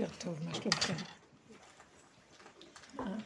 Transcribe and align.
בוקר 0.00 0.14
טוב, 0.18 0.38
מה 0.44 0.54
שלומכם? 0.54 0.94
אה? 3.00 3.16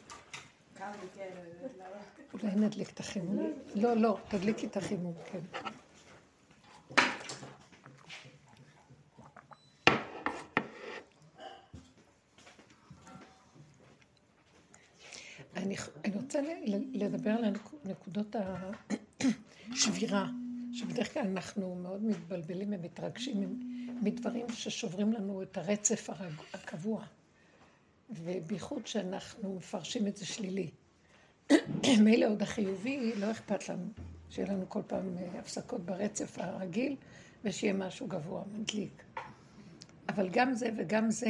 אולי 2.33 2.55
נדליק 2.57 2.91
את 2.91 3.01
החימום? 3.01 3.53
לא, 3.75 3.97
לא, 3.97 4.19
תדליקי 4.29 4.67
את 4.67 4.77
החימום, 4.77 5.15
כן. 5.25 5.39
אני, 15.57 15.77
אני 16.05 16.17
רוצה 16.17 16.41
לדבר 16.93 17.31
על 17.31 17.55
נקודות 17.85 18.37
השבירה, 19.73 20.29
שבדרך 20.79 21.15
כלל 21.15 21.23
אנחנו 21.23 21.75
מאוד 21.75 22.05
מתבלבלים 22.05 22.73
ומתרגשים 22.73 23.74
מדברים 24.03 24.47
ששוברים 24.53 25.13
לנו 25.13 25.43
את 25.43 25.59
הרצף 25.59 26.11
הקבוע, 26.55 27.05
ובייחוד 28.11 28.87
שאנחנו 28.87 29.55
מפרשים 29.55 30.07
את 30.07 30.17
זה 30.17 30.27
שלילי. 30.27 30.71
מילא 32.05 32.27
עוד 32.27 32.43
החיובי, 32.43 33.13
לא 33.17 33.31
אכפת 33.31 33.69
לנו 33.69 33.87
שיהיה 34.31 34.49
לנו 34.49 34.69
כל 34.69 34.83
פעם 34.87 35.19
אה, 35.19 35.39
הפסקות 35.39 35.81
ברצף 35.81 36.39
הרגיל, 36.39 36.97
ושיהיה 37.45 37.73
משהו 37.73 38.07
גבוה, 38.07 38.43
מדליק. 38.53 39.05
אבל 40.09 40.29
גם 40.29 40.55
זה 40.55 40.69
וגם 40.79 41.11
זה, 41.11 41.29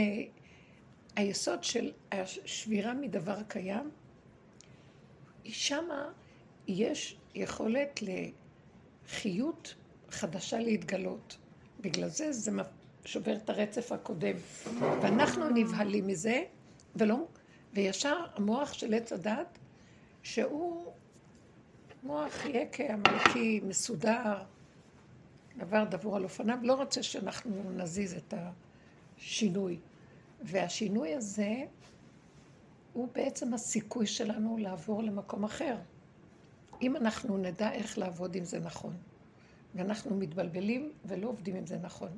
היסוד 1.17 1.65
של 1.65 1.93
השבירה 2.13 2.95
מדבר 2.95 3.43
קיים, 3.43 3.91
שמה 5.45 6.13
יש 6.69 7.17
יכולת 7.35 8.01
לחיות 8.03 9.75
חדשה 10.11 10.59
להתגלות. 10.59 11.39
בגלל 11.85 12.09
זה 12.09 12.33
זה 12.33 12.51
שובר 13.05 13.37
את 13.37 13.51
הרצף 13.51 13.93
הקודם. 13.93 14.37
ואנחנו 14.79 15.49
נבהלים 15.49 16.07
מזה, 16.07 16.43
ולא, 16.97 17.27
וישר 17.75 18.17
המוח 18.35 18.73
של 18.73 18.95
עץ 18.95 19.13
הדת, 19.13 19.59
שהוא 20.23 20.93
מוח 22.03 22.45
יקה, 22.45 22.85
עמלקי, 22.93 23.61
מסודר, 23.65 24.43
עבר 25.61 25.85
דבור 25.85 26.17
על 26.17 26.25
אופניו, 26.25 26.59
לא 26.63 26.75
רוצה 26.75 27.03
שאנחנו 27.03 27.71
נזיז 27.77 28.15
את 28.15 28.35
השינוי. 28.37 29.79
והשינוי 30.41 31.15
הזה 31.15 31.55
הוא 32.93 33.09
בעצם 33.13 33.55
הסיכוי 33.55 34.07
שלנו 34.07 34.57
לעבור 34.59 35.03
למקום 35.03 35.45
אחר. 35.45 35.77
אם 36.83 36.97
אנחנו 36.97 37.39
נדע 37.39 37.73
איך 37.73 37.99
לעבוד 37.99 38.35
עם 38.35 38.45
זה 38.45 38.61
נכון. 38.61 38.97
ואנחנו 39.75 40.17
מתבלבלים 40.17 40.93
ולא 41.05 41.29
עובדים 41.29 41.57
עם 41.57 41.67
זה 41.67 41.79
נכון. 41.79 42.09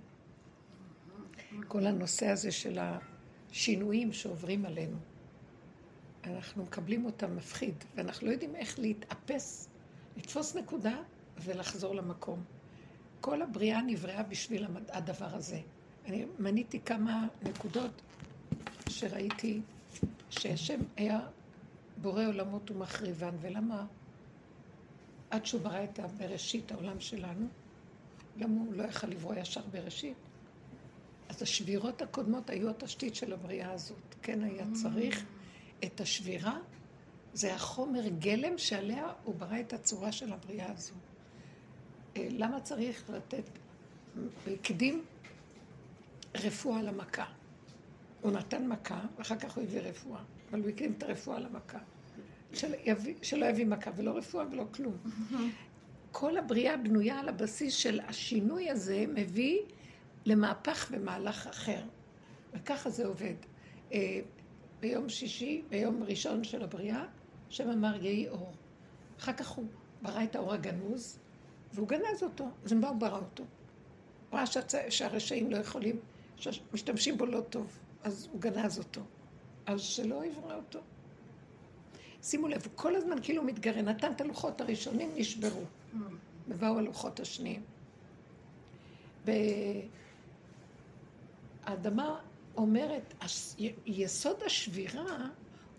כל 1.68 1.86
הנושא 1.86 2.26
הזה 2.26 2.52
של 2.52 2.78
השינויים 2.80 4.12
שעוברים 4.12 4.66
עלינו, 4.66 4.96
אנחנו 6.24 6.62
מקבלים 6.64 7.04
אותם 7.04 7.36
מפחיד, 7.36 7.74
ואנחנו 7.94 8.26
לא 8.26 8.32
יודעים 8.32 8.56
איך 8.56 8.78
להתאפס, 8.78 9.68
לתפוס 10.16 10.56
נקודה 10.56 10.96
ולחזור 11.44 11.94
למקום. 11.94 12.44
כל 13.20 13.42
הבריאה 13.42 13.82
נבראה 13.82 14.22
בשביל 14.22 14.66
הדבר 14.88 15.34
הזה. 15.34 15.60
אני 16.06 16.26
מניתי 16.38 16.80
כמה 16.80 17.26
נקודות 17.42 18.02
שראיתי 18.88 19.60
שהשם 20.30 20.80
היה 20.96 21.20
בורא 22.02 22.24
עולמות 22.26 22.70
ומחריבן, 22.70 23.34
ולמה? 23.40 23.86
עד 25.36 25.46
שהוא 25.46 25.60
ברא 25.60 25.84
את 25.84 25.98
הבראשית, 25.98 26.72
העולם 26.72 27.00
שלנו, 27.00 27.46
למה 28.36 28.60
הוא 28.60 28.74
לא 28.74 28.82
יכל 28.82 29.06
לברוא 29.06 29.34
ישר 29.34 29.60
בראשית? 29.70 30.16
אז 31.28 31.42
השבירות 31.42 32.02
הקודמות 32.02 32.50
היו 32.50 32.70
התשתית 32.70 33.14
של 33.14 33.32
הבריאה 33.32 33.72
הזאת. 33.72 34.14
כן 34.22 34.42
היה 34.42 34.64
צריך 34.82 35.24
את 35.84 36.00
השבירה, 36.00 36.58
זה 37.32 37.54
החומר 37.54 38.08
גלם 38.08 38.58
שעליה 38.58 39.12
הוא 39.24 39.34
ברא 39.34 39.60
את 39.60 39.72
הצורה 39.72 40.12
של 40.12 40.32
הבריאה 40.32 40.72
הזו. 40.72 40.94
אה, 42.16 42.28
למה 42.30 42.60
צריך 42.60 43.10
לתת, 43.10 43.44
הקדים 44.46 45.04
רפואה 46.34 46.82
למכה. 46.82 47.26
הוא 48.20 48.32
נתן 48.32 48.68
מכה, 48.68 49.00
ואחר 49.18 49.36
כך 49.36 49.56
הוא 49.56 49.64
הביא 49.64 49.80
רפואה, 49.80 50.20
אבל 50.50 50.60
הוא 50.60 50.68
הקדים 50.68 50.92
את 50.98 51.02
הרפואה 51.02 51.38
למכה. 51.38 51.78
שלא 53.22 53.46
יביא, 53.46 53.66
מכה 53.66 53.90
ולא 53.96 54.10
רפואה 54.10 54.44
ולא 54.50 54.64
כלום. 54.74 54.96
כל 56.12 56.36
הבריאה 56.36 56.76
בנויה 56.76 57.18
על 57.18 57.28
הבסיס 57.28 57.74
של 57.74 58.00
השינוי 58.00 58.70
הזה 58.70 59.04
מביא 59.14 59.58
למהפך 60.26 60.88
ומהלך 60.90 61.46
אחר. 61.46 61.80
וככה 62.54 62.90
זה 62.90 63.06
עובד. 63.06 63.34
אה, 63.92 64.20
ביום 64.80 65.08
שישי, 65.08 65.62
ביום 65.68 66.02
ראשון 66.02 66.44
של 66.44 66.62
הבריאה, 66.62 67.04
השם 67.48 67.70
אמר 67.70 68.04
יהי 68.04 68.28
אור. 68.28 68.52
אחר 69.18 69.32
כך 69.32 69.48
הוא 69.48 69.64
ברא 70.02 70.24
את 70.24 70.36
האור 70.36 70.52
הגנוז, 70.52 71.18
והוא 71.72 71.88
גנז 71.88 72.22
אותו. 72.22 72.48
אז 72.64 72.72
מה 72.72 72.88
הוא 72.88 72.96
ברא 72.96 73.18
אותו? 73.18 73.44
הוא 74.30 74.38
ראה 74.38 74.46
שהרשעים 74.90 75.50
לא 75.50 75.56
יכולים, 75.56 75.96
שמשתמשים 76.36 77.18
בו 77.18 77.26
לא 77.26 77.40
טוב, 77.40 77.78
אז 78.02 78.28
הוא 78.32 78.40
גנז 78.40 78.78
אותו. 78.78 79.00
אז 79.66 79.80
שלא 79.80 80.24
יברא 80.24 80.54
אותו. 80.54 80.80
שימו 82.26 82.48
לב, 82.48 82.62
הוא 82.64 82.72
כל 82.74 82.96
הזמן 82.96 83.16
כאילו 83.22 83.42
מתגרה, 83.42 83.82
נתן 83.82 84.12
את 84.12 84.20
הלוחות 84.20 84.60
הראשונים, 84.60 85.10
נשברו. 85.16 85.62
ובאו 86.48 86.78
הלוחות 86.78 87.20
השניים. 87.20 87.62
והאדמה 91.64 92.20
אומרת, 92.56 93.14
יסוד 93.86 94.36
השבירה 94.46 95.28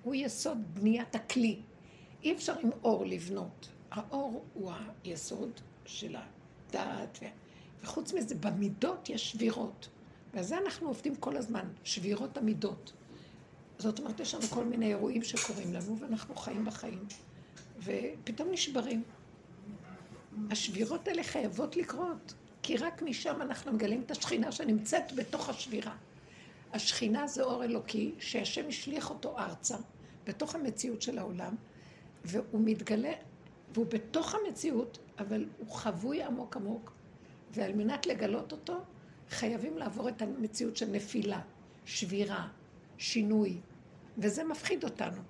הוא 0.03 0.16
יסוד 0.16 0.58
בניית 0.74 1.16
הכלי. 1.16 1.59
אי 2.24 2.34
אפשר 2.34 2.59
עם 2.59 2.69
אור 2.84 3.06
לבנות. 3.06 3.69
האור 3.91 4.44
הוא 4.53 4.72
היסוד 5.03 5.52
של 5.85 6.16
הדעת, 6.16 7.19
וחוץ 7.84 8.14
מזה, 8.14 8.35
במידות 8.35 9.09
יש 9.09 9.31
שבירות. 9.31 9.90
ועל 10.34 10.44
זה 10.44 10.58
אנחנו 10.58 10.88
עובדים 10.88 11.16
כל 11.16 11.38
הזמן, 11.38 11.68
שבירות 11.84 12.38
המידות. 12.38 12.94
זאת 13.79 13.99
אומרת, 13.99 14.19
יש 14.19 14.35
לנו 14.35 14.43
כל 14.43 14.65
מיני 14.65 14.88
אירועים 14.88 15.23
שקורים 15.23 15.73
לנו, 15.73 15.99
ואנחנו 15.99 16.35
חיים 16.35 16.65
בחיים, 16.65 17.05
ופתאום 17.83 18.51
נשברים. 18.51 19.03
השבירות 20.51 21.07
האלה 21.07 21.23
חייבות 21.23 21.77
לקרות, 21.77 22.33
כי 22.61 22.77
רק 22.77 23.01
משם 23.01 23.41
אנחנו 23.41 23.73
מגלים 23.73 24.01
את 24.05 24.11
השכינה 24.11 24.51
שנמצאת 24.51 25.13
בתוך 25.16 25.49
השבירה. 25.49 25.95
השכינה 26.73 27.27
זה 27.27 27.43
אור 27.43 27.63
אלוקי, 27.63 28.11
שהשם 28.19 28.67
השליך 28.67 29.09
אותו 29.09 29.39
ארצה, 29.39 29.77
בתוך 30.25 30.55
המציאות 30.55 31.01
של 31.01 31.17
העולם, 31.17 31.55
והוא 32.25 32.61
מתגלה, 32.63 33.13
והוא 33.73 33.85
בתוך 33.85 34.35
המציאות, 34.35 34.97
אבל 35.19 35.45
הוא 35.57 35.71
חבוי 35.71 36.23
עמוק 36.23 36.57
עמוק, 36.57 36.91
ועל 37.51 37.73
מנת 37.73 38.05
לגלות 38.05 38.51
אותו, 38.51 38.77
חייבים 39.29 39.77
לעבור 39.77 40.09
את 40.09 40.21
המציאות 40.21 40.77
של 40.77 40.89
נפילה, 40.91 41.41
שבירה, 41.85 42.47
שינוי, 42.97 43.58
וזה 44.18 44.44
מפחיד 44.44 44.84
אותנו. 44.84 45.22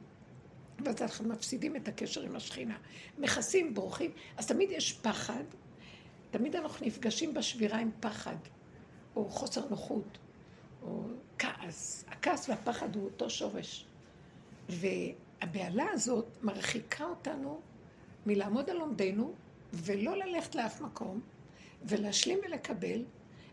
ואז 0.85 1.01
אנחנו 1.01 1.29
מפסידים 1.29 1.75
את 1.75 1.87
הקשר 1.87 2.21
עם 2.21 2.35
השכינה. 2.35 2.77
מכסים, 3.17 3.73
בורחים, 3.73 4.11
אז 4.37 4.47
תמיד 4.47 4.71
יש 4.71 4.93
פחד, 4.93 5.43
תמיד 6.31 6.55
אנחנו 6.55 6.85
נפגשים 6.85 7.33
בשבירה 7.33 7.79
עם 7.79 7.91
פחד, 7.99 8.35
או 9.15 9.29
חוסר 9.29 9.69
נוחות, 9.69 10.17
או 10.81 11.03
כעס. 11.39 12.05
הכעס 12.07 12.49
והפחד 12.49 12.95
הוא 12.95 13.05
אותו 13.05 13.29
שורש. 13.29 13.85
והבהלה 14.69 15.85
הזאת 15.91 16.25
מרחיקה 16.43 17.05
אותנו 17.05 17.61
מלעמוד 18.25 18.69
על 18.69 18.77
עומדנו, 18.81 19.33
ולא 19.73 20.17
ללכת 20.17 20.55
לאף 20.55 20.81
מקום, 20.81 21.21
ולהשלים 21.83 22.39
ולקבל, 22.45 23.03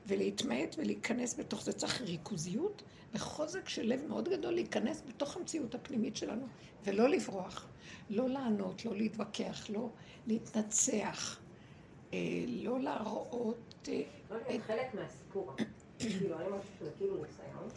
ולהתמעט 0.06 0.74
ולהיכנס 0.78 1.38
בתוך 1.38 1.62
זה. 1.62 1.72
צריך 1.72 2.00
ריכוזיות 2.00 2.82
וחוזק 3.14 3.68
של 3.68 3.86
לב 3.86 4.04
מאוד 4.08 4.28
גדול 4.28 4.54
להיכנס 4.54 5.02
בתוך 5.08 5.36
המציאות 5.36 5.74
הפנימית 5.74 6.16
שלנו, 6.16 6.46
ולא 6.84 7.08
לברוח, 7.08 7.68
לא 8.10 8.28
לענות, 8.28 8.84
לא 8.84 8.96
להתווכח, 8.96 9.70
לא 9.70 9.88
להתנצח, 10.26 11.40
אה, 12.12 12.18
לא 12.48 12.80
להראות... 12.80 13.88
אה, 13.88 14.02
לא 14.30 14.36
להיות 14.48 14.62
חלק 14.62 14.94
מהסיפור. 14.94 15.52
כאילו, 15.98 16.38
אני 16.38 16.48
משהו 16.48 16.70
שזה 16.78 16.90
כאילו 16.98 17.16
ניסיון, 17.16 17.68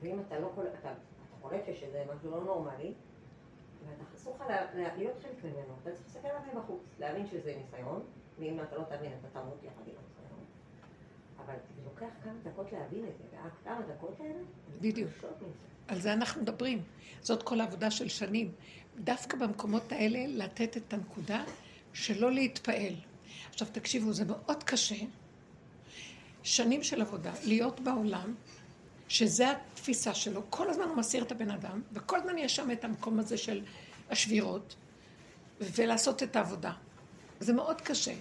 ואם 0.00 0.20
אתה 0.20 0.38
לא 0.38 0.52
קולט, 0.54 0.72
אתה 0.80 0.92
קולט 1.40 1.64
שזה 1.80 2.04
משהו 2.14 2.30
לא 2.30 2.44
נורמלי, 2.44 2.92
ואתה 3.86 4.04
אסור 4.16 4.36
לך 4.36 4.44
להיות 4.96 5.14
חלק 5.22 5.44
ממנו, 5.44 5.74
אתה 5.82 5.90
צריך 5.90 6.04
להסתכל 6.06 6.28
עליו 6.28 6.40
מבחוץ, 6.54 6.82
להבין 6.98 7.26
שזה 7.26 7.54
ניסיון, 7.56 8.02
ואם 8.38 8.60
אתה 8.60 8.76
לא 8.76 8.84
תבין, 8.84 9.12
אתה 9.20 9.40
תמות 9.40 9.62
יחד 9.62 9.88
עם 9.88 9.94
הניסיון. 9.98 10.19
אבל 11.46 11.54
זה 11.54 11.82
לוקח 11.84 12.14
כמה 12.24 12.32
דקות 12.42 12.72
להבין 12.72 13.04
את 13.04 13.18
זה, 13.18 13.38
וכמה 13.62 13.80
דקות 13.94 14.20
האלה, 14.20 14.42
בדיוק. 14.80 15.10
על 15.88 16.00
זה 16.00 16.12
אנחנו 16.12 16.42
מדברים. 16.42 16.82
זאת 17.22 17.42
כל 17.42 17.60
העבודה 17.60 17.90
של 17.90 18.08
שנים. 18.08 18.52
דווקא 18.98 19.36
במקומות 19.36 19.92
האלה 19.92 20.26
לתת 20.28 20.76
את 20.76 20.92
הנקודה 20.92 21.44
שלא 21.92 22.32
להתפעל. 22.32 22.94
עכשיו 23.50 23.68
תקשיבו, 23.72 24.12
זה 24.12 24.24
מאוד 24.24 24.62
קשה, 24.64 25.04
שנים 26.42 26.82
של 26.82 27.00
עבודה, 27.00 27.32
להיות 27.44 27.80
בעולם 27.80 28.34
שזה 29.08 29.50
התפיסה 29.50 30.14
שלו, 30.14 30.42
כל 30.50 30.70
הזמן 30.70 30.84
הוא 30.84 30.96
מסיר 30.96 31.22
את 31.22 31.32
הבן 31.32 31.50
אדם, 31.50 31.82
וכל 31.92 32.18
הזמן 32.18 32.38
יש 32.38 32.56
שם 32.56 32.70
את 32.70 32.84
המקום 32.84 33.18
הזה 33.18 33.36
של 33.38 33.62
השבירות, 34.10 34.74
ולעשות 35.60 36.22
את 36.22 36.36
העבודה. 36.36 36.72
זה 37.40 37.52
מאוד 37.52 37.80
קשה. 37.80 38.14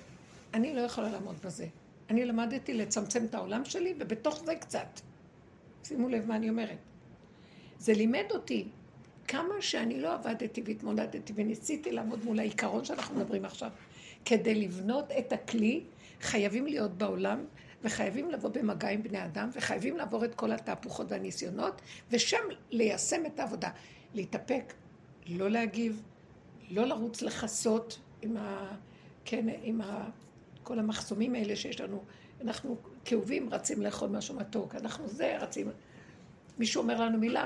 אני 0.54 0.76
לא 0.76 0.82
יכולה 0.82 1.10
לעמוד 1.10 1.36
בזה. 1.44 1.68
אני 2.10 2.26
למדתי 2.26 2.74
לצמצם 2.74 3.26
את 3.26 3.36
העולם 3.36 3.66
שלי, 3.66 3.94
ובתוך 4.00 4.44
זה 4.46 4.56
קצת. 4.56 5.00
שימו 5.84 6.10
לב 6.10 6.26
מה 6.28 6.36
אני 6.36 6.50
אומרת. 6.50 6.78
זה 7.80 7.94
לימד 7.94 8.26
אותי 8.32 8.68
כמה 9.28 9.54
שאני 9.60 10.02
לא 10.02 10.14
עבדתי 10.14 10.62
והתמודדתי 10.66 11.34
וניסיתי 11.36 11.92
לעמוד 11.92 12.26
מול 12.26 12.40
העיקרון 12.40 12.86
שאנחנו 12.86 13.16
מדברים 13.16 13.46
עכשיו. 13.46 13.70
כדי 14.26 14.56
לבנות 14.56 15.12
את 15.20 15.34
הכלי, 15.34 15.84
חייבים 16.22 16.66
להיות 16.66 16.98
בעולם, 16.98 17.46
וחייבים 17.84 18.32
לבוא 18.32 18.50
במגע 18.50 18.90
עם 18.90 19.04
בני 19.04 19.26
אדם, 19.26 19.50
וחייבים 19.54 19.98
לעבור 19.98 20.26
את 20.26 20.36
כל 20.36 20.52
התהפוכות 20.52 21.12
והניסיונות, 21.12 21.82
ושם 22.12 22.38
ליישם 22.72 23.26
את 23.26 23.40
העבודה. 23.40 23.70
להתאפק, 24.14 24.74
לא 25.28 25.50
להגיב, 25.50 26.04
לא 26.70 26.86
לרוץ 26.86 27.22
לכסות 27.22 28.00
עם, 28.22 28.38
ה, 28.38 28.76
כן, 29.26 29.46
עם 29.64 29.82
ה, 29.82 30.10
כל 30.70 30.80
המחסומים 30.80 31.36
האלה 31.36 31.56
שיש 31.56 31.82
לנו. 31.82 32.04
אנחנו 32.42 32.78
כאובים 33.06 33.54
רצים 33.54 33.82
לאכול 33.82 34.10
משהו 34.10 34.36
מתוק, 34.36 34.76
אנחנו 34.76 35.08
זה 35.08 35.38
רצים. 35.38 35.72
מישהו 36.60 36.82
אומר 36.82 37.02
לנו 37.02 37.18
מילה, 37.18 37.46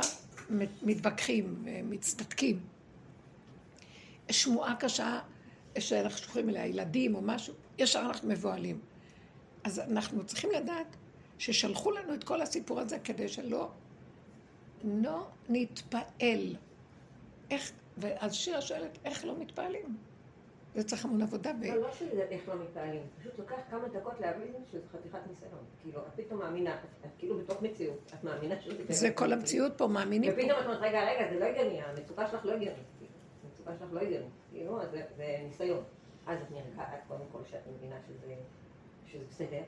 מתווכחים, 0.84 1.66
מצטדקים. 1.84 2.60
שמועה 4.31 4.75
קשה 4.75 5.20
שאנחנו 5.80 6.18
שולחים 6.18 6.50
אליה, 6.50 6.66
ילדים 6.66 7.16
או 7.16 7.22
משהו, 7.22 7.54
ישר 7.78 8.00
אנחנו 8.00 8.30
מבוהלים. 8.30 8.80
אז 9.64 9.80
אנחנו 9.80 10.25
צריכים 10.25 10.50
לדעת 10.52 10.96
ששלחו 11.38 11.92
לנו 11.92 12.14
את 12.14 12.24
כל 12.24 12.42
הסיפור 12.42 12.80
הזה 12.80 13.00
כדי 13.00 13.28
שלא 13.28 13.72
לא 14.84 15.28
נתפעל. 15.50 16.56
איך, 17.52 17.72
ואז 17.98 18.34
שירה 18.34 18.62
שואלת, 18.62 18.98
איך 19.06 19.25
לא 19.25 19.40
מתפעלים? 19.40 19.98
זה 20.75 20.84
צריך 20.84 21.06
המון 21.06 21.22
עבודה. 21.22 21.52
לא, 21.62 21.75
לא 21.75 21.92
שזה 21.92 22.22
איך 22.30 22.50
לא 22.50 22.56
מתפעלים, 22.56 23.02
פשוט 23.20 23.40
לוקח 23.40 23.56
כמה 23.70 23.88
דקות 23.88 24.20
להבין 24.20 24.54
שזה 24.72 24.81
חתיכת 24.92 25.20
ניסיון. 25.30 25.60
כאילו, 25.81 26.00
את 26.00 26.14
פתאום 26.16 26.40
מאמינה, 26.40 26.75
את 27.06 27.10
כאילו 27.18 27.38
בתוך 27.38 27.62
מציאות, 27.62 28.12
את 28.14 28.24
מאמינה 28.24 28.62
שזה... 28.62 28.84
זה 28.88 29.12
כל 29.12 29.34
המציאות 29.34 29.78
פה, 29.78 29.88
מאמינים 29.88 30.31
פה. 30.31 30.38
ופתאום 30.42 30.60
את 30.60 30.66
אומרת, 30.66 30.81
רגע, 30.81 31.04
רגע, 31.04 31.34
זה 31.34 31.40
לא 31.40 31.46
הגיוני, 31.46 31.81
המצוקה 31.81 32.28
שלך 32.28 32.46
לא 32.46 32.52
הגיונית. 32.52 32.84
המצוקה 33.44 33.72
שלך 33.80 33.94
לא 33.94 34.00
הגיונית, 34.00 34.30
כאילו, 34.52 34.80
זה 35.18 35.38
ניסיון. 35.44 35.84
אז 36.28 36.38
את 36.42 36.52
נרגעת, 36.52 37.04
קודם 37.08 37.25
כל, 37.31 37.40
שאת 37.52 37.62
מבינה 37.75 37.96
שזה... 38.08 38.36
בסדר. 39.30 39.62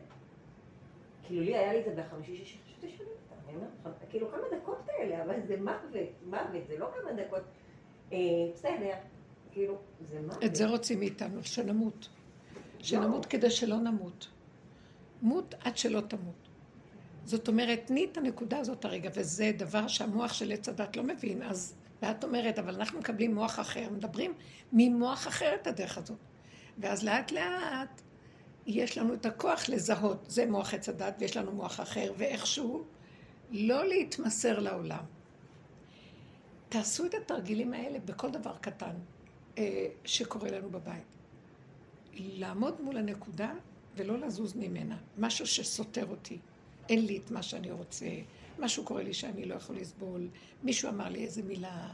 כאילו 1.23 1.41
לי 1.41 1.57
היה 1.57 1.73
לי 1.73 1.79
את 1.79 1.85
זה 1.85 2.01
בחמישי 2.01 2.35
שישי, 2.35 2.59
איתה, 2.83 3.35
אני 3.47 3.55
אומרת 3.55 3.95
כאילו 4.09 4.31
כמה 4.31 4.57
דקות 4.57 4.77
כאלה, 4.85 5.23
אבל 5.23 5.35
זה 5.47 5.57
מוות, 5.61 5.79
מוות, 6.25 6.67
זה 6.67 6.77
לא 6.77 6.87
כמה 6.95 7.13
דקות, 7.13 7.41
אה, 8.11 8.17
בסדר, 8.53 8.93
כאילו, 9.55 9.77
זה. 10.01 10.19
את 10.45 10.55
זה 10.55 10.67
רוצים 10.67 10.99
מאיתנו, 10.99 11.43
שנמות. 11.43 12.09
שנמות 12.79 13.25
כדי 13.25 13.49
שלא 13.49 13.77
נמות. 13.77 14.27
מות 15.21 15.55
עד 15.63 15.77
שלא 15.77 16.01
תמות. 16.01 16.47
זאת 17.25 17.47
אומרת, 17.47 17.81
תני 17.85 18.07
את 18.11 18.17
הנקודה 18.17 18.57
הזאת 18.57 18.85
הרגע, 18.85 19.09
וזה 19.15 19.51
דבר 19.57 19.87
שהמוח 19.87 20.33
של 20.33 20.51
עץ 20.51 20.69
הדת 20.69 20.95
לא 20.95 21.03
מבין, 21.03 21.43
אז 21.43 21.75
ואת 22.01 22.23
אומרת, 22.23 22.59
אבל 22.59 22.75
אנחנו 22.75 22.99
מקבלים 22.99 23.35
מוח 23.35 23.59
אחר, 23.59 23.89
מדברים 23.89 24.33
ממוח 24.73 25.27
אחר 25.27 25.55
את 25.61 25.67
הדרך 25.67 25.97
הזאת. 25.97 26.17
ואז 26.77 27.03
לאט 27.03 27.31
לאט 27.31 28.01
יש 28.65 28.97
לנו 28.97 29.13
את 29.13 29.25
הכוח 29.25 29.69
לזהות, 29.69 30.25
זה 30.27 30.45
מוח 30.45 30.73
עץ 30.73 30.89
הדת 30.89 31.15
ויש 31.19 31.37
לנו 31.37 31.51
מוח 31.51 31.79
אחר, 31.79 32.13
ואיכשהו 32.17 32.83
לא 33.51 33.87
להתמסר 33.87 34.59
לעולם. 34.59 35.03
תעשו 36.69 37.05
את 37.05 37.13
התרגילים 37.13 37.73
האלה 37.73 37.99
בכל 37.99 38.31
דבר 38.31 38.53
קטן 38.61 38.95
שקורה 40.05 40.51
לנו 40.51 40.69
בבית. 40.69 41.03
לעמוד 42.13 42.81
מול 42.81 42.97
הנקודה 42.97 43.53
ולא 43.95 44.17
לזוז 44.17 44.55
ממנה. 44.55 44.97
משהו 45.17 45.47
שסותר 45.47 46.05
אותי. 46.09 46.37
אין 46.89 47.05
לי 47.05 47.17
את 47.17 47.31
מה 47.31 47.43
שאני 47.43 47.71
רוצה, 47.71 48.05
משהו 48.59 48.83
קורה 48.83 49.03
לי 49.03 49.13
שאני 49.13 49.45
לא 49.45 49.55
יכול 49.55 49.75
לסבול, 49.75 50.27
מישהו 50.63 50.89
אמר 50.89 51.09
לי 51.09 51.23
איזה 51.23 51.43
מילה. 51.43 51.89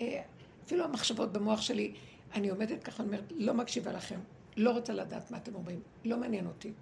אה, 0.00 0.22
אפילו 0.64 0.84
המחשבות 0.84 1.32
במוח 1.32 1.60
שלי, 1.60 1.94
אני 2.34 2.48
עומדת 2.48 2.84
ככה, 2.84 3.02
אני 3.02 3.12
אומרת, 3.12 3.32
לא 3.36 3.54
מקשיבה 3.54 3.92
לכם. 3.92 4.20
לא 4.56 4.70
רוצה 4.70 4.92
לדעת 4.92 5.30
מה 5.30 5.36
אתם 5.36 5.54
אומרים, 5.54 5.80
לא 6.04 6.16
מעניין 6.16 6.46
אותי. 6.46 6.72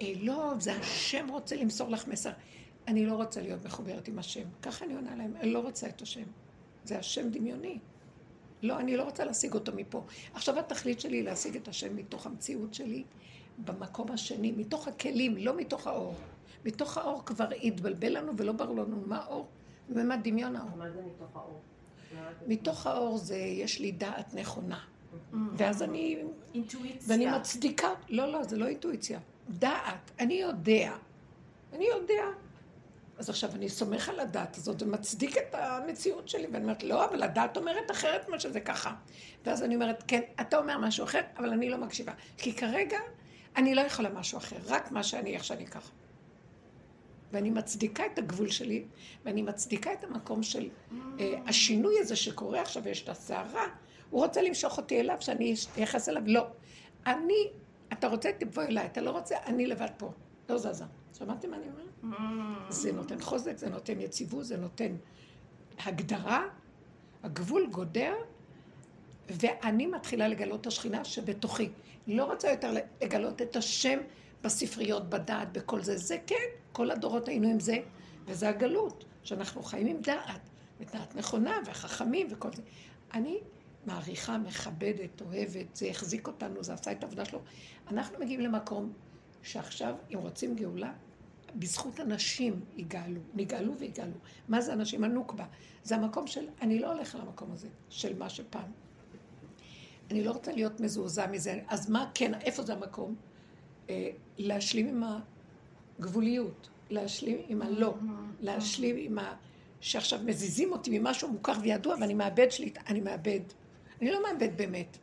אה, 0.00 0.12
לא, 0.20 0.52
זה 0.58 0.74
השם 0.76 1.26
רוצה 1.30 1.56
למסור 1.56 1.90
לך 1.90 2.08
מסר. 2.08 2.30
אני 2.88 3.06
לא 3.06 3.14
רוצה 3.14 3.40
להיות 3.40 3.64
מחוברת 3.64 4.08
עם 4.08 4.18
השם. 4.18 4.44
ככה 4.62 4.84
אני 4.84 4.94
עונה 4.94 5.16
להם, 5.16 5.36
אני 5.36 5.50
לא 5.50 5.58
רוצה 5.58 5.88
את 5.88 6.02
השם. 6.02 6.24
זה 6.84 6.98
השם 6.98 7.30
דמיוני. 7.30 7.78
לא, 8.64 8.80
אני 8.80 8.96
לא 8.96 9.02
רוצה 9.02 9.24
להשיג 9.24 9.54
אותו 9.54 9.72
מפה. 9.76 10.04
עכשיו 10.34 10.58
התכלית 10.58 11.00
שלי 11.00 11.16
היא 11.16 11.24
להשיג 11.24 11.56
את 11.56 11.68
השם 11.68 11.96
מתוך 11.96 12.26
המציאות 12.26 12.74
שלי, 12.74 13.04
במקום 13.58 14.10
השני, 14.10 14.52
מתוך 14.52 14.88
הכלים, 14.88 15.36
לא 15.36 15.56
מתוך 15.56 15.86
האור. 15.86 16.14
מתוך 16.64 16.98
האור 16.98 17.22
כבר 17.26 17.48
התבלבל 17.62 18.16
לנו 18.16 18.32
ולא 18.36 18.52
ברור 18.52 18.76
לנו 18.76 19.02
מה 19.06 19.18
האור 19.18 19.48
ומה 19.90 20.16
דמיון 20.16 20.56
האור. 20.56 20.76
מה 20.76 20.90
זה 20.90 21.02
מתוך 21.02 21.36
האור? 21.36 21.60
מתוך 22.46 22.86
האור 22.86 23.18
זה, 23.18 23.36
יש 23.36 23.80
לי 23.80 23.92
דעת 23.92 24.34
נכונה. 24.34 24.78
Mm. 24.78 25.36
ואז 25.56 25.82
אני... 25.82 26.22
אינטואיציה. 26.54 27.00
ואני 27.06 27.26
מצדיקה, 27.26 27.88
לא, 28.08 28.32
לא, 28.32 28.42
זה 28.42 28.56
לא 28.56 28.66
אינטואיציה. 28.66 29.20
דעת, 29.48 30.10
אני 30.20 30.34
יודע. 30.34 30.96
אני 31.72 31.84
יודע. 31.84 32.24
אז 33.18 33.30
עכשיו 33.30 33.50
אני 33.54 33.68
סומך 33.68 34.08
על 34.08 34.20
הדעת 34.20 34.56
הזאת 34.56 34.82
ומצדיק 34.82 35.36
את 35.36 35.54
המציאות 35.54 36.28
שלי, 36.28 36.46
ואני 36.46 36.62
אומרת, 36.62 36.82
לא, 36.82 37.04
אבל 37.04 37.22
הדעת 37.22 37.56
אומרת 37.56 37.90
אחרת 37.90 38.28
מה 38.28 38.40
שזה 38.40 38.60
ככה. 38.60 38.94
ואז 39.44 39.62
אני 39.62 39.74
אומרת, 39.74 40.04
כן, 40.06 40.20
אתה 40.40 40.58
אומר 40.58 40.78
משהו 40.78 41.04
אחר, 41.04 41.20
אבל 41.38 41.50
אני 41.50 41.70
לא 41.70 41.78
מקשיבה. 41.78 42.12
כי 42.36 42.52
כרגע 42.52 42.98
אני 43.56 43.74
לא 43.74 43.80
יכולה 43.80 44.08
משהו 44.08 44.38
אחר, 44.38 44.56
רק 44.66 44.92
מה 44.92 45.02
שאני, 45.02 45.34
איך 45.34 45.44
שאני 45.44 45.66
ככה. 45.66 45.90
ואני 47.32 47.50
מצדיקה 47.50 48.06
את 48.06 48.18
הגבול 48.18 48.50
שלי, 48.50 48.84
ואני 49.24 49.42
מצדיקה 49.42 49.92
את 49.92 50.04
המקום 50.04 50.42
של 50.42 50.68
אה, 51.20 51.34
השינוי 51.46 52.00
הזה 52.00 52.16
שקורה 52.16 52.60
עכשיו, 52.60 52.84
ויש 52.84 53.02
את 53.02 53.08
הסערה, 53.08 53.66
הוא 54.10 54.22
רוצה 54.24 54.42
למשוך 54.42 54.78
אותי 54.78 55.00
אליו, 55.00 55.16
שאני 55.20 55.54
אייחס 55.76 56.08
אליו, 56.08 56.22
לא. 56.26 56.46
אני, 57.06 57.50
אתה 57.92 58.08
רוצה, 58.08 58.30
תבוא 58.38 58.62
אליי, 58.62 58.86
אתה 58.86 59.00
לא 59.00 59.10
רוצה, 59.10 59.36
אני 59.46 59.66
לבד 59.66 59.88
פה. 59.96 60.12
לא 60.48 60.58
זזה. 60.58 60.84
שמעתם 61.18 61.50
מה 61.50 61.56
אני 61.56 61.66
אומרת? 61.66 61.93
זה 62.68 62.92
נותן 62.92 63.20
חוזק, 63.20 63.56
זה 63.56 63.70
נותן 63.70 64.00
יציבות, 64.00 64.44
זה 64.44 64.56
נותן 64.56 64.96
הגדרה, 65.78 66.44
הגבול 67.22 67.66
גודר, 67.70 68.14
ואני 69.28 69.86
מתחילה 69.86 70.28
לגלות 70.28 70.60
את 70.60 70.66
השכינה 70.66 71.04
שבתוכי. 71.04 71.68
לא 72.06 72.24
רוצה 72.24 72.50
יותר 72.50 72.72
לגלות 73.02 73.42
את 73.42 73.56
השם 73.56 73.98
בספריות, 74.42 75.10
בדעת, 75.10 75.52
בכל 75.52 75.82
זה. 75.82 75.96
זה 75.96 76.18
כן, 76.26 76.44
כל 76.72 76.90
הדורות 76.90 77.28
היינו 77.28 77.48
עם 77.48 77.60
זה, 77.60 77.76
וזה 78.26 78.48
הגלות, 78.48 79.04
שאנחנו 79.22 79.62
חיים 79.62 79.86
עם 79.86 80.00
דעת, 80.00 80.40
ודעת 80.80 81.16
נכונה, 81.16 81.58
וחכמים 81.66 82.26
וכל 82.30 82.52
זה. 82.52 82.62
אני 83.14 83.38
מעריכה, 83.86 84.38
מכבדת, 84.38 85.22
אוהבת, 85.22 85.76
זה 85.76 85.86
החזיק 85.86 86.26
אותנו, 86.26 86.64
זה 86.64 86.74
עשה 86.74 86.92
את 86.92 87.02
העבודה 87.02 87.24
שלו. 87.24 87.40
אנחנו 87.88 88.18
מגיעים 88.20 88.40
למקום 88.40 88.92
שעכשיו, 89.42 89.94
אם 90.14 90.18
רוצים 90.18 90.54
גאולה, 90.54 90.92
בזכות 91.54 92.00
אנשים 92.00 92.60
יגאלו, 92.76 93.20
נגאלו 93.34 93.78
ויגאלו. 93.78 94.16
מה 94.48 94.60
זה 94.60 94.72
אנשים? 94.72 95.04
הנוקבה. 95.04 95.44
זה 95.82 95.96
המקום 95.96 96.26
של, 96.26 96.46
אני 96.60 96.78
לא 96.78 96.92
הולך 96.92 97.14
למקום 97.14 97.52
הזה, 97.52 97.68
של 97.90 98.18
מה 98.18 98.28
שפעם. 98.28 98.70
אני 100.10 100.24
לא 100.24 100.30
רוצה 100.30 100.52
להיות 100.52 100.80
מזועזע 100.80 101.26
מזה. 101.26 101.60
אז 101.68 101.90
מה 101.90 102.10
כן, 102.14 102.34
איפה 102.34 102.62
זה 102.62 102.72
המקום? 102.72 103.14
אה, 103.90 104.10
להשלים 104.38 104.88
עם 104.88 105.02
הגבוליות, 105.98 106.68
להשלים 106.90 107.38
עם 107.48 107.62
הלא, 107.62 107.94
להשלים 108.40 108.96
עם 108.98 109.18
ה... 109.18 109.34
שעכשיו 109.80 110.20
מזיזים 110.24 110.72
אותי 110.72 110.98
ממשהו 110.98 111.28
מוכר 111.28 111.52
וידוע 111.62 111.94
ואני 112.00 112.14
מאבד 112.14 112.50
שליטה, 112.50 112.80
אני 112.86 113.00
מאבד. 113.00 113.40
אני 114.02 114.10
לא 114.10 114.22
מאבד 114.22 114.56
באמת. 114.56 114.98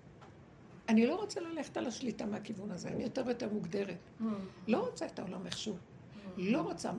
אני 0.90 1.08
לא 1.08 1.16
רוצה 1.16 1.40
ללכת 1.40 1.78
על 1.78 1.88
השליטה 1.88 2.26
מהכיוון 2.26 2.72
הזה, 2.72 2.90
אני 2.90 3.04
יותר 3.04 3.24
ויותר 3.26 3.50
מוגדרת. 3.54 3.98
Mm. 4.22 4.24
לא 4.68 4.78
רוצה 4.78 5.06
את 5.06 5.20
העולם 5.20 5.46
איכשהו. 5.46 5.76
לא 6.38 6.62
רוצה. 6.62 6.92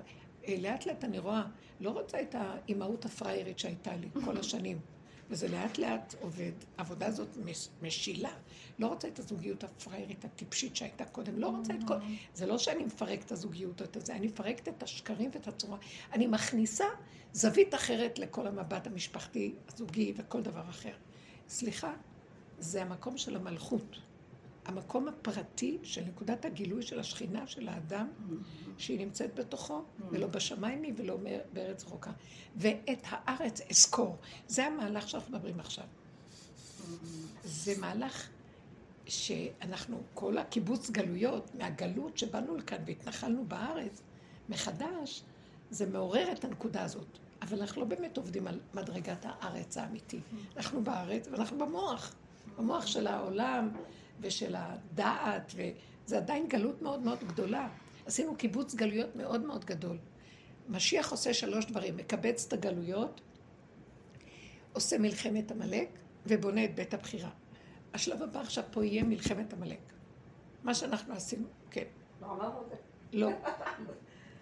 אה, 0.48 0.56
לאט 0.60 0.86
לאט 0.86 1.04
אני 1.04 1.18
רואה, 1.18 1.42
לא 1.80 1.90
רוצה 1.90 2.20
את 2.20 2.34
האימהות 2.34 3.04
הפראיירית 3.04 3.58
שהייתה 3.58 3.96
לי 3.96 4.08
כל 4.24 4.36
השנים. 4.36 4.78
וזה 5.30 5.48
לאט 5.48 5.78
לאט 5.78 6.14
עובד. 6.20 6.52
העבודה 6.78 7.06
הזאת 7.06 7.28
משילה. 7.82 8.32
לא 8.78 8.86
רוצה 8.86 9.08
את 9.08 9.18
הזוגיות 9.18 9.64
הפראיירית 9.64 10.24
הטיפשית 10.24 10.76
שהייתה 10.76 11.04
קודם. 11.04 11.38
לא 11.38 11.48
רוצה 11.48 11.74
את 11.74 11.88
כל... 11.88 11.94
זה 12.34 12.46
לא 12.46 12.58
שאני 12.58 12.84
מפרקת 12.84 13.26
את 13.26 13.32
הזוגיות 13.32 13.80
או 13.80 13.86
את 13.86 13.96
הזה, 13.96 14.14
אני 14.14 14.26
מפרקת 14.26 14.68
את 14.68 14.82
השקרים 14.82 15.30
ואת 15.34 15.48
הצורה. 15.48 15.78
אני 16.12 16.26
מכניסה 16.26 16.84
זווית 17.32 17.74
אחרת 17.74 18.18
לכל 18.18 18.46
המבט 18.46 18.86
המשפחתי, 18.86 19.54
הזוגי 19.68 20.12
וכל 20.16 20.42
דבר 20.42 20.62
אחר. 20.70 20.94
סליחה, 21.48 21.92
זה 22.58 22.82
המקום 22.82 23.18
של 23.18 23.36
המלכות. 23.36 23.96
המקום 24.64 25.08
הפרטי 25.08 25.78
של 25.82 26.04
נקודת 26.04 26.44
הגילוי 26.44 26.82
של 26.82 27.00
השכינה 27.00 27.46
של 27.46 27.68
האדם, 27.68 28.08
שהיא 28.78 28.98
נמצאת 28.98 29.34
בתוכו, 29.34 29.82
ולא 30.10 30.26
בשמיים 30.26 30.82
היא 30.82 30.92
ולא 30.96 31.18
בארץ 31.52 31.84
רחוקה. 31.84 32.10
ואת 32.56 33.02
הארץ 33.04 33.60
אזכור. 33.70 34.16
זה 34.48 34.66
המהלך 34.66 35.08
שאנחנו 35.08 35.36
מדברים 35.36 35.60
עכשיו. 35.60 35.84
זה 37.44 37.72
מהלך 37.78 38.28
שאנחנו, 39.06 40.02
כל 40.14 40.38
הקיבוץ 40.38 40.90
גלויות, 40.90 41.54
מהגלות 41.54 42.18
שבאנו 42.18 42.56
לכאן 42.56 42.78
והתנחלנו 42.86 43.44
בארץ, 43.48 44.02
מחדש, 44.48 45.22
זה 45.70 45.86
מעורר 45.86 46.32
את 46.32 46.44
הנקודה 46.44 46.82
הזאת. 46.82 47.18
אבל 47.42 47.60
אנחנו 47.60 47.82
לא 47.82 47.86
באמת 47.86 48.16
עובדים 48.16 48.46
על 48.46 48.60
מדרגת 48.74 49.24
הארץ 49.28 49.76
האמיתי. 49.76 50.20
אנחנו 50.56 50.84
בארץ 50.84 51.28
ואנחנו 51.32 51.58
במוח. 51.58 52.14
במוח 52.58 52.86
של 52.86 53.06
העולם 53.06 53.68
ושל 54.22 54.54
הדעת, 54.58 55.52
וזה 55.56 56.16
עדיין 56.16 56.48
גלות 56.48 56.82
מאוד 56.82 57.00
מאוד 57.00 57.18
גדולה. 57.24 57.68
עשינו 58.06 58.36
קיבוץ 58.36 58.74
גלויות 58.74 59.16
מאוד 59.16 59.40
מאוד 59.40 59.64
גדול. 59.64 59.98
משיח 60.68 61.10
עושה 61.10 61.34
שלוש 61.34 61.64
דברים, 61.64 61.96
מקבץ 61.96 62.46
את 62.46 62.52
הגלויות, 62.52 63.20
עושה 64.72 64.98
מלחמת 64.98 65.50
עמלק 65.50 65.88
ובונה 66.26 66.64
את 66.64 66.74
בית 66.74 66.94
הבחירה. 66.94 67.30
השלב 67.94 68.22
הבא 68.22 68.40
עכשיו 68.40 68.64
פה 68.70 68.84
יהיה 68.84 69.04
מלחמת 69.04 69.52
עמלק. 69.52 69.92
מה 70.62 70.74
שאנחנו 70.74 71.14
עשינו, 71.14 71.46
כן. 71.70 71.84
לא 72.20 72.26
אמרנו 72.26 72.62
את 72.62 72.68
זה. 72.70 72.76
לא. 73.12 73.30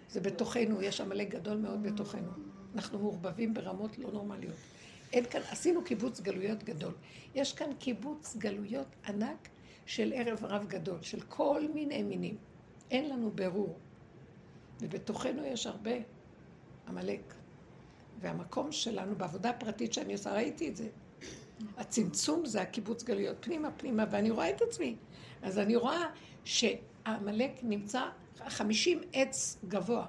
זה 0.09 0.19
בתוכנו, 0.19 0.81
יש 0.81 1.01
עמלק 1.01 1.29
גדול 1.29 1.57
מאוד 1.57 1.83
בתוכנו. 1.83 2.31
אנחנו 2.75 2.99
מעורבבים 2.99 3.53
ברמות 3.53 3.97
לא 3.97 4.11
נורמליות. 4.11 4.55
אין 5.13 5.25
כאן, 5.25 5.41
עשינו 5.49 5.83
קיבוץ 5.83 6.19
גלויות 6.19 6.63
גדול. 6.63 6.93
יש 7.35 7.53
כאן 7.53 7.73
קיבוץ 7.79 8.35
גלויות 8.37 8.87
ענק 9.07 9.49
של 9.85 10.13
ערב 10.15 10.45
רב 10.45 10.65
גדול, 10.67 11.01
של 11.01 11.21
כל 11.21 11.61
מיני 11.73 12.03
מינים. 12.03 12.37
אין 12.91 13.09
לנו 13.09 13.31
ברור. 13.31 13.77
ובתוכנו 14.81 15.45
יש 15.45 15.67
הרבה 15.67 15.91
עמלק. 16.87 17.33
והמקום 18.21 18.71
שלנו 18.71 19.15
בעבודה 19.15 19.49
הפרטית 19.49 19.93
שאני 19.93 20.13
עושה, 20.13 20.33
ראיתי 20.33 20.69
את 20.69 20.75
זה. 20.75 20.87
הצמצום 21.77 22.45
זה 22.45 22.61
הקיבוץ 22.61 23.03
גלויות 23.03 23.37
פנימה 23.39 23.71
פנימה, 23.71 24.05
ואני 24.11 24.29
רואה 24.31 24.49
את 24.49 24.61
עצמי. 24.61 24.95
אז 25.41 25.59
אני 25.59 25.75
רואה 25.75 26.05
שהעמלק 26.43 27.51
נמצא 27.63 28.01
חמישים 28.47 29.01
עץ 29.13 29.57
גבוה. 29.67 30.05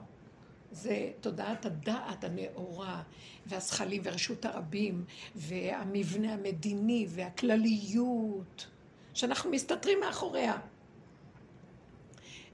זה 0.72 1.10
תודעת 1.20 1.66
הדעת 1.66 2.24
הנאורה, 2.24 3.02
והזכלים 3.46 4.02
ורשות 4.04 4.44
הרבים, 4.44 5.04
והמבנה 5.34 6.32
המדיני, 6.32 7.06
והכלליות, 7.08 8.66
שאנחנו 9.14 9.50
מסתתרים 9.50 10.00
מאחוריה. 10.00 10.58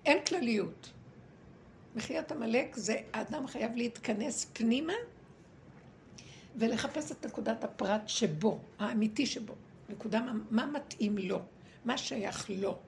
אין 0.04 0.24
כלליות. 0.24 0.92
מחיית 1.94 2.32
עמלק 2.32 2.76
זה 2.76 2.96
האדם 3.12 3.46
חייב 3.46 3.76
להתכנס 3.76 4.50
פנימה 4.52 4.92
ולחפש 6.56 7.12
את 7.12 7.26
נקודת 7.26 7.64
הפרט 7.64 8.02
שבו, 8.06 8.58
האמיתי 8.78 9.26
שבו. 9.26 9.54
נקודה 9.88 10.20
מה, 10.20 10.32
מה 10.50 10.66
מתאים 10.66 11.18
לו, 11.18 11.40
מה 11.84 11.98
שייך 11.98 12.50
לו. 12.50 12.78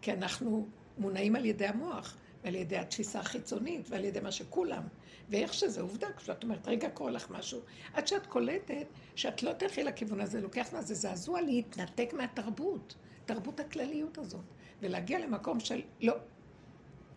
כי 0.00 0.12
אנחנו 0.12 0.66
מונעים 0.98 1.36
על 1.36 1.44
ידי 1.44 1.66
המוח. 1.66 2.16
ועל 2.44 2.54
ידי 2.54 2.78
התפיסה 2.78 3.20
החיצונית, 3.20 3.86
ועל 3.90 4.04
ידי 4.04 4.20
מה 4.20 4.32
שכולם. 4.32 4.82
ואיך 5.28 5.54
שזה 5.54 5.80
עובדה, 5.80 6.06
כשאת 6.16 6.42
אומרת, 6.42 6.68
רגע, 6.68 6.90
קורה 6.90 7.10
לך 7.10 7.30
משהו. 7.30 7.60
עד 7.94 8.06
שאת 8.06 8.26
קולטת 8.26 8.86
שאת 9.16 9.42
לא 9.42 9.52
תלכי 9.52 9.84
לכיוון 9.84 10.20
הזה, 10.20 10.40
לוקח 10.40 10.66
זמן, 10.70 10.80
זה 10.80 10.94
זעזוע 10.94 11.40
להתנתק 11.40 12.12
מהתרבות, 12.12 12.94
תרבות 13.34 13.60
הכלליות 13.60 14.18
הזאת, 14.18 14.44
ולהגיע 14.82 15.18
למקום 15.18 15.60
של 15.60 15.80
לא. 16.00 16.14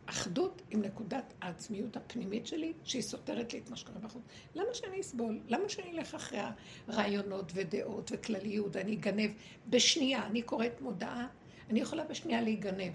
אחדות 0.05 0.61
עם 0.71 0.81
נקודת 0.81 1.33
העצמיות 1.41 1.97
הפנימית 1.97 2.47
שלי, 2.47 2.73
שהיא 2.83 3.01
סותרת 3.01 3.53
לי 3.53 3.59
את 3.59 3.69
מה 3.69 3.75
שקורה 3.75 3.99
בחוץ. 3.99 4.21
למה 4.55 4.73
שאני 4.73 5.01
אסבול? 5.01 5.39
למה 5.47 5.69
שאני 5.69 5.91
אלך 5.91 6.15
אחרי 6.15 6.39
הרעיונות 6.87 7.51
ודעות 7.55 8.11
וכלליות 8.13 8.75
ואני 8.75 8.93
אגנב 8.95 9.31
בשנייה? 9.69 10.25
אני 10.25 10.41
קוראת 10.41 10.81
מודעה, 10.81 11.27
אני 11.69 11.79
יכולה 11.79 12.03
בשנייה 12.03 12.41
להיגנב. 12.41 12.93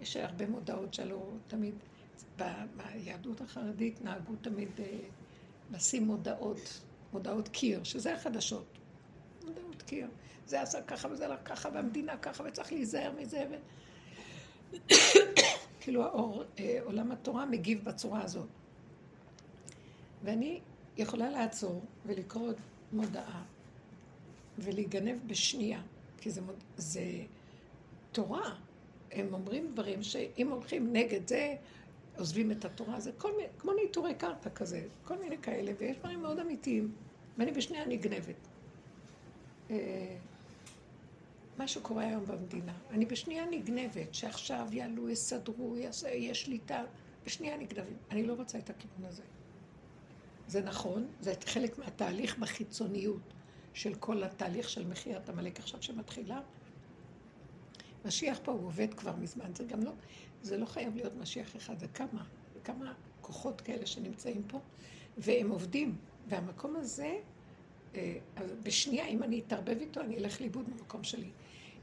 יש 0.00 0.16
הרבה 0.16 0.46
מודעות 0.46 0.94
שלו 0.94 1.30
תמיד, 1.46 1.74
ביהדות 2.76 3.40
החרדית 3.40 4.04
נהגו 4.04 4.36
תמיד 4.40 4.68
אה, 4.78 4.98
לשים 5.72 6.06
מודעות, 6.06 6.80
מודעות 7.12 7.48
קיר, 7.48 7.84
שזה 7.84 8.14
החדשות. 8.14 8.78
מודעות 9.44 9.82
קיר. 9.82 10.06
זה 10.46 10.62
עשה 10.62 10.82
ככה 10.82 11.08
וזה 11.08 11.24
הלך 11.24 11.40
ככה, 11.44 11.68
והמדינה 11.74 12.16
ככה, 12.16 12.44
וצריך 12.46 12.72
להיזהר 12.72 13.12
מזה. 13.20 13.44
ו... 13.50 13.54
כאילו 15.80 16.04
האור, 16.04 16.44
אה, 16.58 16.78
עולם 16.84 17.12
התורה 17.12 17.46
מגיב 17.46 17.84
בצורה 17.84 18.22
הזאת. 18.22 18.48
ואני 20.22 20.60
יכולה 20.96 21.30
לעצור 21.30 21.82
ולקרוא 22.06 22.52
מודעה 22.92 23.42
ולהיגנב 24.58 25.16
בשנייה, 25.26 25.82
כי 26.18 26.30
זה, 26.30 26.40
מוד... 26.40 26.64
זה 26.76 27.02
תורה. 28.12 28.54
הם 29.12 29.34
אומרים 29.34 29.72
דברים 29.72 30.02
שאם 30.02 30.48
הולכים 30.50 30.92
נגד 30.92 31.28
זה, 31.28 31.54
עוזבים 32.18 32.50
את 32.52 32.64
התורה, 32.64 33.00
זה 33.00 33.12
כל 33.18 33.36
מיני, 33.36 33.48
כמו 33.58 33.72
ניטורי 33.72 34.14
קרתא 34.14 34.50
כזה, 34.54 34.86
כל 35.04 35.18
מיני 35.18 35.38
כאלה, 35.38 35.72
ויש 35.78 35.96
דברים 35.96 36.22
מאוד 36.22 36.38
אמיתיים, 36.38 36.92
ואני 37.38 37.52
בשנייה 37.52 37.86
נגנבת. 37.86 38.48
אה, 39.70 40.16
מה 41.58 41.68
שקורה 41.68 42.04
היום 42.04 42.26
במדינה, 42.26 42.72
אני 42.90 43.06
בשנייה 43.06 43.44
נגנבת, 43.50 44.14
שעכשיו 44.14 44.68
יעלו, 44.72 45.08
יסדרו, 45.08 45.76
יהיה 46.04 46.34
שליטה, 46.34 46.82
בשנייה 47.26 47.56
נגנבים. 47.56 47.96
אני 48.10 48.26
לא 48.26 48.34
רוצה 48.34 48.58
את 48.58 48.70
הכיוון 48.70 49.04
הזה. 49.04 49.22
זה 50.48 50.62
נכון, 50.62 51.06
זה 51.20 51.34
חלק 51.46 51.78
מהתהליך 51.78 52.38
בחיצוניות 52.38 53.20
של 53.72 53.94
כל 53.94 54.22
התהליך 54.22 54.68
של 54.68 54.86
מחיית 54.86 55.28
עמלק 55.28 55.58
עכשיו 55.58 55.82
שמתחילה, 55.82 56.40
משיח 58.04 58.38
פה 58.44 58.52
הוא 58.52 58.66
עובד 58.66 58.94
כבר 58.94 59.16
מזמן, 59.16 59.54
זה 59.54 59.64
גם 59.64 59.82
לא, 59.82 59.92
זה 60.42 60.56
לא 60.56 60.66
חייב 60.66 60.96
להיות 60.96 61.12
משיח 61.16 61.56
אחד, 61.56 61.78
זה 61.78 61.88
כמה, 61.88 62.24
כמה 62.64 62.92
כוחות 63.20 63.60
כאלה 63.60 63.86
שנמצאים 63.86 64.42
פה, 64.48 64.60
והם 65.18 65.50
עובדים. 65.50 65.96
והמקום 66.28 66.76
הזה, 66.76 67.16
אה, 67.96 68.16
בשנייה, 68.62 69.06
אם 69.06 69.22
אני 69.22 69.42
אתערבב 69.46 69.80
איתו, 69.80 70.00
אני 70.00 70.16
אלך 70.16 70.40
לאיבוד 70.40 70.68
במקום 70.68 71.04
שלי. 71.04 71.30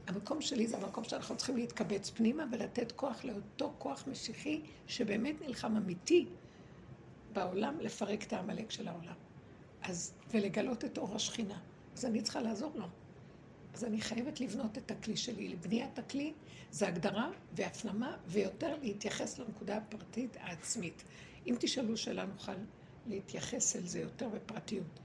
המקום 0.06 0.40
שלי 0.40 0.66
זה 0.66 0.76
המקום 0.76 1.04
שאנחנו 1.04 1.36
צריכים 1.36 1.56
להתקבץ 1.56 2.10
פנימה 2.10 2.44
ולתת 2.52 2.92
כוח 2.92 3.24
לאותו 3.24 3.72
כוח 3.78 4.04
משיחי 4.06 4.60
שבאמת 4.86 5.42
נלחם 5.42 5.76
אמיתי 5.76 6.26
בעולם, 7.32 7.80
לפרק 7.80 8.22
את 8.22 8.32
העמלק 8.32 8.70
של 8.70 8.88
העולם. 8.88 9.14
אז, 9.82 10.14
ולגלות 10.30 10.84
את 10.84 10.98
אור 10.98 11.14
השכינה. 11.14 11.58
אז 11.96 12.04
אני 12.04 12.22
צריכה 12.22 12.40
לעזור 12.40 12.72
לו. 12.74 12.86
אז 13.74 13.84
אני 13.84 14.00
חייבת 14.00 14.40
לבנות 14.40 14.78
את 14.78 14.90
הכלי 14.90 15.16
שלי. 15.16 15.48
לבניית 15.48 15.98
הכלי 15.98 16.32
זה 16.70 16.88
הגדרה 16.88 17.30
והפנמה, 17.52 18.16
ויותר 18.26 18.76
להתייחס 18.82 19.38
לנקודה 19.38 19.76
הפרטית 19.76 20.36
העצמית. 20.40 21.02
אם 21.46 21.54
תשאלו 21.60 21.96
שאלה, 21.96 22.24
נוכל 22.24 22.52
להתייחס 23.06 23.76
אל 23.76 23.86
זה 23.86 24.00
יותר 24.00 24.28
בפרטיות. 24.28 25.00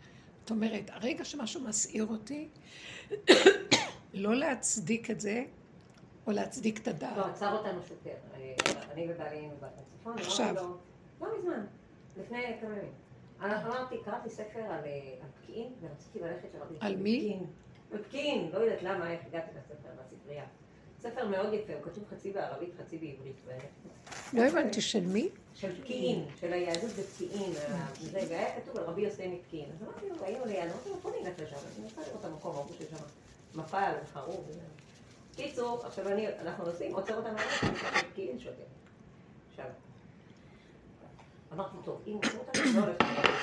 זאת 0.47 0.51
אומרת, 0.51 0.89
הרגע 0.89 1.25
שמשהו 1.25 1.61
מסעיר 1.61 2.05
אותי, 2.09 2.49
לא 4.13 4.35
להצדיק 4.35 5.11
את 5.11 5.19
זה, 5.19 5.43
או 6.27 6.31
להצדיק 6.31 6.81
את 6.81 6.87
הדעת. 6.87 7.17
לא, 7.17 7.25
עצר 7.25 7.57
אותנו 7.57 7.81
שוטר. 7.87 8.15
אני 8.91 9.07
ובעלי 9.09 9.49
בבת 9.57 9.71
הצפון. 9.77 10.17
עכשיו. 10.17 10.55
לא 11.21 11.27
מזמן, 11.37 11.65
לפני 12.17 12.43
כמה 12.61 12.75
ימים. 12.77 12.91
אמרתי, 13.41 13.95
קראתי 14.05 14.29
ספר 14.29 14.59
על 14.59 14.81
פקיעין, 15.41 15.73
ורציתי 15.81 16.19
ללכת 16.19 16.47
לרבי 16.53 16.75
על 16.79 16.95
מי? 16.95 17.39
בפקיעין, 17.91 18.49
לא 18.53 18.59
יודעת 18.59 18.83
למה, 18.83 19.11
איך 19.11 19.21
הגעתי 19.25 19.51
לספר, 19.57 19.89
בספרייה. 19.99 20.45
ספר 20.99 21.27
מאוד 21.27 21.53
יפה, 21.53 21.73
הוא 21.73 21.81
כתוב 21.83 22.03
חצי 22.09 22.31
בערבית, 22.31 22.69
חצי 22.79 22.97
בעברית. 22.97 23.35
לא 24.33 24.41
הבנתי, 24.41 24.81
של 24.81 25.05
מי? 25.05 25.29
של 25.53 25.81
פקיעין, 25.81 26.25
של 26.39 26.53
היהדות 26.53 26.91
בפקיעין, 26.99 27.51
והיה 28.11 28.61
כתוב 28.61 28.77
על 28.77 28.83
רבי 28.83 29.01
יוסי 29.01 29.27
מפקיעין. 29.27 29.69
אז 29.71 29.83
אמרתי 29.83 30.09
לו, 30.09 30.25
היינו 30.25 30.45
ליד, 30.45 30.71
אמרתי 30.71 30.89
לו, 30.89 30.95
בוא 30.95 31.11
נלך 31.11 31.39
לשם, 31.39 31.55
אני 31.77 31.85
רוצה 31.85 32.01
לראות 32.01 32.19
את 32.19 32.25
המקום, 32.25 32.55
אמרו 32.55 32.73
שיש 32.77 32.89
שם 32.89 32.95
מפל 33.55 33.91
וחרוב. 34.03 34.45
קיצור, 35.35 35.85
עכשיו 35.85 36.05
אנחנו 36.41 36.65
נוסעים, 36.65 36.95
עוצר 36.95 37.17
אותנו, 37.17 37.37
פקיעין 38.11 38.39
שוטר. 38.39 38.63
עכשיו, 39.49 39.65
אמרתי, 41.57 41.77
טוב, 41.85 42.01
אם 42.07 42.13
עוצרים 42.13 42.39
אותנו, 42.39 42.63
לא 42.75 42.85
הולך 42.85 42.97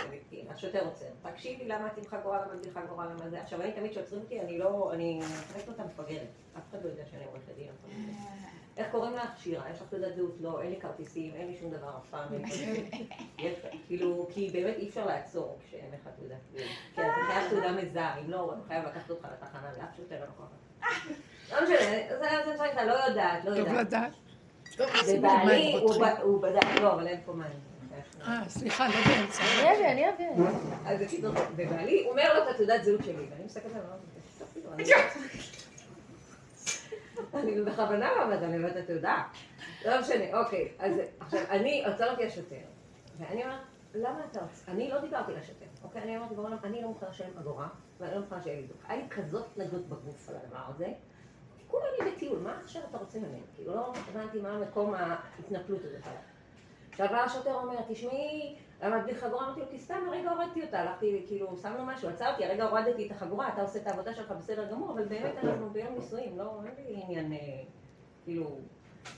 לבית 0.07 0.25
השוטר 0.51 0.85
עוצר. 0.85 1.07
תקשיבי 1.23 1.65
למה 1.65 1.87
את 1.87 1.99
עם 1.99 2.05
חגורה, 2.05 2.43
למה 2.43 2.55
את 2.61 2.67
עם 2.67 2.73
חגורה, 2.73 3.07
למה 3.07 3.31
זה. 3.31 3.43
עכשיו, 3.43 3.63
אני 3.63 3.73
תמיד 3.73 3.91
כשעוצרים 3.91 4.23
אותי, 4.23 4.41
אני 4.41 4.59
לא, 4.59 4.91
אני 4.93 5.21
מחלקת 5.51 5.69
אותה 5.69 5.85
מפגרת. 5.85 6.29
אף 6.59 6.63
אחד 6.71 6.85
לא 6.85 6.89
יודע 6.89 7.03
שאני 7.11 7.25
עורכת 7.25 7.55
דין. 7.57 7.69
איך 8.77 8.87
קוראים 8.91 9.15
לך? 9.15 9.31
שירה. 9.39 9.71
יש 9.71 9.77
לך 9.81 9.89
תעודת 9.89 10.17
זהות? 10.17 10.35
לא, 10.41 10.61
אין 10.61 10.71
לי 10.71 10.81
כרטיסים, 10.81 11.35
אין 11.35 11.47
לי 11.47 11.57
שום 11.61 11.71
דבר 11.71 11.91
אף 11.99 12.11
פעם. 12.11 12.29
כאילו, 13.87 14.27
כי 14.35 14.51
באמת 14.53 14.77
אי 14.77 14.89
אפשר 14.89 15.07
לעצור 15.07 15.59
כשאין 15.67 15.91
לך 15.93 16.09
תעודת 16.19 16.37
זהות. 16.53 16.69
כי 16.95 17.01
אתה 17.01 17.11
חייב 17.27 17.51
תעודה 17.51 17.73
מזהה, 17.73 18.21
אם 18.21 18.31
לא, 18.31 18.41
הוא 18.41 18.53
חייב 18.69 18.85
לקחת 18.85 19.11
אותך 19.11 19.29
לתחנה, 19.33 19.71
לאף 19.79 19.97
שוטר 19.97 20.21
לא 20.21 20.27
ככה. 20.27 21.05
לא 21.53 21.65
משנה, 21.65 22.57
זה 22.57 22.57
שאתה 22.71 22.85
לא 22.85 22.93
יודעת, 22.93 23.45
לא 23.45 23.51
טוב 23.51 23.59
יודעת. 23.59 23.87
לדעת. 23.87 24.13
ובעלי, 25.19 25.79
הוא 26.23 26.43
בדק, 26.43 26.81
לא, 26.81 26.93
אבל 26.93 27.07
אין 27.07 27.21
פה 27.25 27.33
מים. 27.33 27.74
אה, 28.29 28.49
סליחה, 28.49 28.89
לא 28.89 28.95
באמצע. 28.95 29.43
אני 29.43 29.73
אביא, 29.77 29.87
אני 29.93 30.11
אביא. 30.11 30.27
אז 30.87 31.01
בקיצור, 31.01 31.31
ובעלי, 31.57 32.03
הוא 32.05 32.11
אומר 32.11 32.35
לו 32.35 32.43
את 32.43 32.55
התעודת 32.55 32.85
זהות 32.85 33.05
שלי, 33.05 33.27
ואני 33.31 33.45
מסתכלת 33.45 33.73
עליו, 33.73 33.85
"טוב, 34.39 34.49
כאילו, 34.53 34.73
אני- 34.73 34.85
אני 37.35 37.63
בכוונה 37.63 38.09
לא 38.17 38.23
אומרת, 38.23 38.43
אני 38.43 38.57
אומרת 38.57 38.73
את 38.77 38.83
התעודה. 38.85 39.23
לא 39.85 40.01
משנה, 40.01 40.25
אוקיי, 40.41 40.69
אז 40.79 40.93
עכשיו, 41.21 41.41
אני, 41.51 41.85
עוצר 41.87 42.11
אותי 42.11 42.25
השוטר, 42.27 42.57
ואני 43.19 43.45
אומרת, 43.45 43.61
למה 43.95 44.21
אתה 44.31 44.41
עוצר? 44.41 44.73
אני 44.73 44.91
לא 44.91 45.01
דיברתי 45.01 45.33
לשוטר, 45.33 45.67
אוקיי? 45.85 46.03
אני 46.03 46.17
אמרתי, 46.17 46.35
בעולם, 46.35 46.57
אני 46.65 46.83
לא 46.83 46.89
מוכנה 46.89 47.09
לשלם 47.11 47.39
אגורה, 47.41 47.69
ואני 48.01 48.15
לא 48.15 48.21
מוכנה 48.21 48.43
שיהיה 48.43 48.61
לי 48.61 48.67
דוח. 48.67 48.77
היה 48.89 49.03
לי 49.03 49.09
כזאת 49.11 49.47
התנגדות 49.53 49.87
בגוף 49.89 50.29
על 50.29 50.35
הדבר 50.45 50.59
הזה. 50.75 50.87
כולה 51.69 51.85
אני 52.03 52.11
בטיול, 52.11 52.39
מה 52.39 52.59
עכשיו 52.65 52.83
אתה 52.91 52.99
רוצה 52.99 53.19
ממני? 53.19 53.41
כאילו, 53.57 53.75
לא 53.75 53.93
הבנתי 54.09 54.41
מה 54.41 54.59
מקום 54.59 54.95
ההתנפלות 54.95 55.81
הזאת. 55.85 56.05
עכשיו 56.95 57.09
בא 57.11 57.25
השוטר 57.25 57.55
אומר, 57.55 57.77
תשמעי, 57.89 58.57
את 58.79 59.05
בלי 59.05 59.15
חגורה? 59.15 59.47
אמרתי 59.47 59.61
לו, 59.61 59.67
כי 59.71 59.79
סתם 59.79 59.95
הרגע 60.09 60.31
הורדתי 60.31 60.63
אותה, 60.63 60.81
הלכתי, 60.81 61.25
כאילו, 61.27 61.57
שמנו 61.63 61.85
משהו, 61.85 62.09
עצר 62.09 62.31
אותי, 62.33 62.45
הרגע 62.45 62.65
הורדתי 62.65 63.07
את 63.07 63.11
החגורה, 63.11 63.49
אתה 63.49 63.63
עושה 63.63 63.79
את 63.79 63.87
העבודה 63.87 64.15
שלך 64.15 64.31
בסדר 64.31 64.71
גמור, 64.71 64.93
אבל 64.93 65.05
באמת 65.05 65.35
אנחנו 65.43 65.71
ביום 65.71 65.95
נישואים, 65.95 66.39
לא, 66.39 66.61
אין 66.65 66.87
לי 66.87 67.03
עניין, 67.03 67.33
אה, 67.33 67.39
כאילו... 68.25 68.59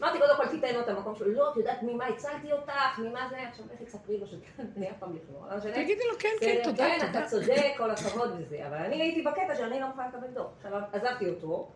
אמרתי, 0.00 0.18
קודם 0.18 0.37
כל 0.37 0.47
תיתן 0.49 0.75
לו 0.75 0.80
את 0.80 0.88
המקום 0.88 1.14
שלו, 1.14 1.33
לא, 1.33 1.50
את 1.52 1.56
יודעת 1.56 1.83
ממה 1.83 2.06
הצלתי 2.06 2.52
אותך, 2.52 2.99
ממה 2.99 3.28
זה, 3.30 3.49
עכשיו 3.49 3.64
לכי 3.75 3.85
תספרי 3.85 4.18
לו 4.18 4.26
שאתה, 4.26 4.62
אני 4.76 4.90
אף 4.90 4.97
פעם 4.99 5.16
לכלום, 5.16 5.50
לא 5.50 5.56
משנה. 5.56 5.73
תגידי 5.73 6.02
לו, 6.12 6.18
כן, 6.18 6.28
כן, 6.40 6.47
בסדר, 6.47 6.64
תודה, 6.64 6.85
כן, 6.85 7.06
תודה. 7.06 7.18
אתה 7.21 7.28
צודק, 7.28 7.75
כל 7.76 7.90
הכבוד 7.90 8.30
וזה, 8.38 8.66
אבל 8.66 8.76
אני 8.76 9.02
הייתי 9.02 9.23
בקטע 9.23 9.54
שאני 9.56 9.80
לא 9.80 9.87
מוכנה 9.87 10.09
לקבל 10.09 10.28
דוח. 10.35 10.47
עכשיו, 10.56 10.80
עזבתי 10.92 11.28
אותו, 11.28 11.68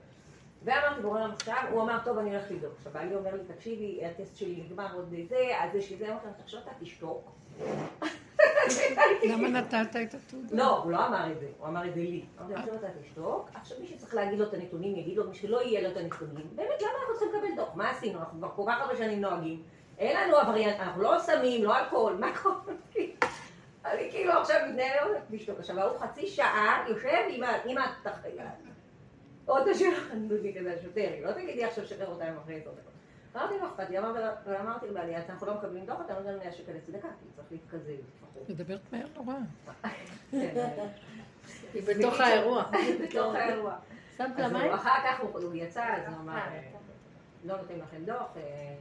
ואמרתי, 0.65 1.01
בורא 1.03 1.21
עולם 1.21 1.31
עכשיו, 1.33 1.57
הוא 1.71 1.83
אמר, 1.83 1.99
טוב, 2.05 2.19
אני 2.19 2.31
הולך 2.31 2.51
לבדוק. 2.51 2.73
עכשיו, 2.79 2.93
בעלי 2.93 3.15
אומר 3.15 3.35
לי, 3.35 3.55
תקשיבי, 3.55 4.01
הטסט 4.05 4.37
שלי 4.37 4.63
נגמר 4.65 4.95
עוד 4.95 5.15
זה, 5.29 5.51
אז 5.61 5.75
יש 5.75 5.91
לי 5.91 5.97
זה, 5.97 6.09
אמרתי 6.09 6.27
לו, 6.27 6.33
עכשיו 6.45 6.61
אתה 6.61 6.71
תשתוק. 6.81 7.31
למה 9.23 9.49
נתת 9.49 9.97
את 10.03 10.15
התעודה? 10.15 10.57
לא, 10.57 10.77
הוא 10.77 10.93
לא 10.93 11.07
אמר 11.07 11.33
את 11.33 11.41
זה, 11.41 11.47
הוא 11.59 11.69
אמר 11.69 11.89
את 11.89 11.95
זה 11.95 12.01
לי. 12.01 12.25
אמרתי 12.41 12.53
לו, 12.53 12.59
עכשיו 12.59 12.75
אתה 12.75 12.89
תשתוק, 13.03 13.51
עכשיו 13.55 13.77
מי 13.81 13.87
שצריך 13.87 14.15
להגיד 14.15 14.39
לו 14.39 14.47
את 14.49 14.55
הנתונים 14.55 14.97
יגיד 14.97 15.17
לו, 15.17 15.29
מי 15.29 15.35
שלא 15.35 15.63
יהיה 15.63 15.83
לו 15.83 15.91
את 15.91 15.97
הנתונים. 15.97 16.47
באמת, 16.55 16.83
למה 16.83 16.93
אנחנו 17.01 17.15
צריכים 17.19 17.29
לקבל 17.29 17.57
דוח? 17.57 17.75
מה 17.75 17.91
עשינו? 17.91 18.19
אנחנו 18.19 18.39
כבר 18.39 18.49
כל 18.57 18.63
כך 18.67 18.81
הרבה 18.81 18.97
שנים 18.97 19.21
נוהגים. 19.21 19.63
אין 19.99 20.17
לנו 20.17 20.37
עבריין, 20.37 20.81
אנחנו 20.81 21.03
לא 21.03 21.19
סמים, 21.19 21.65
לא 21.65 21.79
אלכוהול, 21.79 22.15
מה 22.15 22.31
קורה? 22.43 22.55
אני 23.85 24.11
כאילו 24.11 24.33
עכשיו 24.33 24.57
מתנהל, 24.69 25.09
לשתוק. 25.31 25.59
עכשיו, 25.59 25.81
ההוא 25.81 25.99
חצי 25.99 26.27
שעה 26.27 26.85
יושב 26.89 27.19
עם 27.65 27.79
ה-. 27.79 28.70
עוד 29.51 29.69
אני 30.13 30.21
מבין 30.21 30.59
כזה 30.59 30.75
השוטר, 30.75 31.11
לא 31.23 31.33
תגידי 31.33 31.65
עכשיו 31.65 31.87
שחרר 31.87 32.07
אותה 32.07 32.25
עם 32.25 32.37
אחרי 32.37 32.55
עשר 32.55 32.71
דקות. 32.71 32.93
אמרתי 33.37 33.55
לו, 33.59 33.67
אכפת 33.67 33.91
לי, 33.91 33.99
אמר- 33.99 34.33
ואמרתי 34.47 34.87
לבעלי, 34.89 35.17
אנחנו 35.17 35.47
לא 35.47 35.55
מקבלים 35.55 35.87
דוח, 35.87 36.01
אתה 36.07 36.15
נותן 36.15 36.39
100 36.39 36.53
שקל 36.53 36.73
לצדקה, 36.73 37.09
כי 37.21 37.27
צריך 37.37 37.47
להתקזז 37.51 37.89
לפחות. 37.89 38.49
מדברת 38.51 38.81
מהר 38.93 39.07
נורא. 39.17 39.35
כן, 40.31 40.69
היא 41.75 41.83
בתוך 41.83 42.21
האירוע. 42.21 42.65
בתוך 43.05 43.35
האירוע. 43.35 43.77
שמת 44.19 44.27
אז 44.31 44.53
לה 44.53 44.59
מים? 44.59 44.73
אחר 44.73 44.99
כך 45.05 45.21
הוא 45.21 45.55
יצא, 45.55 45.85
אז 45.85 46.03
הוא 46.13 46.17
אמר, 46.21 46.33
אה, 46.33 46.47
אה, 46.55 46.63
לא 47.45 47.57
נותן 47.57 47.75
לכם 47.79 48.05
דוח, 48.05 48.37
אה, 48.37 48.75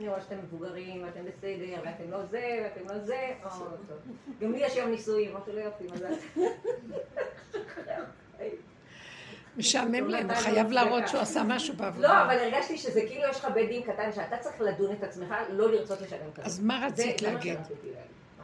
אני 0.00 0.08
רואה 0.08 0.20
שאתם 0.20 0.38
מבוגרים, 0.38 1.04
ואתם 1.04 1.24
בסדר, 1.24 1.80
ואתם 1.84 2.10
לא 2.10 2.24
זה, 2.26 2.60
ואתם 2.64 2.88
לא 2.94 2.98
זה, 2.98 3.28
או, 3.44 3.48
טוב. 3.88 3.98
גם 4.40 4.52
לי 4.52 4.58
יש 4.58 4.76
יום 4.76 4.90
נישואים, 4.90 5.30
אמרתי 5.30 5.52
לו 5.52 5.58
יופי, 5.60 5.84
מזל. 5.84 6.14
משעמם 9.56 10.08
להם, 10.08 10.30
הוא 10.30 10.36
חייב 10.36 10.70
להראות 10.70 11.08
שהוא 11.08 11.20
עשה 11.20 11.42
משהו 11.42 11.74
לא, 11.74 11.80
בעבודה. 11.80 12.22
אבל 12.24 12.38
הרגשתי 12.38 12.78
שזה 12.78 13.00
כאילו 13.08 13.22
יש 13.30 13.36
לך 13.36 13.48
בית 13.54 13.68
דין 13.68 13.82
קטן 13.82 14.12
שאתה 14.12 14.36
צריך 14.36 14.60
לדון 14.60 14.92
את 14.92 15.02
עצמך, 15.02 15.34
לא 15.50 15.72
לרצות 15.72 16.00
לשלם 16.00 16.32
כזה. 16.34 16.46
אז 16.46 16.60
מה 16.60 16.86
רצית 16.86 17.22
להגיד? 17.22 17.58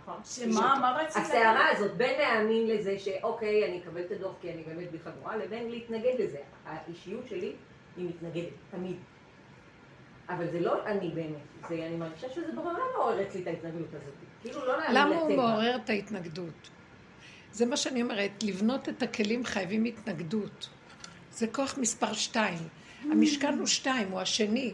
נכון? 0.03 0.21
שמה, 0.25 0.79
מה 0.81 0.99
רצית? 1.03 1.23
הסערה 1.23 1.69
הזאת, 1.71 1.97
בין 1.97 2.21
להאמין 2.21 2.67
לזה 2.67 2.99
שאוקיי, 2.99 3.69
אני 3.69 3.79
אקבל 3.79 4.01
את 4.01 4.11
הדוח 4.11 4.33
כי 4.41 4.53
אני 4.53 4.63
באמת 4.63 4.91
בלי 4.91 4.99
חגורה, 4.99 5.37
לבין 5.37 5.71
להתנגד 5.71 6.15
לזה. 6.19 6.39
האישיות 6.67 7.29
שלי 7.29 7.53
היא 7.97 8.09
מתנגדת, 8.09 8.53
תמיד. 8.71 8.97
אבל 10.29 10.47
זה 10.51 10.61
לא 10.61 10.87
אני 10.87 11.09
באמת, 11.09 11.69
זה, 11.69 11.75
אני 11.75 11.97
מרגישה 11.97 12.29
שזה 12.29 12.53
ברמה 12.55 12.79
מעורר 12.97 13.23
אצלי 13.23 13.43
את 13.43 13.47
ההתנגדות 13.47 13.89
הזאת. 13.89 14.15
כאילו 14.43 14.67
לא 14.67 14.79
להאמין 14.79 14.97
למה 14.97 15.17
הוא 15.17 15.31
לטבע. 15.31 15.47
מעורר 15.47 15.77
את 15.77 15.91
ההתנגדות? 15.91 16.71
זה 17.53 17.67
מה 17.67 17.77
שאני 17.77 18.03
אומרת, 18.03 18.31
לבנות 18.43 18.89
את 18.89 19.03
הכלים 19.03 19.45
חייבים 19.45 19.85
התנגדות. 19.85 20.69
זה 21.33 21.47
כוח 21.47 21.79
מספר 21.79 22.13
שתיים. 22.13 22.69
המשקל 23.03 23.55
הוא 23.59 23.67
שתיים, 23.67 24.11
הוא 24.11 24.21
השני. 24.21 24.73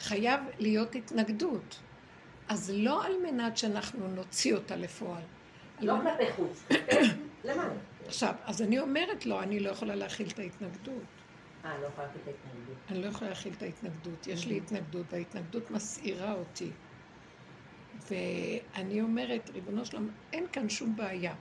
חייב 0.00 0.40
להיות 0.58 0.94
התנגדות. 0.94 1.78
אז 2.48 2.70
לא 2.74 3.04
על 3.04 3.12
מנת 3.22 3.56
שאנחנו 3.56 4.08
נוציא 4.08 4.54
אותה 4.54 4.76
לפועל. 4.76 5.22
לא 5.80 5.94
כלפי 6.02 6.32
חוץ. 6.32 6.64
למה? 7.44 7.68
עכשיו, 8.06 8.34
אז 8.44 8.62
אני 8.62 8.78
אומרת 8.78 9.26
לו, 9.26 9.42
אני 9.42 9.60
לא 9.60 9.70
יכולה 9.70 9.94
להכיל 9.94 10.28
את 10.28 10.38
ההתנגדות. 10.38 11.02
אה, 11.64 11.78
לא 11.78 11.86
יכולה 11.86 12.06
לתת 12.06 12.16
את 12.22 12.28
ההתנגדות. 12.28 12.76
אני 12.90 13.02
לא 13.02 13.06
יכולה 13.06 13.30
להכיל 13.30 13.52
את 13.52 13.62
ההתנגדות. 13.62 14.26
יש 14.26 14.46
לי 14.46 14.56
התנגדות, 14.56 15.06
וההתנגדות 15.10 15.70
מסעירה 15.70 16.32
אותי. 16.32 16.70
ואני 18.10 19.00
אומרת, 19.00 19.50
ריבונו 19.50 19.86
שלום, 19.86 20.10
אין 20.32 20.46
כאן 20.52 20.68
שום 20.68 20.96
בעיה. 20.96 21.34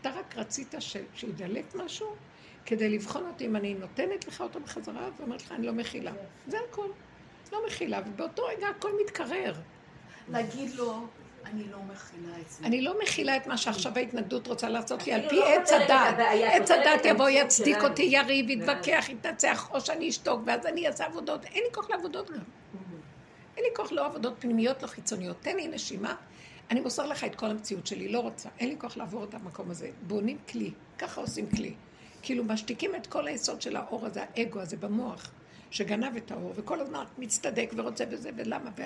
אתה 0.00 0.10
רק 0.10 0.36
רצית. 0.36 0.74
שידלק 1.14 1.74
משהו 1.74 2.14
כדי 2.66 2.88
לבחון 2.88 3.26
אותי 3.26 3.46
אם 3.46 3.56
אני 3.56 3.74
נותנת 3.74 4.28
לך 4.28 4.40
אותו 4.40 4.60
בחזרה, 4.60 5.08
ואומרת 5.18 5.42
לך, 5.42 5.52
אני 5.52 5.66
לא 5.66 5.72
מכילה. 5.72 6.12
זה 6.46 6.58
הכל. 6.70 6.86
לא 7.52 7.66
מכילה, 7.66 8.00
ובאותו 8.06 8.42
רגע 8.44 8.68
הכל 8.68 8.90
מתקרר. 9.04 9.54
להגיד 10.28 10.74
לו, 10.74 11.06
אני 11.44 11.64
לא 11.64 11.78
מכילה 11.78 12.40
את 12.40 12.50
זה. 12.50 12.66
אני 12.66 12.82
לא 12.82 12.94
מכילה 13.02 13.36
את 13.36 13.46
מה 13.46 13.56
שעכשיו 13.56 13.92
ההתנגדות 13.96 14.46
רוצה 14.46 14.68
לעשות 14.68 15.06
לי 15.06 15.12
על 15.12 15.28
פי 15.28 15.36
לא 15.36 15.48
עץ 15.48 15.72
הדת. 15.72 16.14
עץ 16.52 16.70
הדת 16.70 17.04
יבוא, 17.04 17.28
יצדיק. 17.28 17.82
אותי, 17.82 18.02
יריב, 18.02 18.50
יתווכח, 18.50 19.04
יתנצח, 19.08 19.70
או 19.70 19.80
שאני 19.80 20.08
אשתוק, 20.08 20.40
ואז 20.46 20.66
אני 20.66 20.86
אעשה 20.86 21.04
עבודות. 21.04 21.44
אין 21.44 21.62
לי 21.62 21.74
כוח 21.74 21.90
לעבודות 21.90 22.30
גם. 22.30 22.38
אין 23.56 23.64
לי 23.64 23.70
כוח 23.76 23.92
לא 23.92 24.06
עבודות 24.06 24.34
פנימיות, 24.38 24.82
לא 24.82 24.86
חיצוניות. 24.86 25.36
תן 25.40 25.56
לי 25.56 25.68
נשימה, 25.68 26.14
אני 26.70 26.80
מוסר 26.80 27.06
לך 27.06 27.24
את 27.24 27.34
כל 27.34 27.46
המציאות 27.46 27.86
שלי, 27.86 28.08
לא 28.08 28.20
רוצה. 28.20 28.48
אין 28.58 28.68
לי 28.68 28.76
כוח 28.78 28.96
לעבור 28.96 29.24
את 29.24 29.34
המקום 29.34 29.70
הזה. 29.70 29.90
בונים 30.06 30.38
כלי, 30.48 30.70
ככה 30.98 31.20
עושים 31.20 31.46
כלי. 31.50 31.74
כאילו 32.22 32.44
משתיקים 32.44 32.94
את 32.94 33.06
כל 33.06 33.26
היסוד 33.26 33.62
של 33.62 33.76
האור 33.76 34.06
הזה, 34.06 34.24
האגו 34.36 34.60
הזה 34.60 34.76
במוח, 34.76 35.30
שגנב 35.70 36.16
את 36.16 36.30
האור, 36.30 36.52
וכל 36.56 36.80
הזמן 36.80 37.04
מצטדק 37.18 37.70
ורוצה 37.76 38.06
בזה, 38.06 38.30
ולמה, 38.36 38.70
ו... 38.76 38.82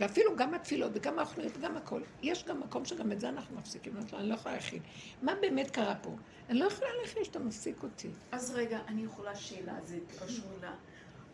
ואפילו 0.00 0.36
גם 0.36 0.54
התפילות 0.54 0.92
וגם 0.94 1.18
האוכליות 1.18 1.52
וגם 1.56 1.76
הכל. 1.76 2.00
יש 2.22 2.44
גם 2.44 2.60
מקום 2.60 2.84
שגם 2.84 3.12
את 3.12 3.20
זה 3.20 3.28
אנחנו 3.28 3.56
מפסיקים. 3.56 3.92
אני 4.12 4.28
לא 4.28 4.34
יכולה 4.34 4.54
להכיל. 4.54 4.80
מה 5.22 5.32
באמת 5.40 5.70
קרה 5.70 5.94
פה? 5.94 6.10
אני 6.48 6.58
לא 6.58 6.64
יכולה 6.64 6.90
להכיל 7.02 7.24
שאתה 7.24 7.38
מפסיק 7.38 7.82
אותי. 7.82 8.08
אז 8.32 8.50
רגע, 8.50 8.78
אני 8.88 9.02
יכולה 9.02 9.34
שאלה, 9.34 9.74
זה 9.84 9.98
ל... 10.62 10.66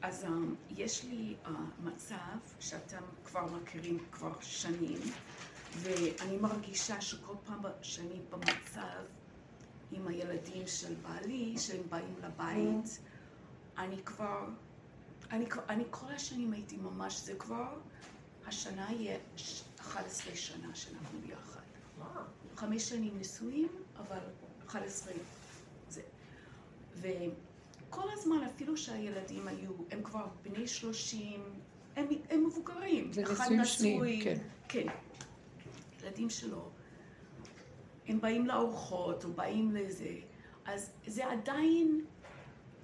אז 0.02 0.24
um, 0.24 0.28
יש 0.76 1.04
לי 1.04 1.35
uh, 1.44 1.48
מצב 1.85 2.38
שאתם 2.61 3.02
כבר 3.24 3.46
מכירים 3.46 3.98
כבר 4.12 4.32
שנים, 4.40 4.98
ואני 5.76 6.37
מרגישה 6.37 7.00
שכל 7.00 7.35
פעם 7.44 7.62
שאני 7.82 8.20
במצב 8.30 9.02
עם 9.92 10.09
הילדים 10.09 10.66
של 10.66 10.94
בעלי, 11.03 11.59
שהם 11.59 11.83
באים 11.88 12.14
לבית, 12.22 13.01
אני 13.79 14.03
כבר, 14.05 14.46
אני, 15.31 15.46
אני 15.68 15.85
כל 15.90 16.12
השנים 16.12 16.53
הייתי 16.53 16.77
ממש, 16.77 17.20
זה 17.20 17.35
כבר, 17.35 17.79
השנה 18.46 18.92
יהיה 18.92 19.18
ש- 19.37 19.62
11 19.81 20.35
שנה 20.37 20.75
שאנחנו 20.75 21.18
ביחד. 21.27 21.61
חמש 22.57 22.83
שנים 22.88 23.18
נשואים, 23.18 23.68
אבל 23.96 24.18
11 24.66 25.12
זה. 25.90 26.03
וכל 26.94 28.09
הזמן, 28.12 28.37
אפילו 28.55 28.77
שהילדים 28.77 29.49
היו, 29.49 29.72
הם 29.90 30.03
כבר 30.03 30.27
בני 30.42 30.66
30, 30.68 31.42
הם, 31.96 32.07
הם 32.31 32.46
מבוגרים. 32.46 33.12
זה 33.12 33.22
אחד 33.22 33.33
נישואים 33.51 33.64
שניים, 33.64 33.94
נשוי, 33.96 34.20
כן. 34.25 34.38
כן. 34.68 34.87
ילדים 36.03 36.31
שלו. 36.31 36.70
הם 38.09 38.21
באים 38.21 38.47
לארוחות, 38.47 39.25
או 39.25 39.33
באים 39.33 39.71
לזה, 39.71 40.09
אז 40.64 40.90
זה 41.07 41.27
עדיין 41.33 42.05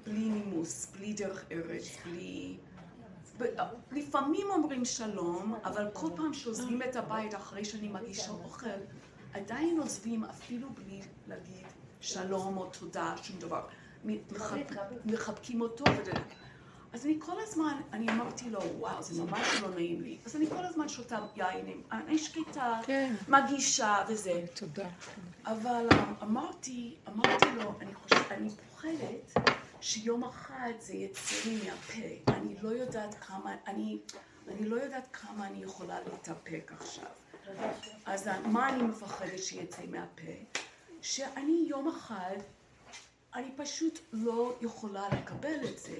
בלי 0.06 0.28
נימוס, 0.28 0.92
בלי 0.96 1.12
דרך 1.12 1.44
ארץ, 1.52 1.84
בלי... 2.04 2.56
לפעמים 3.92 4.46
אומרים 4.50 4.84
שלום, 4.84 5.54
אבל 5.64 5.88
כל 5.92 6.08
פעם 6.16 6.34
שעוזבים 6.34 6.82
את 6.82 6.96
הבית 6.96 7.34
אחרי 7.34 7.64
שאני 7.64 7.88
מגישה 7.88 8.30
אוכל, 8.30 8.66
עדיין 9.34 9.78
עוזבים 9.80 10.24
אפילו 10.24 10.68
בלי 10.70 11.00
להגיד 11.28 11.66
שלום 12.00 12.56
או 12.56 12.66
תודה, 12.66 13.14
שום 13.22 13.38
דבר. 13.38 13.66
מחבק- 14.04 14.72
מחבקים 15.04 15.60
אותו. 15.60 15.84
אז 16.92 17.06
אני 17.06 17.16
כל 17.20 17.40
הזמן, 17.40 17.80
אני 17.92 18.08
אמרתי 18.10 18.50
לו, 18.50 18.60
וואו, 18.78 19.02
זה 19.02 19.22
ממש 19.22 19.48
לא 19.62 19.68
נעים 19.74 20.00
לי. 20.00 20.18
אז 20.26 20.36
אני 20.36 20.46
כל 20.46 20.64
הזמן 20.64 20.88
שותה 20.88 21.18
יין, 21.36 21.82
אני 21.90 22.18
שקטה, 22.18 22.80
כן. 22.86 23.14
מגישה 23.28 24.04
וזה. 24.08 24.44
תודה. 24.54 24.88
אבל 25.46 25.86
אמ, 25.92 26.14
אמרתי, 26.22 26.94
אמרתי 27.08 27.46
לו, 27.56 27.74
אני 27.80 27.94
חושבת, 27.94 28.32
אני 28.32 28.50
פוחדת 28.50 29.32
שיום 29.80 30.24
אחד 30.24 30.72
זה 30.78 30.94
יצא 30.94 31.48
לי 31.48 31.60
מהפה. 31.64 32.32
אני 32.32 32.56
לא 32.62 32.68
יודעת 32.68 33.14
כמה, 33.14 33.54
אני, 33.66 33.98
אני 34.48 34.68
לא 34.68 34.76
יודעת 34.76 35.08
כמה 35.12 35.46
אני 35.46 35.62
יכולה 35.62 36.00
להתאפק 36.00 36.72
עכשיו. 36.80 37.06
אז 38.06 38.28
מה 38.44 38.68
אני 38.68 38.82
מפחדת 38.82 39.38
שיצא 39.38 39.82
מהפה? 39.88 40.32
שאני 41.02 41.64
יום 41.68 41.88
אחד, 41.88 42.36
אני 43.34 43.50
פשוט 43.56 43.98
לא 44.12 44.54
יכולה 44.60 45.08
לקבל 45.08 45.68
את 45.68 45.78
זה. 45.78 45.96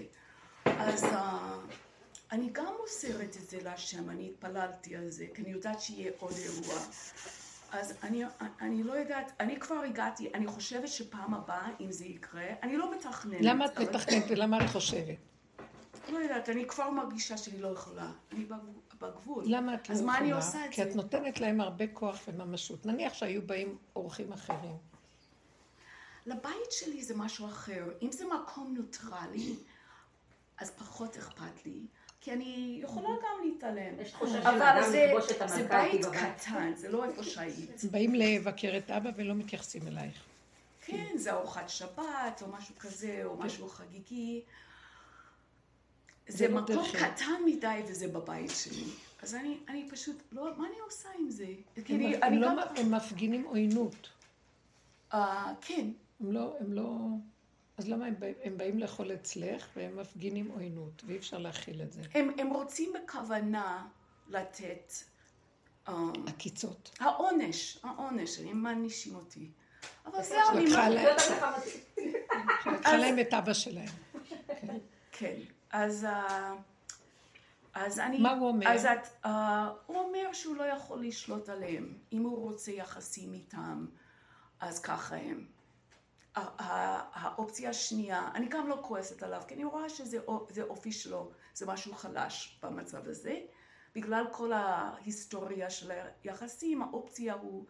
אז 0.79 1.05
uh, 1.05 1.17
אני 2.33 2.49
גם 2.53 2.75
מוסרת 2.81 3.37
את 3.37 3.51
זה 3.51 3.59
להשם, 3.65 4.11
אני 4.11 4.29
התפללתי 4.29 4.97
על 4.97 5.11
זה, 5.11 5.27
כי 5.35 5.43
אני 5.43 5.51
יודעת 5.51 5.81
שיהיה 5.81 6.13
עוד 6.19 6.33
אירוע. 6.33 6.81
אז 7.73 7.95
אני, 8.03 8.23
אני 8.61 8.83
לא 8.83 8.93
יודעת, 8.93 9.33
אני 9.41 9.61
כבר 9.61 9.75
הגעתי, 9.75 10.31
אני 10.35 10.47
חושבת 10.47 10.89
שפעם 10.89 11.35
הבאה, 11.35 11.69
אם 11.81 11.93
זה 11.93 12.05
יקרה, 12.05 12.45
אני 12.63 12.77
לא 12.77 12.95
מתכננת. 12.95 13.41
למה 13.41 13.67
את 13.67 13.79
מתכננת 13.79 14.25
ולמה 14.29 14.65
את 14.65 14.71
חושבת? 14.71 15.17
לא 16.09 16.19
יודעת, 16.19 16.49
אני 16.49 16.67
כבר 16.67 16.91
מרגישה 16.91 17.37
שאני 17.37 17.61
לא 17.61 17.69
יכולה. 17.69 18.11
אני 18.33 18.47
בגבול-. 19.01 19.45
למה 19.47 19.75
את 19.75 19.89
לא 19.89 19.95
אז 19.95 20.01
יכולה? 20.01 20.13
מה 20.13 20.19
אני 20.19 20.33
עושה 20.33 20.65
את 20.65 20.71
כי 20.71 20.85
זה? 20.85 20.91
את 20.91 20.97
נותנת 20.97 21.41
להם 21.41 21.61
הרבה 21.61 21.87
כוח 21.87 22.21
וממשות. 22.29 22.87
נניח 22.87 23.15
שהיו 23.15 23.43
באים 23.43 23.77
אורחים 23.97 24.33
אחרים. 24.33 24.77
לבית 26.27 26.71
שלי 26.71 27.03
זה 27.03 27.17
משהו 27.17 27.47
אחר. 27.47 27.85
אם 28.03 28.13
זה 28.13 28.25
מקום 28.27 28.75
נוטרלי, 28.77 29.55
אז 30.62 30.70
פחות 30.70 31.16
אכפת 31.16 31.66
לי. 31.66 31.81
כי 32.20 32.33
אני 32.33 32.79
יכולה 32.83 33.09
גם 33.09 33.46
להתעלם. 33.46 34.01
יש 34.01 34.11
תחושה 34.11 34.42
של 34.42 34.48
אבל 34.48 34.62
אדם 34.62 34.90
זה, 34.90 35.07
לפגוש 35.07 35.31
את 35.31 35.48
זה 35.48 35.55
המלכה 35.55 35.85
איתי 35.85 35.98
בית. 35.98 36.07
קטן, 36.07 36.72
זה 36.77 36.88
לא 36.88 37.05
איפה 37.05 37.22
שהיית. 37.22 37.85
באים 37.90 38.14
לבקר 38.14 38.77
את 38.77 38.90
אבא 38.90 39.11
ולא 39.16 39.35
מתייחסים 39.35 39.88
אלייך. 39.88 40.22
כן, 40.87 41.16
זה 41.16 41.33
ארוחת 41.33 41.68
שבת, 41.68 42.42
או 42.42 42.46
משהו 42.48 42.75
כזה, 42.79 43.22
או 43.25 43.37
משהו 43.37 43.68
חגיגי. 43.68 44.42
זה 46.29 46.37
זה 46.38 46.48
לא 46.48 46.62
מקום. 46.62 46.85
קטן 46.92 47.42
מדי 47.46 47.83
וזה 47.88 48.09
בבית 48.09 48.51
שלי. 48.51 48.85
אז 49.22 49.35
אני, 49.35 49.59
אני 49.68 49.88
פשוט, 49.90 50.22
לא, 50.33 50.51
מה 50.59 50.66
אני 50.66 50.81
עושה 50.85 51.09
עם 51.18 51.31
זה? 51.31 51.46
הם, 51.77 52.01
אני, 52.22 52.38
לא, 52.38 52.48
גם... 52.48 52.59
הם 52.77 52.94
מפגינים 52.94 53.44
עוינות. 53.44 54.09
אה, 55.14 55.53
כן, 55.61 55.90
הם 56.20 56.33
לא, 56.33 56.57
הם 56.61 56.72
לא... 56.72 56.96
אז 57.83 57.88
למה 57.88 58.07
הם, 58.07 58.14
הם 58.42 58.57
באים 58.57 58.79
לאכול 58.79 59.12
אצלך 59.14 59.68
והם 59.77 59.97
מפגינים 59.97 60.51
עוינות, 60.51 61.03
ואי 61.07 61.16
אפשר 61.16 61.38
להכיל 61.38 61.83
את 61.83 61.92
זה. 61.92 62.03
הם, 62.14 62.31
הם 62.38 62.51
רוצים 62.51 62.92
בכוונה 63.05 63.87
לתת... 64.29 64.92
אה, 65.88 65.95
עקיצות. 66.27 66.90
העונש, 67.01 67.79
העונש, 67.83 68.38
הם 68.38 68.62
מענישים 68.62 69.14
אותי. 69.14 69.51
אבל 70.07 70.23
זה 70.23 70.35
לקחה 70.55 70.88
לקחה. 70.88 71.57
להם- 72.97 73.18
את 73.18 73.35
אבא 73.35 73.53
שלהם. 73.53 73.88
כן, 75.12 75.37
אז... 75.71 76.05
אה, 76.05 76.55
אז 77.75 77.99
אני... 77.99 78.18
מה 78.18 78.33
הוא 78.33 78.49
אומר? 78.49 78.68
אז 78.68 78.85
את, 78.87 79.07
אה, 79.25 79.71
הוא 79.87 79.97
אומר 79.99 80.33
שהוא 80.33 80.57
לא 80.57 80.64
יכול 80.64 81.05
לשלוט 81.05 81.49
עליהם. 81.49 81.95
אם 82.12 82.23
הוא 82.23 82.38
רוצה 82.38 82.73
יחסים 82.73 83.33
איתם, 83.33 83.87
אז 84.61 84.81
ככה 84.81 85.16
הם. 85.16 85.47
האופציה 86.35 87.71
השנייה, 87.71 88.29
אני 88.35 88.49
גם 88.49 88.68
לא 88.68 88.79
כועסת 88.83 89.23
עליו, 89.23 89.42
כי 89.49 89.55
אני 89.55 89.64
רואה 89.64 89.88
שזה 89.88 90.18
אופ- 90.29 90.53
זה 90.53 90.62
אופי 90.62 90.92
שלו, 90.92 91.31
זה 91.55 91.66
משהו 91.66 91.95
חלש 91.95 92.59
במצב 92.62 93.09
הזה. 93.09 93.40
בגלל 93.95 94.25
כל 94.33 94.53
ההיסטוריה 94.53 95.71
של 95.71 95.90
היחסים, 96.25 96.83
האופציה 96.83 97.35
הוא, 97.35 97.64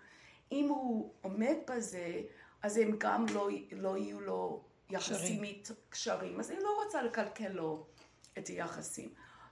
אם 0.53 0.69
הוא 0.69 1.13
עומד 1.21 1.57
בזה, 1.71 2.23
אז 2.63 2.77
הם 2.77 2.97
גם 2.99 3.27
לא, 3.35 3.49
לא 3.73 3.97
יהיו 3.97 4.21
לו 4.21 4.63
יחסים 4.91 5.43
קשרים. 5.89 6.41
אז 6.41 6.51
אני 6.51 6.59
לא 6.63 6.83
רוצה 6.85 7.03
לקלקל 7.03 7.49
לו 7.49 7.87
את 8.39 8.47
היחסים. 8.47 9.09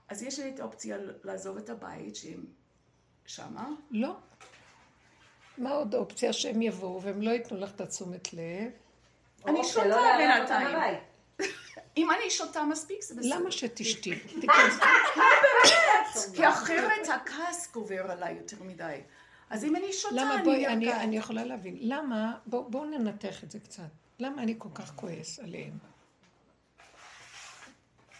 אז 0.09 0.23
יש 0.23 0.39
לי 0.39 0.49
את 0.53 0.59
האופציה 0.59 0.97
לעזוב 1.23 1.57
את 1.57 1.69
הבית 1.69 2.15
שהם 2.15 2.45
שמה. 3.25 3.69
לא. 3.91 4.15
מה 5.57 5.71
עוד 5.71 5.95
אופציה 5.95 6.33
שהם 6.33 6.61
יבואו 6.61 7.01
והם 7.01 7.21
לא 7.21 7.31
ייתנו 7.31 7.57
לך 7.57 7.75
את 7.75 7.81
התשומת 7.81 8.33
לב? 8.33 8.71
אני 9.47 9.59
או 9.59 9.63
שותה 9.63 9.85
אותם 9.85 10.17
בינתיים. 10.17 10.97
אם 11.97 12.11
אני 12.11 12.29
שותה 12.29 12.63
מספיק 12.63 13.01
זה 13.03 13.15
בסדר. 13.15 13.35
למה 13.39 13.51
שתשתי? 13.51 14.19
תיכנס- 14.41 14.79
כי 16.35 16.49
אחרת 16.49 17.07
הכעס 17.15 17.71
גובר 17.73 18.11
עליי 18.11 18.33
יותר 18.37 18.63
מדי. 18.63 19.01
אז 19.49 19.63
אם 19.63 19.75
אני 19.75 19.93
שותה, 19.93 20.15
למה 20.15 20.35
אני 20.35 20.43
בואי, 20.43 20.67
אני. 20.67 20.93
אני 20.93 21.17
יכולה 21.17 21.43
להבין. 21.45 21.77
למה, 21.81 22.33
בואו 22.45 22.69
בוא 22.69 22.85
ננתח 22.85 23.43
את 23.43 23.51
זה 23.51 23.59
קצת. 23.59 23.81
למה 24.19 24.43
אני 24.43 24.55
כל 24.57 24.69
כך 24.75 24.95
כועס 24.95 25.39
עליהם? 25.39 25.73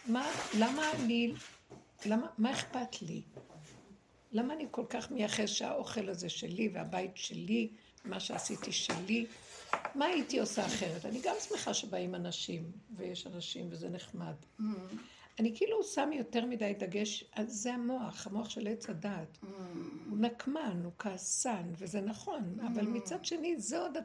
מה, 0.06 0.30
למה 0.58 0.90
אני, 0.92 1.32
למה, 2.06 2.26
מה 2.38 2.52
אכפת 2.52 3.02
לי? 3.02 3.22
למה 4.32 4.54
אני 4.54 4.66
כל 4.70 4.84
כך 4.90 5.10
מייחס 5.10 5.48
שהאוכל 5.48 6.08
הזה 6.08 6.28
שלי 6.28 6.70
והבית 6.74 7.10
שלי, 7.16 7.68
מה 8.04 8.20
שעשיתי 8.20 8.72
שלי? 8.72 9.26
מה 9.94 10.04
הייתי 10.04 10.38
עושה 10.38 10.66
אחרת? 10.66 11.06
אני 11.06 11.20
גם 11.24 11.34
שמחה 11.48 11.74
שבאים 11.74 12.14
אנשים, 12.14 12.72
ויש 12.96 13.26
אנשים 13.26 13.68
וזה 13.70 13.88
נחמד. 13.88 14.34
אני 15.38 15.56
כאילו 15.56 15.82
שם 15.82 16.10
יותר 16.12 16.46
מדי 16.46 16.74
דגש, 16.78 17.24
זה 17.46 17.74
המוח, 17.74 18.26
המוח 18.26 18.50
של 18.50 18.66
עץ 18.66 18.90
הדעת. 18.90 19.38
הוא 20.10 20.18
נקמן, 20.18 20.80
הוא 20.84 20.92
כעסן, 20.98 21.62
וזה 21.78 22.00
נכון, 22.00 22.56
אבל 22.66 22.86
מצד 22.86 23.24
שני, 23.24 23.60
זה 23.60 23.78
עוד... 23.78 23.96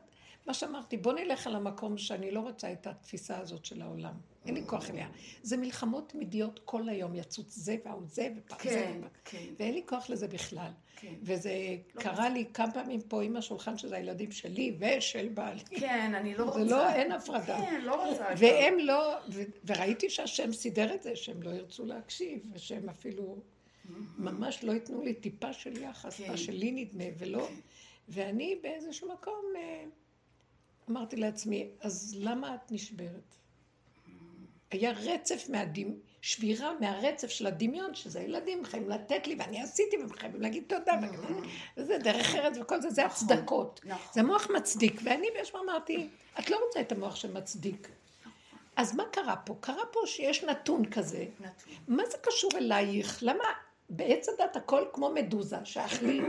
מה 0.47 0.53
שאמרתי, 0.53 0.97
בוא 0.97 1.13
נלך 1.13 1.47
על 1.47 1.55
המקום 1.55 1.97
שאני 1.97 2.31
לא 2.31 2.39
רוצה 2.39 2.71
את 2.71 2.87
התפיסה 2.87 3.39
הזאת 3.39 3.65
של 3.65 3.81
העולם. 3.81 4.13
אין 4.47 4.55
לי 4.55 4.63
כוח 4.65 4.89
אליה. 4.89 5.07
זה 5.43 5.57
מלחמות 5.57 6.09
תמידיות 6.09 6.59
כל 6.65 6.89
היום, 6.89 7.15
יצוץ 7.15 7.55
זה 7.55 7.77
והוא 7.85 8.01
זה 8.05 8.27
ופעם 8.37 8.59
זה. 8.63 8.69
כן, 8.69 9.01
כן. 9.25 9.53
ואין 9.59 9.73
לי 9.73 9.81
כוח 9.85 10.09
לזה 10.09 10.27
בכלל. 10.27 10.71
כן. 10.95 11.13
וזה 11.21 11.51
קרה 11.93 12.29
לי 12.29 12.45
כמה 12.53 12.71
פעמים 12.71 13.01
פה 13.01 13.23
עם 13.23 13.37
השולחן 13.37 13.77
שזה 13.77 13.95
הילדים 13.95 14.31
שלי 14.31 14.77
ושל 14.79 15.29
בעלי. 15.29 15.59
כן, 15.69 16.15
אני 16.15 16.35
לא 16.35 16.43
רוצה. 16.43 16.59
זה 16.59 16.65
לא, 16.65 16.89
אין 16.89 17.11
הפרדה. 17.11 17.57
כן, 17.57 17.81
לא 17.83 18.09
רוצה. 18.09 18.25
והם 18.37 18.79
לא, 18.79 19.17
ו- 19.29 19.43
וראיתי 19.65 20.09
שהשם 20.09 20.53
סידר 20.53 20.95
את 20.95 21.03
זה, 21.03 21.15
שהם 21.15 21.43
לא 21.43 21.49
ירצו 21.49 21.85
להקשיב, 21.85 22.39
ושהם 22.53 22.89
אפילו 22.89 23.37
ממש 24.17 24.63
לא 24.63 24.71
ייתנו 24.71 25.01
לי 25.01 25.13
טיפה 25.13 25.53
של 25.53 25.81
יחס, 25.81 26.17
כן. 26.17 26.31
מה 26.31 26.37
שלי 26.37 26.71
נדמה, 26.71 27.03
ולא... 27.17 27.49
ואני 28.09 28.55
באיזשהו 28.63 29.13
מקום 29.13 29.45
אה, 29.55 29.83
אמרתי 30.89 31.15
לעצמי, 31.15 31.69
אז 31.81 32.15
למה 32.19 32.55
את 32.55 32.71
נשברת? 32.71 33.35
היה 34.71 34.91
רצף 34.91 35.49
מהדמ... 35.49 35.91
שבירה 36.21 36.71
מהרצף 36.79 37.27
של 37.27 37.47
הדמיון, 37.47 37.95
שזה 37.95 38.19
הילדים 38.19 38.65
חייבים 38.65 38.89
לתת 38.89 39.27
לי, 39.27 39.35
ואני 39.39 39.61
עשיתי, 39.61 39.97
והם 39.97 40.13
חייבים 40.13 40.41
להגיד 40.41 40.63
תודה, 40.67 40.93
וזה 41.77 41.97
דרך 41.97 42.35
ארץ 42.35 42.57
וכל 42.61 42.81
זה, 42.81 42.89
זה 42.89 43.03
נכון, 43.05 43.11
הצדקות. 43.11 43.81
נכון. 43.83 44.13
זה 44.13 44.23
מוח 44.23 44.47
מצדיק, 44.49 45.01
ואני 45.03 45.27
באיזשהו 45.33 45.59
אמרתי, 45.63 46.07
את 46.39 46.49
לא 46.49 46.59
רוצה 46.65 46.81
את 46.81 46.91
המוח 46.91 47.15
שמצדיק. 47.15 47.89
אז 48.75 48.95
מה 48.95 49.03
קרה 49.11 49.35
פה? 49.35 49.55
קרה 49.59 49.85
פה 49.91 49.99
שיש 50.05 50.43
נתון 50.43 50.85
כזה. 50.85 51.25
נתון. 51.39 51.73
מה 51.87 52.03
זה 52.11 52.17
קשור 52.21 52.51
אלייך? 52.55 53.19
למה 53.21 53.43
בעץ 53.89 54.29
הדת 54.29 54.55
הכל 54.55 54.85
כמו 54.93 55.09
מדוזה, 55.09 55.57
שייך 55.63 56.03
לי, 56.03 56.21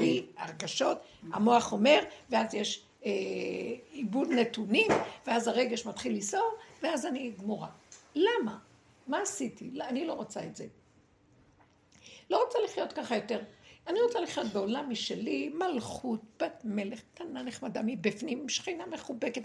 לי, 0.00 0.26
הרגשות, 0.36 0.98
המוח 1.32 1.72
אומר, 1.72 2.00
ואז 2.30 2.54
יש 2.54 2.82
אה, 3.06 3.10
עיבוד 3.90 4.28
נתונים, 4.30 4.90
ואז 5.26 5.48
הרגש 5.48 5.86
מתחיל 5.86 6.16
לסעור, 6.16 6.54
ואז 6.82 7.06
אני 7.06 7.32
גמורה. 7.38 7.68
למה? 8.14 8.58
מה 9.06 9.20
עשיתי? 9.20 9.70
לא, 9.72 9.84
אני 9.84 10.06
לא 10.06 10.12
רוצה 10.12 10.44
את 10.44 10.56
זה. 10.56 10.66
לא 12.30 12.44
רוצה 12.44 12.58
לחיות 12.64 12.92
ככה 12.92 13.16
יותר. 13.16 13.40
אני 13.86 14.00
רוצה 14.02 14.20
לחיות 14.20 14.46
בעולם 14.46 14.90
משלי, 14.90 15.48
מלכות, 15.48 16.20
בת 16.40 16.62
מלך, 16.64 17.00
קטנה 17.14 17.42
נחמדה 17.42 17.80
מבפנים, 17.86 18.48
שכינה 18.48 18.86
מחובקת. 18.86 19.42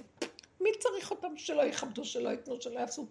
מי 0.61 0.69
צריך 0.79 1.11
אותם 1.11 1.37
שלא 1.37 1.61
יכבדו, 1.61 2.05
שלא 2.05 2.29
ייתנו, 2.29 2.61
שלא 2.61 2.79
יעשו? 2.79 3.07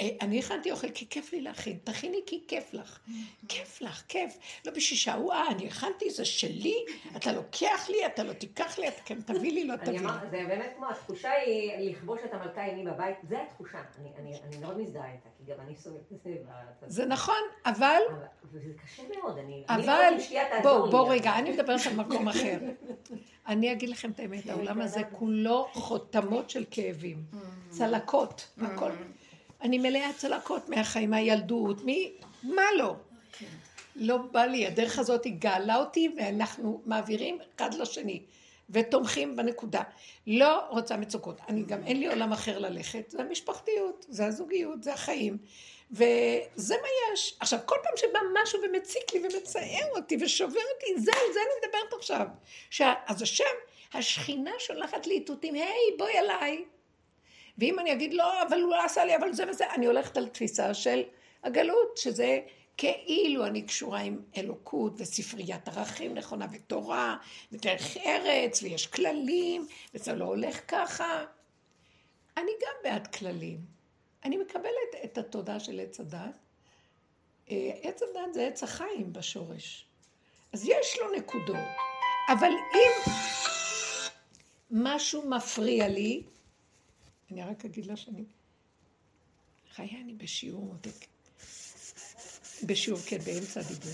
אה, 0.00 0.08
אני 0.20 0.38
הכנתי 0.38 0.70
אוכל 0.70 0.90
כי 0.90 1.08
כיף 1.08 1.32
לי 1.32 1.40
להכין, 1.40 1.78
תכיני 1.84 2.20
כי 2.26 2.44
כיף 2.48 2.74
לך. 2.74 2.98
כיף 3.48 3.80
לך, 3.82 4.02
כיף. 4.08 4.36
לא 4.64 4.72
בשביל 4.72 4.98
שההוא, 4.98 5.32
אה, 5.32 5.48
אני 5.50 5.66
הכנתי, 5.66 6.10
זה 6.10 6.24
שלי, 6.24 6.74
אתה 7.16 7.32
לוקח 7.32 7.86
לי, 7.88 8.06
אתה 8.06 8.22
לא 8.22 8.32
תיקח 8.32 8.78
לי, 8.78 8.88
אתה 8.88 9.00
כן 9.04 9.20
תביא 9.20 9.52
לי, 9.52 9.64
לא 9.64 9.76
תביא 9.76 10.00
לי. 10.00 10.06
זה 10.30 10.44
באמת 10.48 10.72
כמו, 10.76 10.86
התחושה 10.90 11.30
היא 11.32 11.90
לכבוש 11.90 12.20
את 12.24 12.34
המלכה 12.34 12.64
עימי 12.64 12.84
בבית, 12.90 13.16
זה 13.28 13.42
התחושה. 13.42 13.78
אני- 14.00 14.10
אני 14.18 14.40
אני 14.48 14.56
מאוד 14.58 14.78
מזדהה 14.78 15.12
איתה, 15.12 15.28
כי 15.38 15.52
גם 15.52 15.60
אני 15.60 15.76
סובבת 15.76 16.00
סביב 16.22 16.36
הצד. 16.48 16.86
זה 16.90 17.06
נכון, 17.06 17.34
אבל 17.64 17.98
אבל- 18.10 18.24
וזה 18.52 18.70
קשה 18.84 19.02
מאוד, 19.22 19.38
אני... 19.38 19.64
אבל, 19.68 19.82
בואו, 20.62 20.84
לי 20.84 20.90
בואו. 20.90 21.08
רגע, 21.08 21.38
אני 21.38 21.50
מדברת 21.50 21.80
על 21.86 21.96
מקום 21.96 22.28
אחר. 22.28 22.58
אני 23.46 23.72
אגיד 23.72 23.88
לכם 23.88 24.10
את 24.10 24.20
האמת, 24.20 24.48
העולם 24.48 24.80
הזה 24.80 25.00
כולו 25.12 25.68
חותמות 25.72 26.50
של 26.50 26.64
כאבים, 26.70 27.24
צלקות, 27.70 28.48
הכל. 28.62 28.90
אני 29.64 29.78
מלאה 29.78 30.10
צלקות 30.16 30.68
מהחיים, 30.68 31.10
מהילדות, 31.10 31.84
מי, 31.84 32.12
מה 32.42 32.62
לא? 32.78 32.94
לא 33.96 34.16
בא 34.16 34.44
לי, 34.44 34.66
הדרך 34.66 34.98
הזאת 34.98 35.24
היא 35.24 35.34
גאלה 35.38 35.76
אותי, 35.76 36.08
ואנחנו 36.16 36.82
מעבירים 36.86 37.38
אחד 37.56 37.74
לשני. 37.74 38.22
ותומכים 38.70 39.36
בנקודה. 39.36 39.82
לא 40.26 40.60
רוצה 40.68 40.96
מצוקות. 40.96 41.40
אני 41.48 41.62
גם 41.62 41.86
אין 41.86 42.00
לי 42.00 42.06
עולם 42.06 42.32
אחר 42.32 42.58
ללכת, 42.58 43.10
זה 43.10 43.22
המשפחתיות, 43.22 44.06
זה 44.08 44.26
הזוגיות, 44.26 44.82
זה 44.82 44.92
החיים. 44.92 45.38
וזה 45.90 46.74
מה 46.82 46.88
יש. 47.12 47.36
עכשיו, 47.40 47.58
כל 47.66 47.76
פעם 47.82 47.92
שבא 47.96 48.18
משהו 48.42 48.60
ומציק 48.62 49.14
לי 49.14 49.20
ומצער 49.20 49.88
אותי 49.96 50.16
ושובר 50.20 50.60
אותי, 50.74 51.00
זה, 51.00 51.12
על 51.14 51.32
זה 51.32 51.40
אני 51.40 51.68
מדברת 51.68 51.92
עכשיו. 51.98 52.26
ש... 52.70 52.82
אז 53.06 53.22
השם, 53.22 53.44
השכינה 53.94 54.52
שולחת 54.58 55.06
לי 55.06 55.14
איתותים, 55.14 55.54
היי, 55.54 55.96
בואי 55.98 56.18
אליי. 56.18 56.64
ואם 57.58 57.78
אני 57.78 57.92
אגיד, 57.92 58.14
לא, 58.14 58.42
אבל 58.42 58.60
הוא 58.60 58.70
לא 58.70 58.84
עשה 58.84 59.04
לי, 59.04 59.16
אבל 59.16 59.32
זה 59.32 59.44
וזה, 59.50 59.70
אני 59.74 59.86
הולכת 59.86 60.16
על 60.16 60.28
תפיסה 60.28 60.74
של 60.74 61.02
הגלות, 61.44 61.96
שזה 61.96 62.40
כאילו 62.76 63.46
אני 63.46 63.62
קשורה 63.62 64.00
עם 64.00 64.22
אלוקות 64.36 64.92
וספריית 64.96 65.68
ערכים 65.68 66.14
נכונה 66.14 66.46
ותורה 66.52 67.16
ודרך 67.52 67.96
ארץ 67.96 68.62
ויש 68.62 68.86
כללים 68.86 69.66
וזה 69.94 70.14
לא 70.14 70.24
הולך 70.24 70.60
ככה. 70.68 71.24
אני 72.36 72.50
גם 72.62 72.74
בעד 72.84 73.06
כללים. 73.06 73.58
אני 74.24 74.36
מקבלת 74.36 75.04
את 75.04 75.18
התודה 75.18 75.60
של 75.60 75.80
עץ 75.80 76.00
הדת. 76.00 76.18
אה, 77.50 77.70
עץ 77.82 78.02
הדת 78.02 78.34
זה 78.34 78.46
עץ 78.46 78.62
החיים 78.62 79.12
בשורש. 79.12 79.86
אז 80.52 80.68
יש 80.68 80.98
לו 81.00 81.16
נקודות. 81.16 81.66
אבל 82.28 82.50
אם 82.74 83.12
משהו 84.70 85.28
מפריע 85.28 85.88
לי, 85.88 86.22
אני 87.34 87.42
רק 87.42 87.64
אגיד 87.64 87.86
לה 87.86 87.96
שאני... 87.96 88.24
חיי 89.70 90.00
אני 90.00 90.14
בשיעור 90.14 90.64
מותק. 90.64 91.06
בשיעור, 92.66 93.00
כן, 93.06 93.18
באמצע 93.18 93.60
הדיבור. 93.60 93.92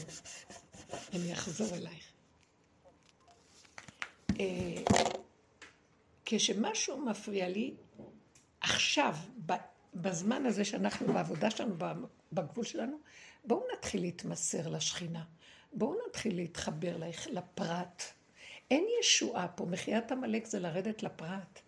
אני 1.14 1.32
אחזור 1.32 1.76
אלייך. 1.76 2.12
אה, 4.40 4.82
כשמשהו 6.24 7.04
מפריע 7.04 7.48
לי, 7.48 7.74
עכשיו, 8.60 9.14
בזמן 9.94 10.46
הזה 10.46 10.64
שאנחנו 10.64 11.12
בעבודה 11.12 11.50
שלנו, 11.50 11.74
בגבול 12.32 12.64
שלנו, 12.64 12.98
בואו 13.44 13.64
נתחיל 13.76 14.00
להתמסר 14.00 14.68
לשכינה. 14.68 15.24
בואו 15.72 15.96
נתחיל 16.08 16.36
להתחבר 16.36 16.96
לפרט. 17.30 18.02
אין 18.70 18.86
ישועה 19.00 19.48
פה, 19.48 19.66
מחיית 19.66 20.12
עמלק 20.12 20.46
זה 20.46 20.60
לרדת 20.60 21.02
לפרט. 21.02 21.60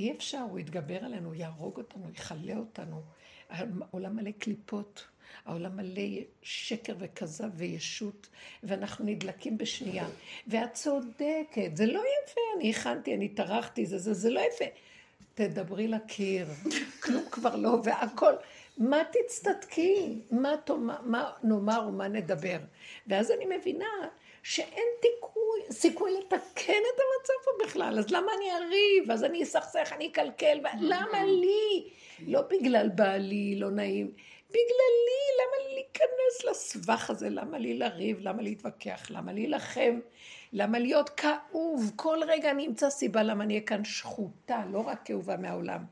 אי 0.00 0.12
אפשר, 0.12 0.40
הוא 0.50 0.58
יתגבר 0.58 1.04
עלינו, 1.04 1.28
הוא 1.28 1.34
יהרוג 1.34 1.76
אותנו, 1.76 2.10
יכלה 2.14 2.56
אותנו. 2.56 3.02
העולם 3.50 4.16
מלא 4.16 4.30
קליפות. 4.30 5.06
העולם 5.46 5.76
מלא 5.76 6.02
שקר 6.42 6.94
וכזב 6.98 7.48
וישות, 7.54 8.28
ואנחנו 8.62 9.04
נדלקים 9.04 9.58
בשנייה. 9.58 10.06
ואת 10.46 10.72
צודקת, 10.72 11.70
זה 11.74 11.86
לא 11.86 12.00
יפה, 12.00 12.40
אני 12.56 12.70
הכנתי, 12.70 13.14
אני 13.14 13.28
טרחתי, 13.28 13.86
זה, 13.86 13.98
זה, 13.98 14.14
זה 14.14 14.30
לא 14.30 14.40
יפה. 14.40 14.64
תדברי 15.34 15.88
לקיר, 15.88 16.46
כלום 17.02 17.24
כבר 17.30 17.56
לא, 17.56 17.80
והכל. 17.84 18.32
מה 18.78 19.02
תצטדקי? 19.12 20.20
מה, 20.30 20.54
תאמר, 20.64 21.02
מה 21.04 21.30
נאמר 21.42 21.86
ומה 21.88 22.08
נדבר? 22.08 22.58
ואז 23.06 23.30
אני 23.30 23.56
מבינה 23.56 23.86
שאין 24.42 24.88
תיקוי, 25.00 25.60
סיכוי 25.70 26.12
לתקן 26.18 26.82
את 26.94 27.00
המצב 27.00 27.32
פה 27.44 27.64
בכלל, 27.64 27.98
אז 27.98 28.10
למה 28.10 28.32
אני 28.38 28.52
אריב? 28.52 29.10
אז 29.10 29.24
אני 29.24 29.42
אסכסך, 29.42 29.92
אני 29.96 30.08
אקלקל, 30.08 30.60
למה 30.80 31.24
לי? 31.24 31.90
לא 32.26 32.42
בגלל 32.42 32.88
בעלי, 32.88 33.56
לא 33.58 33.70
נעים. 33.70 34.12
בגללי, 34.50 35.22
למה 35.40 35.68
לי 35.68 35.74
להיכנס 35.74 36.44
לסבך 36.50 37.10
הזה? 37.10 37.30
למה 37.30 37.58
לי 37.58 37.78
לריב? 37.78 38.18
למה 38.20 38.42
להתווכח? 38.42 39.06
למה 39.10 39.32
להילחם? 39.32 40.00
למה 40.52 40.78
להיות 40.78 41.10
כאוב? 41.10 41.92
כל 41.96 42.18
רגע 42.26 42.50
אני 42.50 42.66
אמצא 42.66 42.90
סיבה 42.90 43.22
למה 43.22 43.44
אני 43.44 43.54
אהיה 43.54 43.66
כאן 43.66 43.84
שחוטה, 43.84 44.64
לא 44.72 44.78
רק 44.78 45.00
כאובה 45.04 45.36
מהעולם. 45.36 45.84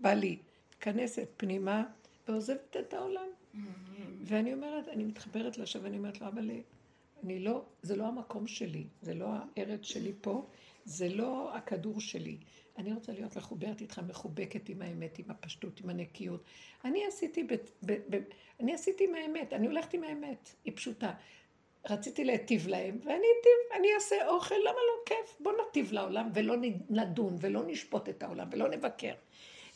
בא 0.00 0.12
לי, 0.12 0.38
מתכנסת 0.68 1.28
פנימה 1.36 1.82
ועוזבת 2.28 2.76
את 2.76 2.94
העולם. 2.94 3.26
ואני 4.22 4.54
אומרת, 4.54 4.88
אני 4.88 5.04
מתחברת 5.04 5.58
לשם 5.58 5.78
ואני 5.82 5.96
אומרת 5.98 6.20
לו, 6.20 6.26
אבל 6.26 6.50
אני 7.24 7.40
לא, 7.40 7.62
זה 7.82 7.96
לא 7.96 8.04
המקום 8.04 8.46
שלי, 8.46 8.84
זה 9.02 9.14
לא 9.14 9.26
הארץ 9.28 9.84
שלי 9.84 10.12
פה, 10.20 10.46
זה 10.84 11.08
לא 11.08 11.56
הכדור 11.56 12.00
שלי. 12.00 12.38
אני 12.78 12.92
רוצה 12.92 13.12
להיות 13.12 13.36
מחוברת 13.36 13.80
איתך, 13.80 14.00
מחובקת 14.08 14.68
עם 14.68 14.82
האמת, 14.82 15.18
עם 15.18 15.24
הפשטות, 15.28 15.80
עם 15.80 15.90
הנקיות. 15.90 16.42
אני 16.84 17.06
עשיתי, 17.06 17.44
ב, 17.44 17.54
ב, 17.82 17.92
ב, 18.10 18.20
אני 18.60 18.74
עשיתי 18.74 19.04
עם 19.04 19.14
האמת, 19.14 19.52
אני 19.52 19.66
הולכת 19.66 19.94
עם 19.94 20.04
האמת, 20.04 20.54
היא 20.64 20.72
פשוטה. 20.76 21.12
רציתי 21.90 22.24
להיטיב 22.24 22.68
להם, 22.68 22.98
ואני 23.04 23.26
אטיב, 23.40 23.78
אני 23.78 23.88
אעשה 23.94 24.16
אוכל, 24.28 24.54
למה 24.54 24.72
לא 24.72 25.02
כיף? 25.06 25.36
בוא 25.40 25.52
נטיב 25.68 25.92
לעולם 25.92 26.30
ולא 26.34 26.54
נדון 26.90 27.36
ולא 27.40 27.62
נשפוט 27.66 28.08
את 28.08 28.22
העולם 28.22 28.48
ולא 28.52 28.68
נבקר. 28.68 29.14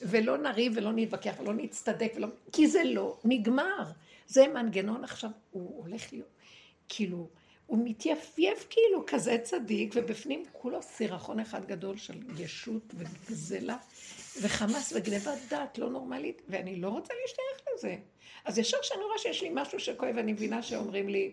ולא 0.02 0.38
נריב 0.38 0.72
ולא 0.76 0.92
נתווכח 0.92 1.34
ולא 1.40 1.54
נצטדק 1.54 2.12
ולא... 2.16 2.28
כי 2.52 2.66
זה 2.66 2.84
לא 2.84 3.16
נגמר. 3.24 3.84
זה 4.26 4.48
מנגנון 4.48 5.04
עכשיו, 5.04 5.30
הוא 5.50 5.82
הולך 5.82 6.12
להיות, 6.12 6.28
כאילו, 6.88 7.28
הוא 7.66 7.78
מתייפייף 7.84 8.66
כאילו 8.70 9.04
כזה 9.06 9.36
צדיק, 9.42 9.92
ובפנים 9.96 10.44
כולו 10.52 10.82
סירחון 10.82 11.40
אחד 11.40 11.64
גדול 11.64 11.96
של 11.96 12.22
ישות 12.38 12.94
וגזלה, 12.94 13.76
וחמאס 14.42 14.92
וגנבת 14.96 15.38
דעת 15.48 15.78
לא 15.78 15.90
נורמלית, 15.90 16.42
ואני 16.48 16.80
לא 16.80 16.88
רוצה 16.88 17.14
להשתייך 17.22 17.74
לזה. 17.74 17.96
אז 18.44 18.58
ישר 18.58 18.76
כשאני 18.80 19.02
רואה 19.02 19.18
שיש 19.18 19.42
לי 19.42 19.50
משהו 19.52 19.80
שכואב, 19.80 20.18
אני 20.18 20.32
מבינה 20.32 20.62
שאומרים 20.62 21.08
לי, 21.08 21.32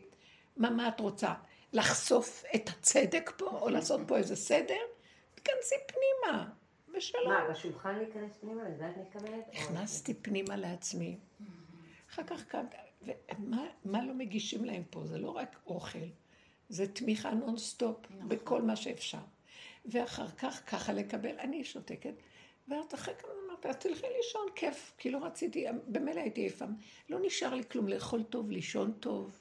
מה, 0.57 0.69
מה 0.69 0.87
את 0.87 0.99
רוצה? 0.99 1.33
לחשוף 1.73 2.43
את 2.55 2.69
הצדק 2.69 3.31
פה, 3.37 3.45
או 3.45 3.69
לעשות 3.69 4.01
פה 4.07 4.17
איזה 4.17 4.35
סדר? 4.35 4.81
תכנסי 5.35 5.75
פנימה, 5.87 6.49
ושלום. 6.93 7.27
מה, 7.27 7.47
בשולחן 7.51 7.95
להיכנס 7.95 8.31
פנימה? 8.41 8.69
לזה 8.69 8.89
את 8.89 8.97
מתכוונת? 8.97 9.53
נכנסתי 9.53 10.13
פנימה 10.13 10.55
לעצמי. 10.55 11.17
אחר 12.11 12.23
כך 12.23 12.43
כאן, 12.49 12.65
ומה 13.85 14.05
לא 14.05 14.13
מגישים 14.13 14.65
להם 14.65 14.83
פה? 14.89 15.05
זה 15.05 15.17
לא 15.17 15.29
רק 15.29 15.59
אוכל. 15.67 16.07
זה 16.69 16.87
תמיכה 16.87 17.31
נונסטופ 17.31 17.97
נכון. 18.09 18.29
בכל 18.29 18.61
מה 18.61 18.75
שאפשר. 18.75 19.19
ואחר 19.85 20.27
כך 20.27 20.61
ככה 20.67 20.93
לקבל, 20.93 21.39
אני 21.39 21.63
שותקת, 21.63 22.13
ואז 22.67 22.85
אחרי 22.93 23.13
כמה 23.15 23.31
אמרת, 23.47 23.65
אז 23.65 23.75
תלכי 23.75 24.07
לישון, 24.17 24.47
כיף, 24.55 24.93
כי 24.97 25.11
לא 25.11 25.17
רציתי, 25.25 25.65
במילא 25.87 26.19
הייתי 26.19 26.41
עייפה. 26.41 26.65
לא 27.09 27.19
נשאר 27.21 27.55
לי 27.55 27.63
כלום, 27.71 27.87
לאכול 27.87 28.23
טוב, 28.23 28.51
לישון 28.51 28.91
טוב, 28.91 29.39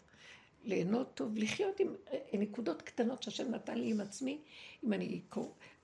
ליהנות 0.64 1.14
טוב, 1.14 1.38
לחיות 1.38 1.80
עם 1.80 1.94
אה, 2.12 2.18
נקודות 2.32 2.82
קטנות 2.82 3.22
שהשם 3.22 3.50
נתן 3.50 3.78
לי 3.78 3.90
עם 3.90 4.00
עצמי. 4.00 4.38
אם 4.84 4.92
אני 4.92 5.20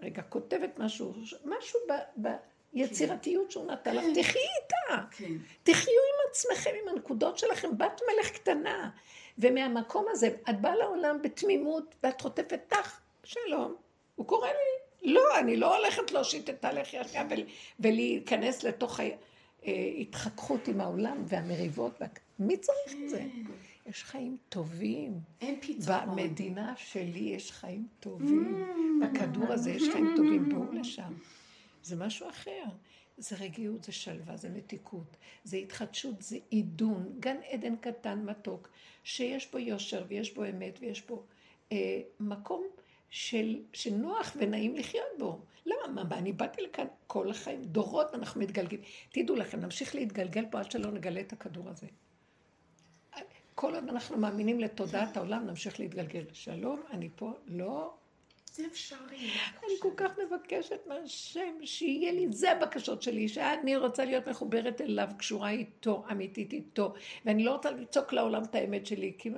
רגע 0.01 0.23
כותבת 0.23 0.79
משהו, 0.79 1.13
משהו 1.45 1.81
ב... 1.89 1.93
ב 2.27 2.29
יצירתיות 2.75 3.51
שהוא 3.51 3.67
נתן 3.67 3.97
לך, 3.97 4.05
תחיי 4.15 4.43
איתה. 4.63 5.05
כן. 5.11 5.33
תחיו 5.63 6.01
עצמכם, 6.31 6.71
עם 6.83 6.89
הנקודות 6.89 7.39
שלכם, 7.39 7.79
בת 7.79 8.01
מלך 8.09 8.31
קטנה. 8.31 8.91
ומהמקום 9.39 10.07
הזה, 10.11 10.29
את 10.51 10.61
באה 10.61 10.77
לעולם 10.77 11.23
בתמימות, 11.23 11.95
ואת 12.03 12.21
חוטפת 12.21 12.61
תח, 12.69 13.01
שלום. 13.25 13.75
הוא 14.15 14.27
קורא 14.27 14.49
לי, 14.49 15.13
לא, 15.13 15.39
אני 15.39 15.57
לא 15.57 15.77
הולכת 15.77 16.13
להושיט 16.13 16.51
את 16.51 16.65
הלחי 16.65 16.99
השנייה 16.99 17.27
ולהיכנס 17.81 18.63
לתוך 18.63 19.01
ההתחככות 19.63 20.69
עם 20.69 20.81
העולם 20.81 21.23
והמריבות. 21.27 22.03
מי 22.39 22.57
צריך 22.57 22.95
את 23.05 23.11
זה? 23.11 23.25
יש 23.87 24.05
חיים 24.05 24.37
טובים. 24.49 25.13
אין 25.41 25.61
פתרון. 25.61 26.17
במדינה 26.17 26.73
שלי 26.77 27.19
יש 27.19 27.53
חיים 27.53 27.87
טובים. 28.01 28.69
בכדור 29.03 29.53
הזה 29.53 29.71
יש 29.71 29.89
חיים 29.93 30.15
טובים. 30.17 30.49
בואו 30.49 30.73
לשם. 30.73 31.13
זה 31.83 31.97
משהו 31.97 32.29
אחר. 32.29 32.65
זה 33.21 33.37
רגיעות, 33.37 33.85
זה 33.85 33.93
שלווה, 33.93 34.37
זה 34.37 34.49
מתיקות, 34.49 35.17
זה 35.45 35.57
התחדשות, 35.57 36.23
זה 36.23 36.39
עידון, 36.51 37.17
גן 37.21 37.37
עדן 37.51 37.77
קטן 37.77 38.25
מתוק, 38.25 38.69
שיש 39.05 39.51
בו 39.51 39.59
יושר 39.59 40.05
ויש 40.09 40.35
בו 40.35 40.45
אמת 40.45 40.79
ויש 40.81 41.07
בו 41.07 41.23
אה, 41.73 42.01
מקום 42.21 42.65
של, 43.11 43.63
שנוח 43.73 44.37
ונעים 44.37 44.77
לחיות 44.77 45.19
בו. 45.19 45.41
למה? 45.67 46.05
מה, 46.05 46.19
אני 46.19 46.33
באתי 46.33 46.63
לכאן 46.63 46.87
כל 47.07 47.31
החיים, 47.31 47.65
דורות 47.65 48.15
אנחנו 48.15 48.41
מתגלגלים. 48.41 48.81
תדעו 49.13 49.37
לכם, 49.37 49.61
נמשיך 49.61 49.95
להתגלגל 49.95 50.45
פה 50.51 50.61
עד 50.61 50.71
שלא 50.71 50.91
נגלה 50.91 51.21
את 51.21 51.33
הכדור 51.33 51.69
הזה. 51.69 51.87
כל 53.55 53.75
עוד 53.75 53.89
אנחנו 53.89 54.19
מאמינים 54.19 54.61
לתודעת 54.61 55.17
העולם, 55.17 55.47
נמשיך 55.47 55.81
להתגלגל. 55.81 56.25
שלום, 56.33 56.83
אני 56.91 57.09
פה, 57.17 57.33
לא 57.47 57.95
זה 58.53 58.67
אפשרי. 58.67 59.31
אני 59.59 59.73
כל 59.81 59.91
כך 59.97 60.11
מבקשת 60.19 60.81
מהשם 60.87 61.55
שיהיה 61.65 62.13
לי, 62.13 62.27
זה 62.31 62.53
הבקשות 62.53 63.03
שלי, 63.03 63.29
שאני 63.29 63.77
רוצה 63.77 64.05
להיות 64.05 64.29
מחוברת 64.29 64.81
אליו, 64.81 65.09
קשורה 65.19 65.51
איתו, 65.51 66.05
אמיתית 66.11 66.53
איתו, 66.53 66.95
ואני 67.25 67.45
לא 67.45 67.53
רוצה 67.53 67.71
לצעוק 67.71 68.13
לעולם 68.13 68.43
את 68.43 68.55
האמת 68.55 68.87
שלי, 68.87 69.13
כי 69.19 69.31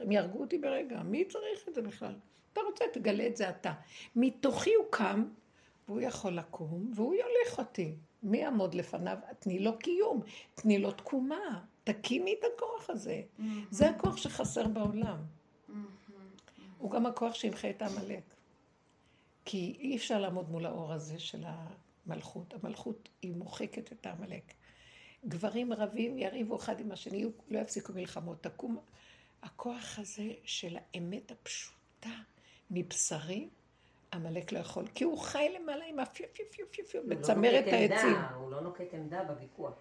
הם 0.00 0.12
יהרגו 0.12 0.40
אותי 0.40 0.58
ברגע, 0.58 1.02
מי 1.02 1.24
צריך 1.24 1.68
את 1.68 1.74
זה 1.74 1.82
בכלל? 1.82 2.14
אתה 2.52 2.60
רוצה, 2.60 2.84
תגלה 2.92 3.26
את 3.26 3.36
זה 3.36 3.48
אתה. 3.48 3.72
מתוכי 4.16 4.74
הוא 4.74 4.86
קם, 4.90 5.24
והוא 5.88 6.00
יכול 6.00 6.32
לקום, 6.32 6.90
והוא 6.94 7.14
יוליך 7.14 7.58
אותי. 7.58 7.94
מי 8.22 8.38
יעמוד 8.38 8.74
לפניו? 8.74 9.16
תני 9.38 9.58
לו 9.58 9.78
קיום, 9.78 10.20
תני 10.54 10.78
לו 10.78 10.90
תקומה, 10.90 11.60
תקימי 11.84 12.34
את 12.38 12.44
הכוח 12.54 12.90
הזה. 12.90 13.22
זה 13.70 13.88
הכוח 13.90 14.16
שחסר 14.16 14.68
בעולם. 14.68 15.16
הוא 16.78 16.90
גם 16.90 17.06
הכוח 17.06 17.34
שימחה 17.34 17.70
את 17.70 17.82
העמלק. 17.82 18.39
כי 19.50 19.76
אי 19.80 19.96
אפשר 19.96 20.18
לעמוד 20.18 20.50
מול 20.50 20.66
האור 20.66 20.92
הזה 20.92 21.18
של 21.18 21.44
המלכות. 21.46 22.54
המלכות 22.54 23.08
היא 23.22 23.34
מוחקת 23.34 23.92
את 23.92 24.06
העמלק. 24.06 24.42
גברים 25.26 25.72
רבים 25.72 26.18
יריבו 26.18 26.56
אחד 26.56 26.80
עם 26.80 26.92
השני, 26.92 27.24
לא 27.48 27.58
יפסיקו 27.58 27.92
מלחמות. 27.92 28.42
תקום 28.42 28.78
הכוח 29.42 29.98
הזה 29.98 30.32
של 30.44 30.76
האמת 30.76 31.30
הפשוטה 31.30 32.10
מבשרי, 32.70 33.48
עמלק 34.12 34.52
לא 34.52 34.58
יכול, 34.58 34.86
כי 34.94 35.04
הוא 35.04 35.18
חי 35.18 35.56
למעלה 35.60 35.84
עם 35.84 35.98
הפיו 35.98 36.26
פיו 36.32 36.46
פיו 36.70 36.86
פיו 36.86 37.02
בצמרת 37.08 37.64
העצים. 37.66 38.16
הוא 38.36 38.50
לא 38.50 38.60
נוקט 38.60 38.94
עמדה 38.94 39.24
בוויכוח, 39.24 39.74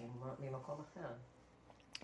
הוא 0.00 0.10
ממקום 0.38 0.80
אחר. 0.80 1.08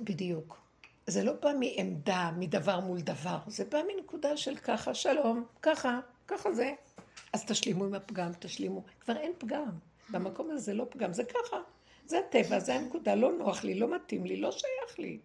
בדיוק. 0.00 0.60
זה 1.06 1.24
לא 1.24 1.32
בא 1.32 1.50
מעמדה, 1.60 2.30
מדבר 2.36 2.80
מול 2.80 3.00
דבר, 3.00 3.38
זה 3.46 3.64
בא 3.64 3.78
מנקודה 3.96 4.36
של 4.36 4.56
ככה, 4.56 4.94
שלום, 4.94 5.44
ככה, 5.62 6.00
ככה 6.28 6.52
זה. 6.52 6.72
אז 7.32 7.44
תשלימו 7.44 7.84
עם 7.84 7.94
הפגם, 7.94 8.30
תשלימו. 8.38 8.82
כבר 9.00 9.16
אין 9.16 9.32
פגם. 9.38 9.70
במקום 10.10 10.50
הזה 10.50 10.60
זה 10.60 10.74
לא 10.74 10.86
פגם, 10.90 11.12
זה 11.12 11.24
ככה. 11.24 11.56
זה 12.06 12.18
הטבע, 12.18 12.58
זה 12.58 12.74
הנקודה, 12.74 13.14
לא 13.14 13.32
נוח 13.32 13.64
לי, 13.64 13.74
לא 13.74 13.94
מתאים 13.94 14.24
לי, 14.24 14.36
לא 14.36 14.52
שייך 14.52 14.98
לי. 14.98 15.18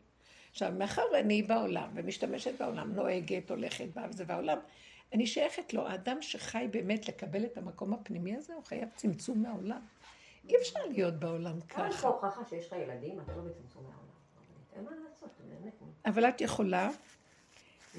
עכשיו, 0.52 0.72
מאחר 0.78 1.02
ואני 1.14 1.44
בעולם, 1.44 1.90
ומשתמשת 1.96 2.62
בעולם, 2.62 2.94
נוהגת, 2.94 3.52
הולכת 3.52 3.86
בה, 3.94 4.06
וזה 4.10 4.26
בעולם, 4.26 4.58
אני 5.14 5.28
שייכת 5.28 5.74
לו. 5.74 5.88
האדם 5.88 6.22
שחי 6.22 6.68
באמת 6.72 7.08
לקבל 7.08 7.46
את 7.46 7.58
המקום 7.58 7.94
הפנימי 7.94 8.36
הזה, 8.36 8.54
הוא 8.54 8.64
חייב 8.64 8.90
צמצום 8.96 9.42
מהעולם. 9.42 9.82
אי 10.50 10.58
אפשר 10.58 10.80
להיות 10.90 11.14
בעולם 11.14 11.62
ככה. 11.62 11.84
אין 11.84 11.92
לך 11.92 12.06
הוכחה 12.06 12.42
שיש 12.50 12.68
לך 12.68 12.74
ילדים, 12.74 13.20
אתה 13.20 13.36
לא 13.36 13.42
בצמצום 13.42 13.84
מהעולם. 13.84 14.08
אין 14.76 14.84
מה 14.84 14.92
לעשות, 15.10 15.30
באמת. 15.50 15.74
אבל 16.06 16.30
את 16.30 16.42
יכולה 16.42 16.90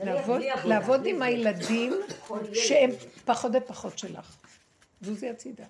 לעבוד, 0.05 0.41
לעבוד 0.65 1.07
עם 1.07 1.23
הילדים 1.23 1.93
שהם 2.55 2.91
פחות 3.25 3.53
ופחות 3.55 3.99
שלך. 3.99 4.37
זוזי 5.01 5.29
הצידה. 5.29 5.65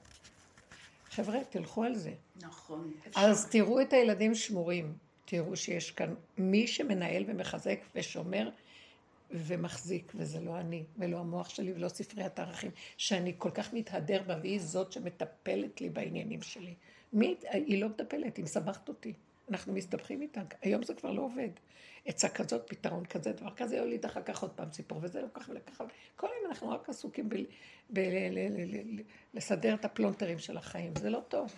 חבר'ה, 1.11 1.39
תלכו 1.51 1.85
על 1.85 1.95
זה. 1.95 2.13
נכון. 2.43 2.93
אז 3.15 3.49
תראו 3.51 3.81
את 3.81 3.93
הילדים 3.93 4.35
שמורים. 4.35 4.93
תראו 5.25 5.57
שיש 5.57 5.91
כאן 5.91 6.15
מי 6.39 6.67
שמנהל 6.67 7.25
ומחזק 7.27 7.79
ושומר 7.95 8.51
ומחזיק, 9.31 10.13
וזה 10.15 10.41
לא 10.41 10.61
אני, 10.61 10.85
ולא 10.99 11.19
המוח 11.19 11.49
שלי, 11.49 11.73
ולא 11.73 11.89
ספריית 11.89 12.39
הערכים, 12.39 12.71
שאני 12.97 13.33
כל 13.39 13.51
כך 13.51 13.73
מתהדר 13.73 14.23
בה, 14.27 14.37
והיא 14.43 14.61
זאת 14.61 14.93
שמטפלת 14.93 15.81
לי 15.81 15.89
בעניינים 15.89 16.43
שלי. 16.43 16.75
מי, 17.13 17.37
היא 17.51 17.81
לא 17.81 17.89
מטפלת, 17.89 18.37
היא 18.37 18.45
מסבכת 18.45 18.89
אותי. 18.89 19.13
אנחנו 19.51 19.73
מסתבכים 19.73 20.23
איתה, 20.23 20.41
היום 20.63 20.83
זה 20.83 20.95
כבר 20.95 21.13
לא 21.13 21.23
עובד. 21.23 21.51
עצה 22.05 22.29
כזאת, 22.29 22.63
פתרון 22.67 23.05
כזה, 23.05 23.33
דבר 23.33 23.55
כזה, 23.55 23.77
יוליד 23.77 24.05
אחר 24.05 24.23
כך 24.23 24.43
עוד 24.43 24.51
פעם 24.51 24.73
סיפור, 24.73 24.99
וזה 25.03 25.23
לא 25.23 25.27
ככה 25.35 25.53
ולככה. 25.53 25.85
כל 26.17 26.27
היום 26.27 26.51
אנחנו 26.51 26.71
רק 26.71 26.89
עסוקים 26.89 27.29
בלסדר 29.35 29.75
את 29.75 29.85
הפלונטרים 29.85 30.39
של 30.39 30.57
החיים, 30.57 30.93
זה 30.97 31.11
לא 31.11 31.21
טוב. 31.29 31.53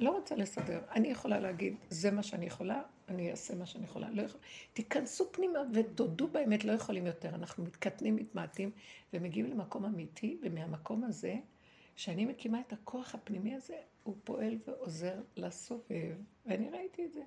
לא 0.00 0.10
רוצה 0.10 0.34
לסדר. 0.34 0.80
אני 0.90 1.08
יכולה 1.08 1.40
להגיד, 1.40 1.76
זה 1.90 2.10
מה 2.10 2.22
שאני 2.22 2.46
יכולה, 2.46 2.82
אני 3.08 3.30
אעשה 3.30 3.54
מה 3.54 3.66
שאני 3.66 3.84
יכולה. 3.84 4.10
לא 4.10 4.22
יכול... 4.22 4.40
תיכנסו 4.72 5.32
פנימה 5.32 5.58
ותודו 5.72 6.28
באמת, 6.28 6.64
לא 6.64 6.72
יכולים 6.72 7.06
יותר. 7.06 7.28
אנחנו 7.28 7.64
מתקטנים, 7.64 8.16
מתמעטים, 8.16 8.70
ומגיעים 9.12 9.50
למקום 9.50 9.84
אמיתי, 9.84 10.38
ומהמקום 10.42 11.04
הזה, 11.04 11.34
שאני 11.96 12.24
מקימה 12.24 12.60
את 12.60 12.72
הכוח 12.72 13.14
הפנימי 13.14 13.54
הזה, 13.54 13.76
הוא 14.04 14.16
פועל 14.24 14.58
ועוזר 14.66 15.20
לסובב, 15.36 16.16
ואני 16.46 16.70
ראיתי 16.70 17.04
את 17.04 17.12
זה. 17.12 17.22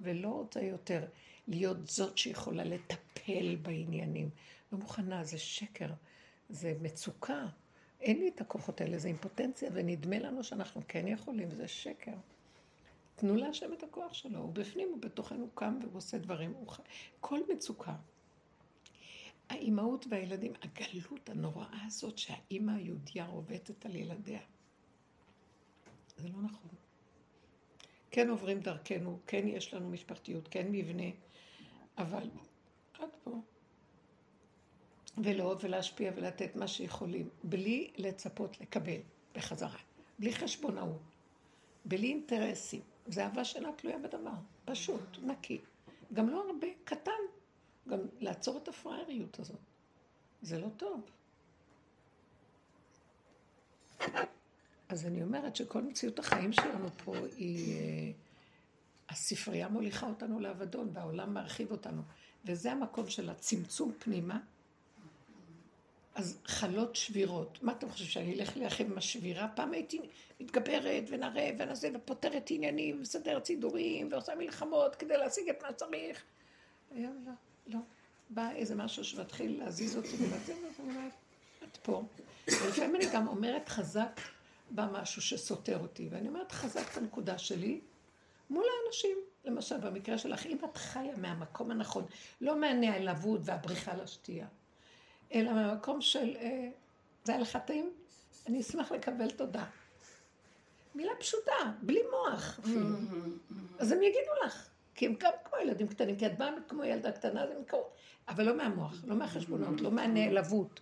ולא 0.00 0.28
רוצה 0.28 0.60
יותר 0.60 1.04
להיות 1.48 1.86
זאת 1.86 2.18
שיכולה 2.18 2.64
לטפל 2.64 3.56
בעניינים. 3.62 4.30
לא 4.72 4.78
מוכנה, 4.78 5.24
זה 5.24 5.38
שקר, 5.38 5.90
זה 6.48 6.74
מצוקה. 6.80 7.46
אין 8.00 8.18
לי 8.18 8.28
את 8.28 8.40
הכוחות 8.40 8.80
האלה, 8.80 8.98
זה 8.98 9.08
אימפוטנציה, 9.08 9.70
ונדמה 9.72 10.18
לנו 10.18 10.44
שאנחנו 10.44 10.82
כן 10.88 11.08
יכולים, 11.08 11.50
זה 11.50 11.68
שקר. 11.68 12.14
תנו 13.16 13.36
להשם 13.36 13.72
את 13.72 13.82
הכוח 13.82 14.14
שלו, 14.14 14.38
הוא 14.38 14.52
בפנים, 14.52 14.88
הוא 14.88 14.98
בתוכנו 15.00 15.48
קם 15.54 15.78
והוא 15.82 15.96
עושה 15.96 16.18
דברים. 16.18 16.52
הוא. 16.52 16.66
כל 17.20 17.40
מצוקה. 17.54 17.96
האימהות 19.48 20.06
והילדים, 20.10 20.52
הגלות 20.62 21.28
הנוראה 21.28 21.84
הזאת 21.86 22.18
שהאימא 22.18 22.72
היהודייה 22.72 23.26
רובטת 23.26 23.86
על 23.86 23.96
ילדיה. 23.96 24.40
זה 26.16 26.28
לא 26.28 26.42
נכון. 26.42 26.70
כן 28.10 28.30
עוברים 28.30 28.60
דרכנו, 28.60 29.18
כן 29.26 29.48
יש 29.48 29.74
לנו 29.74 29.90
משפחתיות, 29.90 30.48
כן 30.50 30.66
מבנה, 30.70 31.10
אבל 31.98 32.30
עד 32.98 33.08
פה. 33.24 33.40
ולאהוב 35.18 35.58
ולהשפיע 35.62 36.12
ולתת 36.16 36.56
מה 36.56 36.68
שיכולים, 36.68 37.28
בלי 37.44 37.90
לצפות 37.96 38.60
לקבל 38.60 39.00
בחזרה, 39.34 39.78
בלי 40.18 40.32
חשבונאות, 40.32 41.02
בלי 41.84 42.06
אינטרסים. 42.06 42.80
זה 43.06 43.24
אהבה 43.24 43.44
שאינה 43.44 43.72
תלויה 43.72 43.98
בדבר, 43.98 44.30
פשוט, 44.64 45.18
נקי. 45.22 45.58
גם 46.12 46.28
לא 46.28 46.50
הרבה, 46.50 46.66
קטן. 46.84 47.12
גם 47.88 47.98
לעצור 48.20 48.56
את 48.56 48.68
הפראייריות 48.68 49.38
הזאת. 49.38 49.60
זה 50.42 50.58
לא 50.58 50.68
טוב. 50.76 51.00
אז 54.88 55.06
אני 55.06 55.22
אומרת 55.22 55.56
שכל 55.56 55.82
מציאות 55.82 56.18
החיים 56.18 56.52
שלנו 56.52 56.88
פה 57.04 57.16
היא... 57.36 57.80
אה, 57.80 58.12
הספרייה 59.08 59.68
מוליכה 59.68 60.06
אותנו 60.06 60.40
לאבדון, 60.40 60.90
והעולם 60.92 61.34
מרחיב 61.34 61.70
אותנו. 61.70 62.02
וזה 62.44 62.72
המקום 62.72 63.08
של 63.08 63.30
הצמצום 63.30 63.92
פנימה. 63.98 64.38
אז 66.14 66.38
חלות 66.44 66.96
שבירות. 66.96 67.58
מה 67.62 67.72
אתם 67.72 67.90
חושבים, 67.90 68.08
שאני 68.08 68.34
אלך 68.34 68.56
להילחם 68.56 68.84
עם 68.84 68.98
השבירה? 68.98 69.48
פעם 69.48 69.72
הייתי 69.72 70.00
מתגברת 70.40 71.04
ונראה 71.08 71.50
ונזה 71.58 71.90
ופותרת 71.94 72.46
עניינים, 72.50 73.00
מסדרת 73.00 73.44
סידורים 73.44 74.08
ועושה 74.12 74.34
מלחמות 74.34 74.96
כדי 74.96 75.16
להשיג 75.16 75.48
את 75.48 75.62
מה 75.62 75.68
שצריך. 75.70 76.22
היום 76.94 77.24
לא, 77.26 77.32
לא. 77.66 77.78
בא 78.30 78.50
איזה 78.50 78.74
משהו 78.74 79.04
שמתחיל 79.04 79.58
להזיז 79.58 79.96
אותי 79.96 80.16
אני 80.16 80.26
אומרת, 80.78 81.12
את 81.62 81.76
פה. 81.76 82.04
ולפעמים 82.48 82.96
אני 82.96 83.06
גם 83.12 83.28
אומרת 83.28 83.68
חזק 83.68 84.20
בא 84.70 84.88
משהו 84.92 85.22
שסותר 85.22 85.78
אותי, 85.78 86.08
ואני 86.10 86.28
אומרת 86.28 86.52
חזק 86.52 86.92
את 86.92 86.96
הנקודה 86.96 87.38
שלי 87.38 87.80
מול 88.50 88.64
האנשים. 88.64 89.16
למשל, 89.44 89.78
במקרה 89.78 90.18
שלך, 90.18 90.46
אם 90.46 90.56
את 90.64 90.76
חיה 90.76 91.16
מהמקום 91.16 91.70
הנכון, 91.70 92.04
לא 92.40 92.60
מהנעלבות 92.60 93.40
והבריחה 93.44 93.94
לשתייה, 93.94 94.46
אלא 95.34 95.52
מהמקום 95.52 96.00
של, 96.00 96.36
אה, 96.36 96.68
זה 97.24 97.32
היה 97.32 97.40
לך 97.40 97.58
טעים? 97.66 97.92
אני 98.46 98.60
אשמח 98.60 98.92
לקבל 98.92 99.30
תודה. 99.30 99.64
מילה 100.94 101.12
פשוטה, 101.18 101.72
בלי 101.82 102.00
מוח 102.10 102.58
אפילו. 102.58 102.96
אז 103.78 103.92
הם 103.92 104.02
יגידו 104.02 104.32
לך, 104.46 104.68
כי 104.94 105.06
הם 105.06 105.14
גם 105.18 105.32
כמו 105.44 105.58
ילדים 105.58 105.88
קטנים, 105.88 106.16
כי 106.16 106.26
את 106.26 106.38
באה 106.38 106.50
כמו 106.68 106.84
ילדה 106.84 107.12
קטנה, 107.12 107.42
אז 107.42 107.50
הם 107.50 107.64
כמו... 107.68 107.88
אבל 108.28 108.44
לא 108.44 108.56
מהמוח, 108.56 109.04
לא 109.06 109.16
מהחשבונות, 109.16 109.80
לא 109.80 109.90
מהנעלבות, 109.90 110.80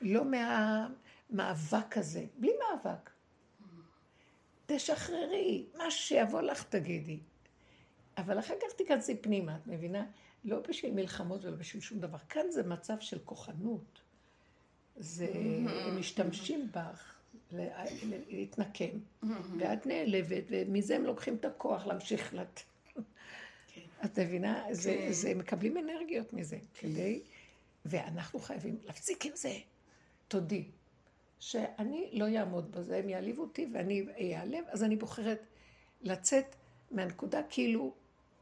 לא 0.00 0.22
מהמאבק 0.24 1.98
הזה, 1.98 2.24
בלי 2.38 2.52
מאבק. 2.58 3.10
תשחררי, 4.66 5.66
מה 5.78 5.90
שיבוא 5.90 6.40
לך 6.40 6.64
תגידי. 6.64 7.18
אבל 8.18 8.38
אחר 8.38 8.54
כך 8.60 8.72
תיכנסי 8.76 9.16
פנימה, 9.16 9.56
את 9.56 9.66
מבינה? 9.66 10.06
לא 10.44 10.60
בשביל 10.68 10.92
מלחמות 10.92 11.44
ולא 11.44 11.56
בשביל 11.56 11.82
שום 11.82 12.00
דבר. 12.00 12.18
כאן 12.18 12.50
זה 12.50 12.62
מצב 12.62 13.00
של 13.00 13.18
כוחנות. 13.24 14.00
זה, 14.96 15.32
הם 15.34 15.98
משתמשים 16.00 16.68
בך 16.72 17.14
להתנקם, 18.30 18.98
ואת 19.58 19.86
נעלבת, 19.86 20.44
ומזה 20.50 20.96
הם 20.96 21.04
לוקחים 21.04 21.34
את 21.34 21.44
הכוח 21.44 21.86
להמשיך 21.86 22.34
לת... 22.34 22.62
כן. 22.94 23.00
את 24.04 24.18
מבינה? 24.18 24.64
זה, 24.70 24.96
כן. 24.98 25.12
זה, 25.12 25.34
מקבלים 25.34 25.78
אנרגיות 25.78 26.32
מזה, 26.32 26.58
כדי... 26.74 27.22
ואנחנו 27.84 28.38
חייבים 28.38 28.78
להפסיק 28.86 29.26
עם 29.26 29.32
זה. 29.34 29.58
תודי. 30.28 30.64
שאני 31.44 32.10
לא 32.12 32.26
אעמוד 32.38 32.72
בזה, 32.72 32.96
הם 32.96 33.08
יעליבו 33.08 33.42
אותי 33.42 33.68
ואני 33.72 34.06
אעלב, 34.36 34.64
אז 34.68 34.84
אני 34.84 34.96
בוחרת 34.96 35.46
לצאת 36.00 36.56
מהנקודה 36.90 37.42
כאילו, 37.48 37.94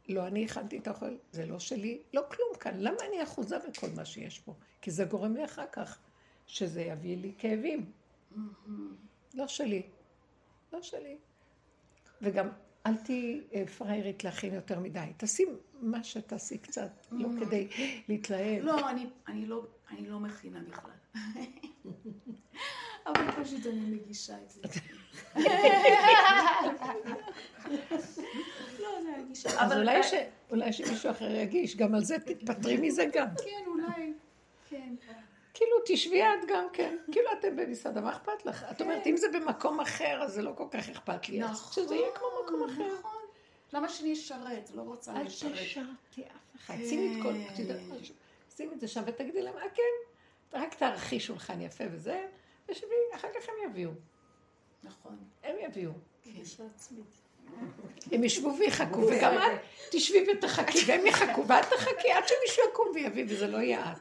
לא 0.08 0.26
אני 0.26 0.44
הכנתי 0.44 0.78
את 0.78 0.86
האוכל, 0.86 1.16
זה 1.32 1.46
לא 1.46 1.58
שלי, 1.58 2.02
לא 2.14 2.22
כלום 2.30 2.48
כאן. 2.60 2.74
למה 2.78 2.96
אני 3.08 3.22
אחוזה 3.22 3.56
בכל 3.58 3.86
מה 3.96 4.04
שיש 4.04 4.38
פה? 4.38 4.54
כי 4.80 4.90
זה 4.90 5.04
גורם 5.04 5.36
לי 5.36 5.44
אחר 5.44 5.64
כך 5.72 5.98
שזה 6.46 6.82
יביא 6.82 7.16
לי 7.16 7.32
כאבים. 7.38 7.92
לא 9.34 9.48
שלי. 9.48 9.82
לא 10.72 10.82
שלי. 10.82 11.16
וגם 12.22 12.48
אל 12.86 12.96
תהיי 12.96 13.40
אה, 13.54 13.66
פריירית 13.78 14.24
להכין 14.24 14.54
יותר 14.54 14.80
מדי. 14.80 15.12
תשים 15.16 15.56
מה 15.80 16.04
שתעשי 16.04 16.58
קצת, 16.58 17.06
לא 17.10 17.28
כדי 17.40 17.68
להתלהב. 18.08 18.64
לא, 18.64 18.90
אני 19.28 19.46
לא, 19.46 19.66
לא 19.98 20.20
מכינה 20.20 20.60
בכלל. 20.68 20.90
אבל 23.06 23.44
פשוט 23.44 23.66
אני 23.66 23.80
מגישה 23.80 24.34
את 24.44 24.50
זה. 24.50 24.60
לא, 28.80 29.02
זה 29.02 29.16
הגישה. 29.18 29.48
אז 29.60 29.72
אולי 30.50 30.72
שמישהו 30.72 31.10
אחר 31.10 31.30
יגיש, 31.30 31.76
גם 31.76 31.94
על 31.94 32.04
זה 32.04 32.18
תתפטרי 32.18 32.76
מזה 32.82 33.04
גם. 33.12 33.26
כן, 33.44 33.64
אולי, 33.66 34.12
כן. 34.70 34.94
כאילו, 35.54 35.76
תשבי 35.86 36.22
את 36.22 36.48
גם 36.48 36.64
כן. 36.72 36.96
כאילו, 37.12 37.28
אתם 37.38 37.56
במסעדה, 37.56 38.00
מה 38.00 38.10
אכפת 38.10 38.46
לך? 38.46 38.66
את 38.70 38.80
אומרת, 38.80 39.06
אם 39.06 39.16
זה 39.16 39.26
במקום 39.32 39.80
אחר, 39.80 40.22
אז 40.22 40.32
זה 40.32 40.42
לא 40.42 40.52
כל 40.56 40.66
כך 40.70 40.88
אכפת 40.88 41.28
לי. 41.28 41.44
אז 41.44 41.50
נכון, 41.50 41.84
שזה 41.84 41.94
יהיה 41.94 42.12
כמו 42.14 42.26
מקום 42.44 42.70
אחר. 42.70 42.98
נכון. 42.98 43.20
למה 43.72 43.88
שאני 43.88 44.12
אשרת? 44.12 44.70
לא 44.74 44.82
רוצה 44.82 45.16
אל 45.16 45.22
לשרת. 45.22 45.52
תשרתי 45.52 46.22
אף 46.22 46.56
אחד. 46.56 46.74
שימי 46.88 47.18
את 47.18 47.22
כל, 47.22 47.34
את 47.52 47.58
יודעת 47.58 47.80
משהו. 48.00 48.14
שימי 48.56 48.74
את 48.74 48.80
זה 48.80 48.88
שם 48.88 49.02
ותגידי 49.06 49.42
להם, 49.42 49.54
אה 49.56 49.68
כן, 49.74 49.82
רק 50.52 50.74
תערכי 50.74 51.20
שולחן 51.20 51.60
יפה 51.60 51.84
וזה, 51.92 52.26
ושבי, 52.68 52.94
אחר 53.14 53.28
כך 53.34 53.48
הם 53.48 53.70
יביאו. 53.70 53.90
נכון. 54.82 55.16
הם 55.44 55.56
יביאו. 55.60 55.92
עצמית. 56.74 57.22
הם 58.12 58.24
ישבו 58.24 58.56
ויחכו, 58.58 59.00
וגם 59.00 59.36
את 59.36 59.60
תשבי 59.90 60.26
ותחכי, 60.30 60.78
והם 60.86 61.06
יחכו, 61.06 61.48
ואת 61.48 61.64
תחכי 61.64 62.12
עד 62.12 62.24
שמישהו 62.28 62.62
יקום 62.70 62.88
ויביא, 62.94 63.24
וזה 63.28 63.46
לא 63.46 63.58
יהיה 63.58 63.92
את. 63.92 63.98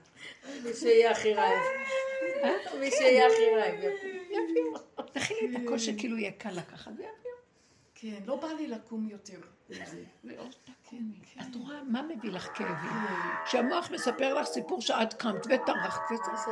מי 0.63 0.73
שיהיה 0.73 1.11
הכי 1.11 1.33
רעב. 1.33 1.61
מי 2.79 2.91
שיהיה 2.91 3.27
הכי 3.27 3.55
רעב. 3.55 3.93
יביאו. 4.29 5.05
תכיני 5.13 5.57
את 5.57 5.61
הכל 5.63 5.79
שכאילו 5.79 6.17
יהיה 6.17 6.31
קל 6.31 6.51
לקחת, 6.51 6.91
ויביאו. 6.91 7.11
כן, 7.95 8.19
לא 8.25 8.35
בא 8.35 8.47
לי 8.47 8.67
לקום 8.67 9.07
יותר. 9.09 9.39
ועוד 10.23 10.55
תקומי. 10.63 11.19
את 11.41 11.55
רואה 11.55 11.83
מה 11.83 12.01
מביא 12.01 12.31
לך 12.31 12.49
כאבים? 12.55 12.91
שהמוח 13.45 13.91
מספר 13.91 14.33
לך 14.33 14.47
סיפור 14.47 14.81
שאת 14.81 15.13
קמת 15.13 15.47
וטרחת 15.49 16.01
וזה. 16.11 16.51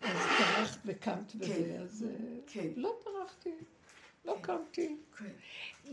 אז 0.00 0.16
טרחת 0.38 0.78
וקמת 0.84 1.32
וזה, 1.34 1.78
אז 1.80 2.06
אה, 2.08 2.36
כן. 2.46 2.68
לא 2.76 2.96
טרחתי, 3.04 3.50
לא 4.24 4.36
קמתי. 4.40 4.96
כן. 5.18 5.32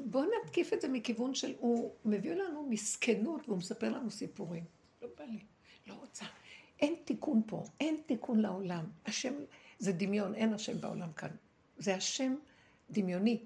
בואו 0.06 0.26
נתקיף 0.44 0.74
את 0.74 0.82
זה 0.82 0.88
מכיוון 0.88 1.36
של, 1.36 1.54
הוא 1.60 1.92
מביא 2.06 2.34
לנו 2.34 2.68
מסכנות 2.70 3.42
והוא 3.48 3.58
מספר 3.58 3.90
לנו 3.90 4.12
סיפורים. 4.12 4.64
לא 5.02 5.08
בא 5.18 5.24
לי, 5.24 5.40
לא 5.88 5.94
רוצה. 5.94 6.26
אין 6.80 6.96
תיקון 7.06 7.42
פה, 7.48 7.64
אין 7.80 8.02
תיקון 8.06 8.40
לעולם. 8.40 8.86
השם, 9.06 9.34
זה 9.80 9.92
דמיון, 9.92 10.36
אין 10.36 10.54
השם 10.54 10.82
בעולם 10.82 11.14
כאן. 11.14 11.30
זה 11.78 11.96
השם 11.96 12.36
דמיוני. 12.90 13.46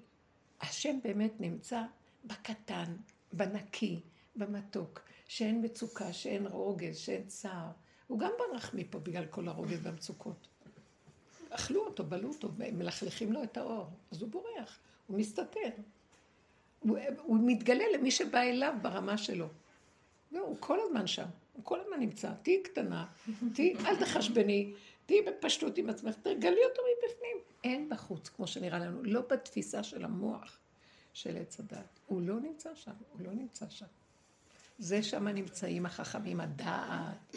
השם 0.61 0.99
באמת 1.03 1.31
נמצא 1.41 1.81
בקטן, 2.25 2.95
בנקי, 3.33 4.01
במתוק, 4.35 5.01
שאין 5.27 5.65
מצוקה, 5.65 6.13
שאין 6.13 6.47
רוגז, 6.47 6.97
שאין 6.97 7.27
צער. 7.27 7.71
הוא 8.07 8.19
גם 8.19 8.31
ברח 8.37 8.73
מפה 8.73 8.99
בגלל 8.99 9.25
כל 9.25 9.47
הרוגז 9.47 9.79
והמצוקות. 9.83 10.47
אכלו 11.49 11.85
אותו, 11.85 12.03
בלעו 12.03 12.29
אותו, 12.29 12.49
מלכלכים 12.57 13.33
לו 13.33 13.43
את 13.43 13.57
האור, 13.57 13.89
אז 14.11 14.21
הוא 14.21 14.29
בורח, 14.29 14.79
הוא 15.07 15.19
מסתתר. 15.19 15.69
הוא, 16.79 16.97
הוא 17.23 17.37
מתגלה 17.41 17.83
למי 17.93 18.11
שבא 18.11 18.41
אליו 18.41 18.73
ברמה 18.81 19.17
שלו. 19.17 19.47
זהו, 20.31 20.45
הוא 20.45 20.57
כל 20.59 20.79
הזמן 20.79 21.07
שם, 21.07 21.25
הוא 21.53 21.63
כל 21.63 21.79
הזמן 21.79 21.99
נמצא. 21.99 22.31
תהיי 22.43 22.63
קטנה, 22.63 23.05
תהיי, 23.53 23.75
אל 23.85 23.95
תחשבני, 23.99 24.73
תהיי 25.05 25.21
בפשטות 25.21 25.77
עם 25.77 25.89
עצמך, 25.89 26.15
תגלי 26.15 26.65
אותו 26.69 26.81
מבפנים. 26.81 27.37
אין 27.63 27.89
בחוץ, 27.89 28.29
כמו 28.29 28.47
שנראה 28.47 28.79
לנו, 28.79 29.03
לא 29.03 29.21
בתפיסה 29.29 29.83
של 29.83 30.05
המוח 30.05 30.59
של 31.13 31.37
עץ 31.37 31.59
הדת. 31.59 31.99
הוא 32.05 32.21
לא 32.21 32.39
נמצא 32.39 32.75
שם, 32.75 32.91
הוא 33.11 33.21
לא 33.21 33.31
נמצא 33.31 33.65
שם. 33.69 33.85
זה 34.79 35.03
שם 35.03 35.27
נמצאים 35.27 35.85
החכמים, 35.85 36.39
הדעת, 36.41 37.35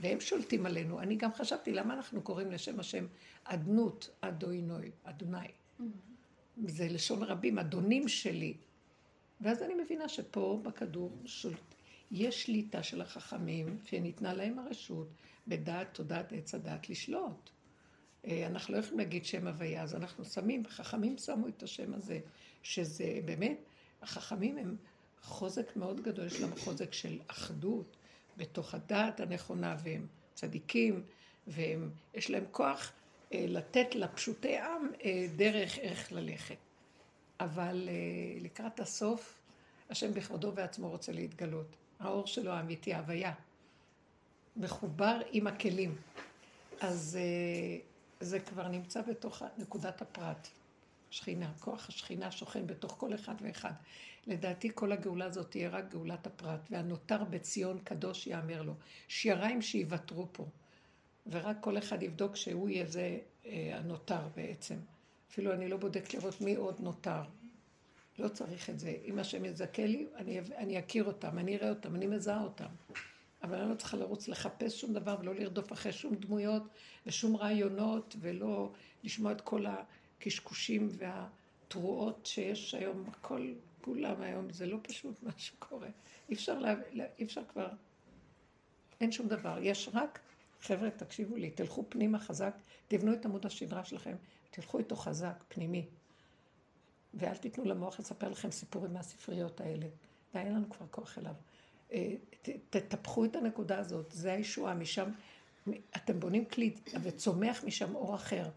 והם 0.00 0.20
שולטים 0.20 0.66
עלינו. 0.66 1.00
אני 1.00 1.16
גם 1.16 1.34
חשבתי, 1.34 1.72
למה 1.72 1.94
אנחנו 1.94 2.22
קוראים 2.22 2.50
לשם 2.50 2.80
השם 2.80 3.06
אדנות, 3.44 4.10
אדוינוי, 4.20 4.90
אדוני. 5.04 5.48
זה 6.66 6.88
לשון 6.88 7.22
רבים, 7.22 7.58
אדונים 7.58 8.08
שלי. 8.08 8.54
ואז 9.40 9.62
אני 9.62 9.74
מבינה 9.74 10.08
שפה 10.08 10.60
בכדור 10.62 11.12
שולט, 11.26 11.74
יש 12.10 12.42
שליטה 12.42 12.82
של 12.82 13.00
החכמים, 13.00 13.78
שניתנה 13.84 14.34
להם 14.34 14.58
הרשות 14.58 15.08
בדעת 15.48 15.94
תודעת 15.94 16.32
עץ 16.32 16.54
הדעת 16.54 16.90
לשלוט. 16.90 17.50
אה, 18.26 18.46
אנחנו 18.46 18.74
לא 18.74 18.78
יכולים 18.78 18.98
להגיד 18.98 19.24
שם 19.24 19.46
הוויה, 19.46 19.82
אז 19.82 19.94
אנחנו 19.94 20.24
שמים, 20.24 20.66
חכמים 20.66 21.18
שמו 21.18 21.48
את 21.48 21.62
השם 21.62 21.94
הזה, 21.94 22.20
שזה 22.62 23.20
באמת, 23.24 23.58
החכמים 24.02 24.58
הם 24.58 24.76
חוזק 25.22 25.76
מאוד 25.76 26.00
גדול, 26.00 26.26
יש 26.26 26.40
להם 26.40 26.56
חוזק 26.56 26.92
של 26.92 27.20
אחדות 27.26 27.96
בתוך 28.38 28.74
הדעת 28.74 29.20
הנכונה, 29.20 29.76
והם 29.82 30.06
צדיקים, 30.34 31.02
ויש 31.46 32.30
להם 32.30 32.44
כוח 32.50 32.92
אה, 33.32 33.44
לתת 33.48 33.94
לפשוטי 33.94 34.58
עם 34.58 34.90
אה, 35.04 35.26
דרך 35.36 35.78
איך 35.78 36.12
ללכת. 36.12 36.56
אבל 37.40 37.88
אה, 37.88 38.40
לקראת 38.40 38.80
הסוף, 38.80 39.38
השם 39.90 40.14
בכבודו 40.14 40.52
ועצמו 40.54 40.88
רוצה 40.88 41.12
להתגלות. 41.12 41.76
האור 42.00 42.26
שלו 42.26 42.50
האמיתי, 42.50 42.94
ההוויה. 42.94 43.32
מחובר 44.56 45.20
עם 45.32 45.46
הכלים. 45.46 45.96
אז 46.80 47.18
זה 48.20 48.40
כבר 48.40 48.68
נמצא 48.68 49.02
בתוך 49.02 49.42
נקודת 49.58 50.02
הפרט. 50.02 50.48
שכינה, 51.10 51.52
כוח 51.60 51.88
השכינה 51.88 52.30
שוכן 52.30 52.66
בתוך 52.66 52.94
כל 52.98 53.14
אחד 53.14 53.34
ואחד. 53.40 53.72
לדעתי 54.26 54.70
כל 54.74 54.92
הגאולה 54.92 55.24
הזאת 55.24 55.50
תהיה 55.50 55.68
רק 55.68 55.90
גאולת 55.90 56.26
הפרט, 56.26 56.60
והנותר 56.70 57.24
בציון 57.24 57.78
קדוש 57.84 58.26
יאמר 58.26 58.62
לו. 58.62 58.74
שיריים 59.08 59.62
שיוותרו 59.62 60.26
פה, 60.32 60.46
ורק 61.26 61.56
כל 61.60 61.78
אחד 61.78 62.02
יבדוק 62.02 62.36
שהוא 62.36 62.68
יהיה 62.68 62.86
זה 62.86 63.18
אה, 63.46 63.70
הנותר 63.78 64.28
בעצם. 64.36 64.76
אפילו 65.30 65.52
אני 65.52 65.68
לא 65.68 65.76
בודק 65.76 66.14
לראות 66.14 66.40
מי 66.40 66.54
עוד 66.54 66.80
נותר. 66.80 67.22
לא 68.18 68.28
צריך 68.28 68.70
את 68.70 68.78
זה. 68.78 68.96
אם 69.04 69.18
השם 69.18 69.44
יזכה 69.44 69.86
לי, 69.86 70.06
אני, 70.16 70.40
אני 70.56 70.78
אכיר 70.78 71.04
אותם, 71.04 71.38
אני 71.38 71.56
אראה 71.56 71.68
אותם, 71.68 71.94
אני 71.94 72.06
מזהה 72.06 72.42
אותם. 72.42 72.68
אבל 73.42 73.58
אני 73.58 73.70
לא 73.70 73.74
צריכה 73.74 73.96
לרוץ 73.96 74.28
לחפש 74.28 74.80
שום 74.80 74.92
דבר 74.92 75.16
ולא 75.20 75.34
לרדוף 75.34 75.72
אחרי 75.72 75.92
שום 75.92 76.14
דמויות 76.14 76.62
ושום 77.06 77.36
רעיונות 77.36 78.16
ולא 78.20 78.72
לשמוע 79.04 79.32
את 79.32 79.40
כל 79.40 79.66
הקשקושים 80.18 80.88
והתרועות 80.90 82.26
שיש 82.26 82.74
היום, 82.74 83.04
הכל, 83.08 83.52
כולם 83.80 84.22
היום, 84.22 84.52
זה 84.52 84.66
לא 84.66 84.78
פשוט 84.82 85.22
מה 85.22 85.32
שקורה. 85.36 85.88
אי 86.28 86.34
אפשר, 86.34 86.58
לה, 86.58 86.74
אי 87.18 87.24
אפשר 87.24 87.42
כבר, 87.52 87.68
אין 89.00 89.12
שום 89.12 89.28
דבר. 89.28 89.58
יש 89.62 89.88
רק, 89.94 90.18
חבר'ה, 90.60 90.90
תקשיבו 90.90 91.36
לי, 91.36 91.50
תלכו 91.50 91.84
פנימה 91.88 92.18
חזק, 92.18 92.54
תבנו 92.88 93.12
את 93.12 93.24
עמוד 93.24 93.46
השדרה 93.46 93.84
שלכם, 93.84 94.16
תלכו 94.50 94.78
איתו 94.78 94.96
חזק, 94.96 95.44
פנימי. 95.48 95.86
ואל 97.14 97.36
תיתנו 97.36 97.64
למוח 97.64 98.00
לספר 98.00 98.28
לכם 98.28 98.50
סיפורים 98.50 98.92
מהספריות 98.92 99.60
האלה. 99.60 99.86
די, 100.32 100.38
אין 100.38 100.54
לנו 100.54 100.70
כבר 100.70 100.86
כוח 100.90 101.18
אליו. 101.18 101.34
אה, 101.92 102.14
תטפחו 102.70 103.24
את 103.24 103.36
הנקודה 103.36 103.78
הזאת, 103.78 104.12
זה 104.12 104.32
הישועה, 104.32 104.74
משם 104.74 105.10
אתם 105.96 106.20
בונים 106.20 106.44
כלי 106.44 106.74
וצומח 107.02 107.64
משם 107.64 107.94
אור 107.94 108.14
אחר. 108.14 108.48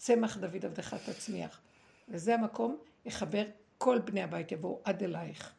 צמח 0.00 0.36
דוד 0.36 0.64
עבדך 0.64 0.94
תצמיח. 0.94 1.60
וזה 2.08 2.34
המקום, 2.34 2.78
יחבר 3.04 3.44
כל 3.78 3.98
בני 3.98 4.22
הבית 4.22 4.52
יבואו 4.52 4.80
עד 4.84 5.02
אלייך. 5.02 5.54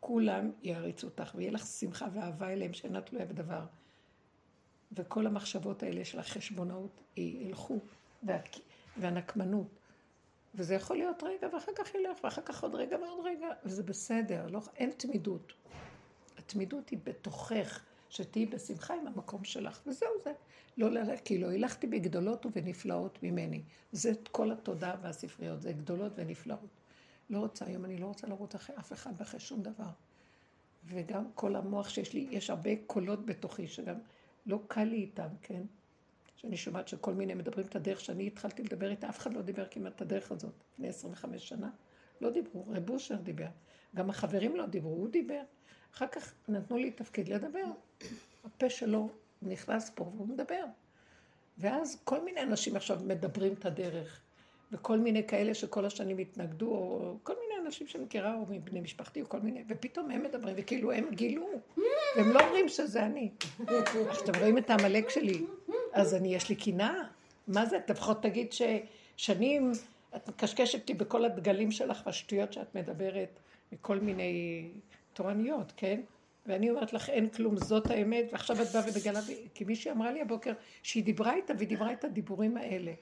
כולם 0.00 0.50
יעריצו 0.62 1.06
אותך, 1.06 1.32
ויהיה 1.34 1.50
לך 1.50 1.66
שמחה 1.66 2.06
ואהבה 2.12 2.48
אליהם 2.48 2.74
שאינה 2.74 3.00
תלויה 3.00 3.26
בדבר. 3.26 3.64
וכל 4.92 5.26
המחשבות 5.26 5.82
האלה 5.82 6.04
של 6.04 6.18
החשבונאות 6.18 7.00
ילכו, 7.16 7.78
וה... 8.22 8.38
והנקמנות. 8.96 9.68
וזה 10.54 10.74
יכול 10.74 10.96
להיות 10.96 11.22
רגע, 11.22 11.48
ואחר 11.54 11.72
כך 11.76 11.94
ילך, 11.94 12.24
ואחר 12.24 12.42
כך 12.42 12.62
עוד 12.62 12.74
רגע 12.74 12.96
ועוד 12.98 13.26
רגע, 13.26 13.48
וזה 13.64 13.82
בסדר, 13.82 14.46
לא, 14.46 14.60
אין 14.76 14.90
תמידות. 14.96 15.52
התמידות 16.38 16.88
היא 16.88 16.98
בתוכך, 17.04 17.80
שתהיי 18.16 18.46
בשמחה 18.46 18.94
עם 18.94 19.06
המקום 19.06 19.44
שלך, 19.44 19.80
וזהו 19.86 20.10
זה. 20.24 20.32
לא 20.76 20.90
ללכת, 20.90 21.24
כי 21.24 21.38
לא 21.38 21.48
הילכתי 21.48 21.86
בגדולות 21.86 22.46
ובנפלאות 22.46 23.22
ממני. 23.22 23.62
זה 23.92 24.12
כל 24.32 24.52
התודה 24.52 24.94
והספריות, 25.02 25.62
זה 25.62 25.72
גדולות 25.72 26.12
ונפלאות. 26.16 26.80
לא 27.30 27.38
רוצה, 27.38 27.64
היום 27.64 27.84
אני 27.84 27.98
לא 27.98 28.06
רוצה 28.06 28.26
לרוץ 28.26 28.54
אחרי 28.54 28.76
אף 28.76 28.92
אחד 28.92 29.12
ואחרי 29.16 29.40
שום 29.40 29.62
דבר. 29.62 29.90
וגם 30.84 31.24
כל 31.34 31.56
המוח 31.56 31.88
שיש 31.88 32.12
לי, 32.12 32.26
יש 32.30 32.50
הרבה 32.50 32.70
קולות 32.86 33.26
בתוכי, 33.26 33.68
שגם 33.68 33.96
לא 34.46 34.60
קל 34.68 34.84
לי 34.84 34.96
איתם, 34.96 35.28
כן? 35.42 35.62
שאני 36.36 36.56
שומעת 36.56 36.88
שכל 36.88 37.14
מיני 37.14 37.34
מדברים 37.34 37.66
את 37.66 37.76
הדרך 37.76 38.00
שאני 38.00 38.26
התחלתי 38.26 38.62
לדבר 38.62 38.90
איתה, 38.90 39.08
אף 39.08 39.18
אחד 39.18 39.34
לא 39.34 39.42
דיבר 39.42 39.66
כמעט 39.70 39.96
את 39.96 40.00
הדרך 40.00 40.32
הזאת 40.32 40.52
לפני 40.72 40.88
25 40.88 41.48
שנה. 41.48 41.70
לא 42.20 42.30
דיברו, 42.30 42.64
רב 42.68 42.90
אושר 42.90 43.16
דיבר. 43.16 43.48
גם 43.94 44.10
החברים 44.10 44.56
לא 44.56 44.66
דיברו, 44.66 44.92
הוא 44.92 45.08
דיבר. 45.08 45.42
אחר 45.96 46.06
כך 46.06 46.32
נתנו 46.48 46.76
לי 46.76 46.90
תפקיד 46.90 47.28
לדבר. 47.28 47.64
הפה 48.44 48.70
שלו 48.70 49.08
נכנס 49.42 49.90
פה 49.94 50.04
והוא 50.16 50.28
מדבר. 50.28 50.64
ואז 51.58 51.98
כל 52.04 52.24
מיני 52.24 52.42
אנשים 52.42 52.76
עכשיו 52.76 52.98
מדברים 53.04 53.52
את 53.52 53.66
הדרך, 53.66 54.20
וכל 54.72 54.98
מיני 54.98 55.26
כאלה 55.26 55.54
שכל 55.54 55.84
השנים 55.84 56.18
התנגדו, 56.18 56.66
או 56.66 57.16
כל 57.22 57.32
מיני 57.40 57.66
אנשים 57.66 57.86
שאני 57.86 58.04
מכירה, 58.04 58.34
או 58.34 58.46
מבני 58.48 58.80
משפחתי, 58.80 59.22
או 59.22 59.28
כל 59.28 59.40
מיני, 59.40 59.64
ופתאום 59.68 60.10
הם 60.10 60.22
מדברים, 60.22 60.54
וכאילו 60.58 60.92
הם 60.92 61.04
גילו, 61.10 61.46
והם 62.16 62.32
לא 62.32 62.40
אומרים 62.40 62.68
שזה 62.68 63.06
אני. 63.06 63.30
אז 63.68 64.18
אתם 64.24 64.38
רואים 64.40 64.58
את 64.58 64.70
העמלק 64.70 65.08
שלי, 65.08 65.44
אז 65.92 66.14
אני, 66.14 66.34
יש 66.34 66.48
לי 66.48 66.54
קנאה. 66.56 67.02
מה 67.48 67.66
זה? 67.66 67.78
לפחות 67.88 68.22
תגיד 68.22 68.52
ששנים 68.52 69.72
את 70.16 70.28
מקשקשת 70.28 70.80
אותי 70.80 70.94
בכל 70.94 71.24
הדגלים 71.24 71.70
שלך 71.70 72.02
והשטויות 72.06 72.52
שאת 72.52 72.74
מדברת 72.74 73.38
מכל 73.72 73.98
מיני 73.98 74.68
תורניות, 75.16 75.72
כן? 75.76 76.00
ואני 76.46 76.70
אומרת 76.70 76.92
לך, 76.92 77.10
אין 77.10 77.28
כלום, 77.28 77.56
זאת 77.56 77.90
האמת, 77.90 78.24
ועכשיו 78.32 78.62
את 78.62 78.66
באה 78.66 78.82
ומגלה, 78.82 79.20
כי 79.54 79.64
מישהי 79.64 79.90
אמרה 79.90 80.12
לי 80.12 80.20
הבוקר 80.20 80.52
שהיא 80.82 81.04
דיברה 81.04 81.34
איתה, 81.34 81.52
והיא 81.56 81.68
דיברה 81.68 81.92
את 81.92 82.04
הדיבורים 82.04 82.56
האלה. 82.56 82.92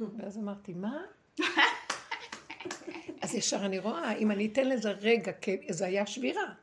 ואז 0.00 0.38
אמרתי, 0.38 0.72
מה? 0.72 1.02
אז 3.22 3.34
ישר 3.34 3.66
אני 3.66 3.78
רואה, 3.78 4.12
אם 4.12 4.30
אני 4.30 4.46
אתן 4.46 4.68
לזה 4.68 4.90
רגע, 4.90 5.32
כי 5.32 5.56
זה 5.68 5.86
היה 5.86 6.06
שבירה. 6.06 6.54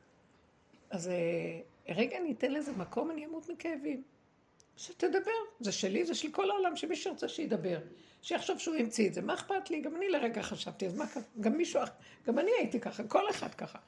אז 0.90 1.08
אה, 1.08 1.60
רגע 1.94 2.18
אני 2.18 2.32
אתן 2.32 2.52
לזה 2.52 2.72
מקום, 2.72 3.10
אני 3.10 3.26
אמות 3.26 3.48
מכאבים. 3.48 4.02
שתדבר, 4.76 5.30
זה 5.60 5.72
שלי, 5.72 6.04
זה 6.04 6.14
של 6.14 6.30
כל 6.32 6.50
העולם, 6.50 6.76
שמי 6.76 6.96
שרוצה 6.96 7.28
שידבר. 7.28 7.78
שיחשוב 8.22 8.58
שהוא 8.58 8.76
המציא 8.76 9.08
את 9.08 9.14
זה, 9.14 9.22
מה 9.22 9.34
אכפת 9.34 9.70
לי? 9.70 9.80
גם 9.80 9.96
אני 9.96 10.08
לרגע 10.08 10.42
חשבתי, 10.42 10.86
אז 10.86 10.94
מה? 10.94 11.04
גם 11.40 11.56
מישהו, 11.56 11.80
גם 12.26 12.38
אני 12.38 12.50
הייתי 12.58 12.80
ככה, 12.80 13.04
כל 13.04 13.30
אחד 13.30 13.54
ככה. 13.54 13.78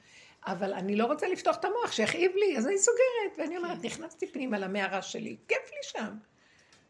אבל 0.46 0.72
אני 0.72 0.96
לא 0.96 1.04
רוצה 1.04 1.28
לפתוח 1.28 1.56
את 1.56 1.64
המוח, 1.64 1.92
שיכאיב 1.92 2.32
לי, 2.34 2.58
אז 2.58 2.66
אני 2.66 2.78
סוגרת. 2.78 3.38
ואני 3.38 3.56
אומרת, 3.56 3.78
כן. 3.78 3.86
נכנסתי 3.86 4.26
פנימה 4.26 4.58
למערה 4.58 5.02
שלי, 5.02 5.36
כיף 5.48 5.70
לי 5.70 5.82
שם. 5.82 6.16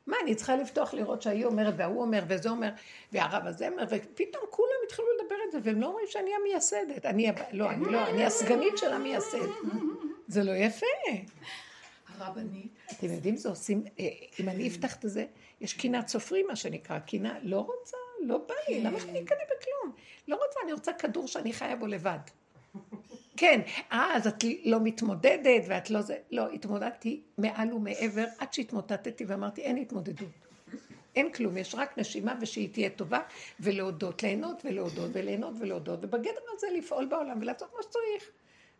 מה, 0.07 0.17
אני 0.23 0.35
צריכה 0.35 0.57
לפתוח 0.57 0.95
לראות 0.95 1.23
שהיא 1.23 1.45
אומרת, 1.45 1.75
וההוא 1.77 2.03
אומר, 2.03 2.25
וזה 2.29 2.51
אומר, 2.51 2.69
והרב 3.13 3.47
הזה 3.47 3.69
אומר, 3.69 3.85
ופתאום 3.89 4.45
כולם 4.51 4.69
התחילו 4.87 5.09
לדבר 5.21 5.37
את 5.47 5.53
זה, 5.53 5.59
והם 5.63 5.81
לא 5.81 5.87
רואים 5.87 6.07
שאני 6.09 6.31
המייסדת. 6.41 7.07
אני, 7.07 7.33
לא, 7.53 7.71
אני 7.71 7.85
לא, 7.85 8.07
אני 8.09 8.25
הסגנית 8.25 8.79
של 8.79 8.93
המייסד. 8.93 9.39
זה 10.29 10.43
לא 10.43 10.53
יפה. 10.53 10.87
הרבנית. 12.19 12.73
אתם 12.93 13.07
יודעים, 13.07 13.37
זה 13.37 13.49
עושים, 13.49 13.85
אה, 14.01 14.09
אם 14.41 14.49
אני 14.49 14.69
אפתח 14.69 14.97
את 14.97 15.11
זה, 15.11 15.27
יש 15.61 15.73
קינת 15.73 16.09
סופרים, 16.09 16.47
מה 16.47 16.57
שנקרא, 16.57 16.99
קינה, 16.99 17.39
לא 17.43 17.59
רוצה, 17.61 17.97
לא 18.21 18.39
בא 18.39 18.55
לי, 18.69 18.81
למה 18.81 19.01
שאני 19.01 19.23
אקנה 19.25 19.39
בכלום? 19.45 19.95
לא 20.29 20.37
רוצה, 20.37 20.61
אני 20.65 20.73
רוצה 20.73 20.93
כדור 20.93 21.29
שאני 21.29 21.53
חיה 21.53 21.77
בו 21.77 21.87
לבד. 21.87 22.19
כן, 23.37 23.61
אה, 23.93 24.17
אז 24.17 24.27
את 24.27 24.45
לא 24.65 24.81
מתמודדת 24.81 25.63
ואת 25.69 25.91
לא 25.91 26.03
זה, 26.03 26.17
לא, 26.31 26.51
התמודדתי 26.51 27.21
מעל 27.39 27.73
ומעבר 27.73 28.25
עד 28.39 28.53
שהתמוטטתי 28.53 29.25
ואמרתי, 29.25 29.63
אין 29.63 29.77
התמודדות. 29.77 30.29
אין 31.17 31.33
כלום, 31.33 31.57
יש 31.57 31.75
רק 31.75 31.99
נשימה 31.99 32.35
ושהיא 32.41 32.69
תהיה 32.73 32.91
טובה, 32.91 33.21
ולהודות, 33.61 34.23
ליהנות 34.23 34.63
ולהודות, 34.65 35.11
וליהנות 35.13 35.55
ולהודות, 35.59 35.99
ובגדר 36.03 36.41
הזה 36.57 36.67
לפעול 36.79 37.07
בעולם 37.07 37.39
ולעשות 37.41 37.69
מה 37.77 37.83
שצריך. 37.83 38.31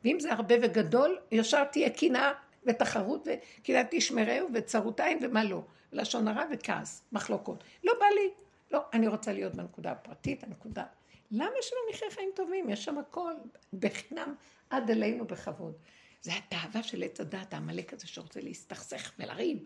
ואם 0.05 0.21
זה 0.21 0.33
הרבה 0.33 0.55
וגדול, 0.63 1.19
ישר 1.33 1.65
תהיה 1.65 1.91
קנאה 1.91 2.33
ותחרות, 2.67 3.29
וקנאת 3.29 3.87
תשמרהו 3.91 4.49
וצרות 4.55 5.01
עין 5.01 5.19
ומה 5.23 5.45
לא. 5.45 5.63
לשון 5.93 6.29
הרע 6.29 6.45
וכעס, 6.53 7.03
מחלוקות. 7.13 7.65
לא 7.85 7.93
בא 8.01 8.07
לי, 8.07 8.31
לא, 8.71 8.81
אני 8.93 9.09
רוצה 9.09 9.33
להיות 9.33 9.55
בנקודה 9.55 9.91
הפרטית, 9.91 10.45
הנקודה 10.45 10.85
למה 11.33 11.57
שלא 11.61 11.79
נחיה 11.91 12.11
חיים 12.11 12.31
טובים? 12.35 12.71
יש 12.71 12.85
שם 12.85 12.99
הכל, 12.99 13.35
בחינם 13.73 14.35
עד 14.71 14.91
אלינו 14.91 15.25
בכבוד. 15.25 15.75
זה 16.23 16.33
התאווה 16.35 16.83
של 16.83 17.03
עץ 17.03 17.21
הדת, 17.21 17.55
העמלק 17.55 17.93
הזה 17.93 18.07
שרוצה 18.07 18.41
להסתכסך 18.41 19.13
ולריב, 19.19 19.59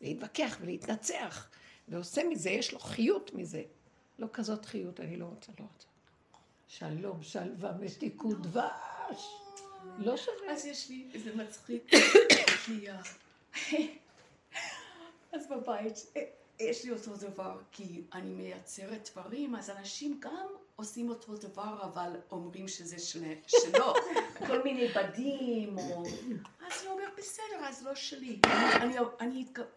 להתווכח 0.00 0.58
ולהתנצח, 0.60 1.48
ועושה 1.88 2.24
מזה, 2.24 2.50
יש 2.50 2.72
לו 2.72 2.78
חיות 2.78 3.34
מזה. 3.34 3.62
לא 4.18 4.26
כזאת 4.32 4.64
חיות, 4.64 5.00
אני 5.00 5.16
לא 5.16 5.24
רוצה, 5.24 5.52
לא 5.60 5.64
רוצה. 5.72 5.86
שלום, 6.68 7.22
שלווה, 7.22 7.72
מתיקות 7.80 8.42
דבש. 8.42 9.26
לא 9.98 10.16
שווה. 10.16 10.52
אז 10.52 10.66
יש 10.66 10.90
לי 10.90 11.08
איזה 11.14 11.36
מצחיק. 11.36 11.90
אז 15.32 15.48
בבית, 15.50 15.94
אה, 16.16 16.22
יש 16.60 16.84
לי 16.84 16.90
אותו 16.90 17.16
דבר, 17.16 17.60
כי 17.72 18.02
אני 18.12 18.30
מייצרת 18.30 19.08
דברים, 19.12 19.54
אז 19.54 19.70
אנשים 19.70 20.20
גם 20.20 20.46
עושים 20.76 21.08
אותו 21.08 21.36
דבר, 21.36 21.82
אבל 21.82 22.10
אומרים 22.30 22.68
שזה 22.68 22.98
שלו. 23.46 23.94
כל 24.48 24.62
מיני 24.62 24.88
בדים, 24.88 25.78
או... 25.78 26.02
אז 26.66 26.72
אני 26.80 26.90
אומר, 26.90 27.04
בסדר, 27.18 27.64
אז 27.68 27.84
לא 27.84 27.94
שלי. 27.94 28.40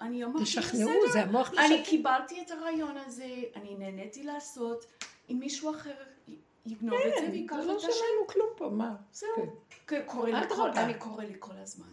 אני 0.02 0.24
אמרתי, 0.24 0.44
בסדר. 0.44 0.62
תשכנעו, 0.62 0.92
זה 1.14 1.22
המוח 1.22 1.50
משכנע. 1.50 1.66
אני 1.66 1.84
קיבלתי 1.86 2.42
את 2.42 2.52
הרעיון 2.52 2.98
הזה, 2.98 3.36
אני 3.56 3.76
נהניתי 3.76 4.24
לעשות. 4.24 4.86
אם 5.30 5.38
מישהו 5.40 5.72
אחר 5.72 5.94
יגנוב 6.66 7.00
את 7.06 7.14
זה 7.20 7.26
כן, 7.26 7.32
ויקח 7.32 7.56
את 7.56 7.60
השם. 7.60 7.70
לא 7.70 7.80
שמענו 7.80 8.28
כלום 8.28 8.50
פה, 8.58 8.70
מה? 8.70 8.96
זהו. 9.14 9.30
כן. 9.88 10.02
אני 10.78 10.94
קורא 10.94 11.24
לי 11.24 11.34
כל 11.40 11.58
הזמן. 11.58 11.86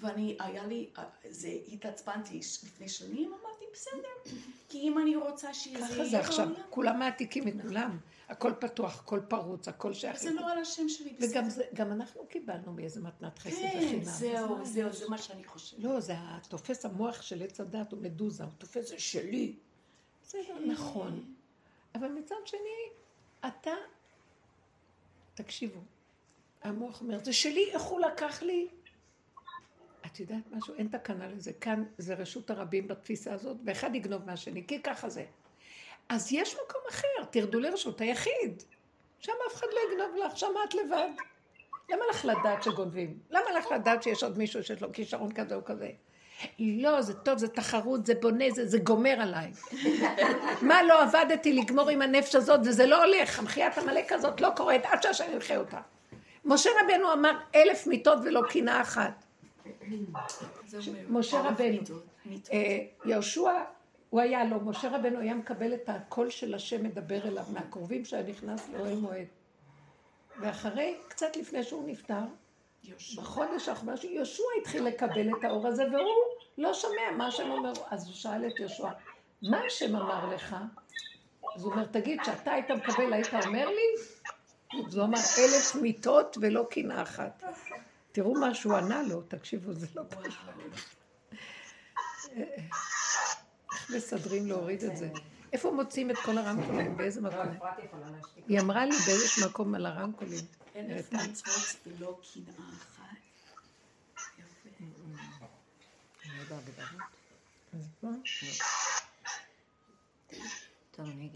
ואני, 0.00 0.36
היה 0.40 0.66
לי, 0.66 0.90
אה, 0.98 1.04
זה, 1.30 1.48
התעצבנתי 1.72 2.40
לפני 2.64 2.88
שנים, 2.88 3.32
אמרתי, 3.40 3.64
בסדר. 3.72 4.38
כי 4.68 4.78
אם 4.78 4.98
אני 4.98 5.16
רוצה 5.16 5.54
שזה 5.54 5.78
יהיה... 5.78 5.88
ככה 5.88 6.04
זה 6.04 6.20
עכשיו, 6.20 6.48
כולם 6.70 6.98
מעתיקים 6.98 7.44
מכולם. 7.46 7.98
הכל 8.28 8.52
פתוח, 8.60 9.00
הכל 9.00 9.20
פרוץ, 9.28 9.68
הכל 9.68 9.94
שייך. 9.94 10.18
זה 10.18 10.32
לא 10.32 10.52
על 10.52 10.58
השם 10.58 10.88
שלי. 10.88 11.16
וגם 11.20 11.92
אנחנו 11.92 12.26
קיבלנו 12.28 12.72
מאיזה 12.72 13.00
מתנת 13.00 13.38
חסד 13.38 13.56
וחינם. 13.56 14.04
כן, 14.04 14.04
זהו, 14.04 14.64
זהו, 14.64 14.92
זה 14.92 15.08
מה 15.08 15.18
שאני 15.18 15.44
חושבת. 15.44 15.80
לא, 15.80 16.00
זה 16.00 16.12
התופס 16.16 16.84
המוח 16.84 17.22
של 17.22 17.42
עץ 17.42 17.60
הדת, 17.60 17.92
הוא 17.92 18.00
מדוזה, 18.02 18.44
הוא 18.44 18.52
תופס 18.58 18.88
זה 18.88 18.98
שלי. 18.98 19.56
זה 20.26 20.38
לא 20.48 20.72
נכון. 20.72 21.34
אבל 21.94 22.08
מצד 22.08 22.36
שני, 22.44 22.90
אתה, 23.46 23.74
תקשיבו, 25.34 25.80
המוח 26.62 27.00
אומר, 27.00 27.24
זה 27.24 27.32
שלי, 27.32 27.70
איך 27.70 27.82
הוא 27.82 28.00
לקח 28.00 28.42
לי? 28.42 28.68
את 30.06 30.20
יודעת 30.20 30.42
משהו? 30.50 30.74
אין 30.74 30.88
תקנה 30.88 31.28
לזה. 31.28 31.52
כאן 31.52 31.84
זה 31.98 32.14
רשות 32.14 32.50
הרבים 32.50 32.88
בתפיסה 32.88 33.34
הזאת, 33.34 33.56
ואחד 33.64 33.94
יגנוב 33.94 34.24
מהשני, 34.24 34.66
כי 34.66 34.82
ככה 34.82 35.08
זה. 35.08 35.24
אז 36.08 36.32
יש 36.32 36.54
מקום 36.54 36.80
אחר, 36.90 37.24
תרדו 37.30 37.60
לרשות 37.60 38.00
היחיד. 38.00 38.62
שם 39.20 39.32
אף 39.48 39.54
אחד 39.54 39.66
לא 39.72 39.80
יגנוב 39.92 40.16
לך, 40.24 40.38
שם 40.38 40.52
את 40.68 40.74
לבד. 40.74 41.08
למה 41.90 42.02
לך 42.10 42.24
לדעת 42.24 42.62
שגונבים? 42.62 43.18
למה 43.30 43.52
לך 43.58 43.66
לדעת 43.70 44.02
שיש 44.02 44.22
עוד 44.22 44.38
מישהו 44.38 44.64
שיש 44.64 44.82
לו 44.82 44.92
כישרון 44.92 45.32
כזה 45.32 45.54
או 45.54 45.64
כזה? 45.64 45.88
לא, 46.58 47.02
זה 47.02 47.14
טוב, 47.14 47.38
זה 47.38 47.48
תחרות, 47.48 48.06
זה 48.06 48.14
בונה, 48.14 48.44
זה, 48.50 48.66
זה 48.66 48.78
גומר 48.78 49.16
עליי. 49.20 49.52
מה 50.62 50.82
לא 50.82 51.02
עבדתי 51.02 51.52
לגמור 51.52 51.88
עם 51.88 52.02
הנפש 52.02 52.34
הזאת, 52.34 52.60
וזה 52.64 52.86
לא 52.86 53.04
הולך, 53.04 53.38
המחיית 53.38 53.78
עמלק 53.78 54.12
הזאת 54.12 54.40
לא 54.40 54.48
קורית 54.56 54.82
עד 54.84 55.02
שהשם 55.02 55.32
ימחה 55.32 55.56
אותה. 55.56 55.80
משה 56.44 56.70
רבנו 56.84 57.12
אמר 57.12 57.32
אלף 57.54 57.86
מיטות 57.86 58.18
ולא 58.24 58.42
קינה 58.48 58.80
אחת. 58.80 59.24
משה 61.08 61.40
רבנו. 61.40 61.78
אה, 62.52 62.78
יהושע 63.04 63.52
הוא 64.10 64.20
היה 64.20 64.44
לו, 64.44 64.60
משה 64.60 64.88
רבנו 64.88 65.18
היה 65.18 65.34
מקבל 65.34 65.74
את 65.74 65.88
הקול 65.88 66.30
של 66.30 66.54
השם 66.54 66.84
מדבר 66.84 67.28
אליו 67.28 67.44
מהקרובים 67.52 68.04
שהיה 68.04 68.22
נכנס 68.22 68.68
לאוהל 68.68 68.94
מועד. 68.94 69.26
ואחרי, 70.40 70.96
קצת 71.08 71.36
לפני 71.36 71.62
שהוא 71.62 71.88
נפטר, 71.88 72.24
יושע. 72.84 73.22
בחודש 73.22 73.68
האחרון, 73.68 73.94
יהושע 74.02 74.42
התחיל 74.60 74.84
לקבל 74.84 75.28
את 75.30 75.44
האור 75.44 75.66
הזה, 75.66 75.84
והוא 75.92 76.14
לא 76.58 76.74
שומע 76.74 77.10
מה 77.16 77.26
השם 77.26 77.50
אומר. 77.50 77.72
אז 77.90 78.06
הוא 78.06 78.14
שאל 78.14 78.46
את 78.46 78.60
יהושע, 78.60 78.88
מה 79.42 79.60
השם 79.66 79.96
אמר 79.96 80.34
לך? 80.34 80.56
אז 81.54 81.64
הוא 81.64 81.72
אומר, 81.72 81.84
תגיד, 81.84 82.20
כשאתה 82.20 82.52
היית 82.52 82.70
מקבל, 82.70 83.12
היית 83.12 83.34
אומר 83.46 83.68
לי? 83.68 84.02
אז 84.86 84.96
הוא 84.96 85.04
אמר, 85.04 85.18
אלף 85.18 85.74
מיטות 85.74 86.38
ולא 86.40 86.66
קנאה 86.70 87.02
אחת. 87.02 87.42
תראו 88.12 88.34
מה 88.34 88.54
שהוא 88.54 88.76
ענה 88.76 89.02
לו, 89.02 89.22
תקשיבו, 89.22 89.72
זה 89.72 89.86
לא 89.94 90.02
פשוט. 90.08 90.34
מסדרים 93.96 94.46
להוריד 94.46 94.84
את 94.84 94.96
זה? 94.96 95.10
איפה 95.52 95.70
מוצאים 95.70 96.10
את 96.10 96.16
כל 96.16 96.38
הרמקולים? 96.38 96.96
באיזה 96.96 97.20
מקום? 97.20 97.46
היא 98.48 98.60
אמרה 98.60 98.86
לי 98.86 98.96
באיזה 99.06 99.46
מקום 99.46 99.74
על 99.74 99.86
הרמקולים. 99.86 100.44
אלף 100.76 101.12
מצוות 101.12 101.86
ולא 101.86 102.20
קנאה 102.34 102.68
אחת. 102.72 102.98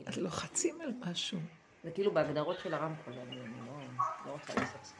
אז 0.06 0.18
לוחצים 0.18 0.80
על 0.80 0.92
משהו. 1.00 1.38
זה 1.84 1.90
כאילו 1.90 2.14
בהגדרות 2.14 2.56
של 2.62 2.74
הרמקול, 2.74 3.14
אני 3.14 3.36
לא 4.26 4.32
רוצה 4.32 4.54
לעשות 4.54 4.92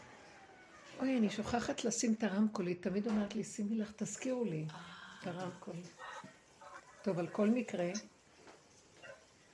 אוי, 1.01 1.19
אני 1.19 1.31
שוכחת 1.31 1.85
לשים 1.85 2.13
את 2.13 2.25
הרמקולית, 2.25 2.83
תמיד 2.83 3.07
אומרת 3.07 3.35
לי, 3.35 3.45
שימי 3.45 3.77
לך, 3.77 3.93
תזכירו 3.97 4.45
לי 4.45 4.67
את 5.21 5.27
הרמקולית. 5.27 5.93
טוב, 7.03 7.19
על 7.19 7.27
כל 7.27 7.49
מקרה, 7.49 7.91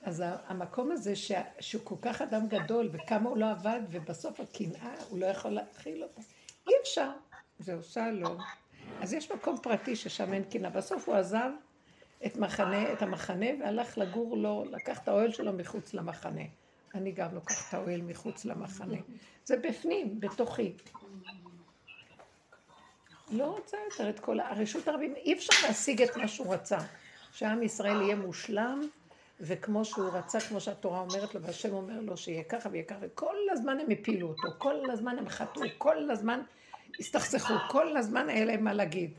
אז 0.03 0.23
המקום 0.47 0.91
הזה 0.91 1.15
ש... 1.15 1.31
שהוא 1.59 1.81
כל 1.85 1.95
כך 2.01 2.21
אדם 2.21 2.47
גדול, 2.47 2.89
וכמה 2.91 3.29
הוא 3.29 3.37
לא 3.37 3.51
עבד, 3.51 3.81
ובסוף 3.91 4.39
הקנאה, 4.39 4.93
הוא 5.09 5.19
לא 5.19 5.25
יכול 5.25 5.51
להתחיל 5.51 6.03
אותה. 6.03 6.21
אי 6.67 6.73
אפשר, 6.81 7.09
זה 7.59 7.73
עושה 7.73 8.11
לו. 8.11 8.37
אז 9.01 9.13
יש 9.13 9.31
מקום 9.31 9.57
פרטי 9.63 9.95
ששם 9.95 10.33
אין 10.33 10.43
קנאה. 10.43 10.69
בסוף 10.69 11.09
הוא 11.09 11.15
עזב 11.15 11.49
את, 12.25 12.37
מחנה, 12.37 12.93
את 12.93 13.01
המחנה 13.01 13.45
והלך 13.59 13.97
לגור 13.97 14.37
לו, 14.37 14.65
לקח 14.71 14.99
את 14.99 15.07
האוהל 15.07 15.31
שלו 15.31 15.53
מחוץ 15.53 15.93
למחנה. 15.93 16.43
אני 16.95 17.11
גם 17.11 17.35
לוקח 17.35 17.69
את 17.69 17.73
האוהל 17.73 18.01
מחוץ 18.01 18.45
למחנה. 18.45 18.97
זה 19.45 19.57
בפנים, 19.57 20.19
בתוכי. 20.19 20.73
לא 23.31 23.45
רוצה 23.45 23.77
יותר 23.89 24.09
את 24.09 24.19
כל 24.19 24.39
הרשות 24.39 24.87
הרבים, 24.87 25.15
אי 25.15 25.33
אפשר 25.33 25.67
להשיג 25.67 26.01
את 26.01 26.17
מה 26.17 26.27
שהוא 26.27 26.53
רצה. 26.53 26.77
שעם 27.31 27.63
ישראל 27.63 28.01
יהיה 28.01 28.15
מושלם, 28.15 28.81
וכמו 29.41 29.85
שהוא 29.85 30.09
רצה, 30.13 30.39
כמו 30.39 30.61
שהתורה 30.61 30.99
אומרת 30.99 31.35
לו, 31.35 31.41
והשם 31.41 31.73
אומר 31.73 31.99
לו 32.01 32.17
שיהיה 32.17 32.43
ככה 32.43 32.69
ויהיה 32.71 32.83
ככה, 32.83 32.99
וכל 33.01 33.35
הזמן 33.51 33.79
הם 33.79 33.87
הפילו 33.91 34.27
אותו, 34.27 34.47
כל 34.57 34.91
הזמן 34.91 35.17
הם 35.17 35.29
חטאו, 35.29 35.61
כל 35.77 36.11
הזמן 36.11 36.41
הסתכסכו, 36.99 37.53
כל 37.69 37.97
הזמן 37.97 38.29
היה 38.29 38.45
להם 38.45 38.63
מה 38.63 38.73
להגיד. 38.73 39.11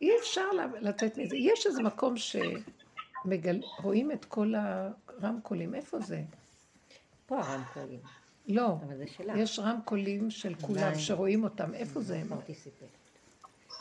אי 0.00 0.10
אפשר 0.20 0.44
לצאת 0.80 1.18
מזה. 1.18 1.36
יש 1.36 1.66
איזה 1.66 1.82
מקום 1.82 2.14
שרואים 2.16 4.12
את 4.12 4.24
כל 4.24 4.54
הרמקולים, 4.56 5.74
איפה 5.74 6.00
זה? 6.00 6.22
פה 7.26 7.40
הרמקולים. 7.40 8.00
לא. 8.48 8.76
יש 9.36 9.58
רמקולים 9.58 10.30
של 10.30 10.54
כולם. 10.54 10.94
שרואים 10.98 11.44
אותם, 11.44 11.74
איפה 11.74 12.00
זה? 12.00 12.22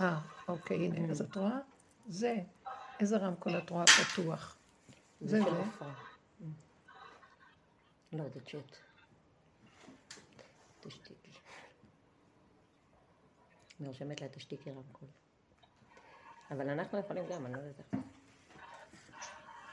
אה, 0.02 0.20
אוקיי, 0.48 0.78
הנה, 0.78 1.12
אז 1.12 1.22
את 1.22 1.38
רואה? 1.38 1.58
זה. 2.08 2.38
איזה 3.00 3.18
רמקול 3.18 3.58
את 3.58 3.70
רואה 3.70 3.86
פתוח? 3.86 4.58
זה 5.22 5.41
של. 5.41 5.62
עפרה. 5.62 5.94
לא, 8.14 8.30
זה 8.30 8.39
צ'אט. 8.39 8.78
תשתיקי. 10.82 11.32
נרשמת 13.80 14.22
לה 14.22 14.30
תשתיקי 14.30 14.72
רמקול. 14.72 15.08
אבל 16.52 16.70
אנחנו 16.70 17.00
יכולים 17.00 17.24
גם, 17.30 17.46
אני 17.46 17.54
לא 17.54 17.60
יודעת. 17.60 18.04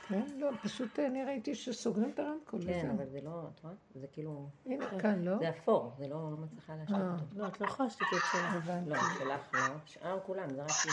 כן, 0.09 0.39
לא, 0.39 0.51
פשוט 0.63 0.99
אני 0.99 1.25
ראיתי 1.25 1.55
שסוגרים 1.55 2.11
את 2.11 2.19
הרמקול. 2.19 2.61
כן. 2.67 2.91
אבל 2.97 3.09
זה 3.09 3.21
לא, 3.21 3.49
את 3.55 3.61
רואה? 3.65 3.75
זה 3.95 4.07
כאילו... 4.07 4.49
הנה, 4.67 5.01
כאן, 5.01 5.23
לא? 5.25 5.39
זה 5.39 5.51
אפור, 5.51 5.93
זה 5.99 6.09
לא 6.09 6.31
לא 6.31 6.37
מצליחה 6.37 6.77
להשתיק 6.77 6.97
אה. 6.97 7.13
אותו. 7.13 7.25
לא, 7.37 7.49
את 7.49 7.61
לא 7.61 7.67
יכולה 7.67 7.91
שתקי 7.91 8.05
את 8.05 8.23
שלך. 8.33 8.71
לא, 8.87 8.97
שלך 9.19 9.55
לא. 9.55 9.75
שאר 9.87 10.21
כולם, 10.27 10.51
זה 10.55 10.63
רק 10.63 10.71
לי. 10.87 10.93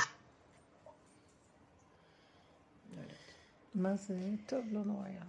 לא 2.96 3.02
יודעת. 3.02 3.18
מה 3.78 3.96
זה? 3.96 4.20
טוב, 4.46 4.66
לא 4.72 4.84
נורא 4.84 5.06
היה. 5.06 5.22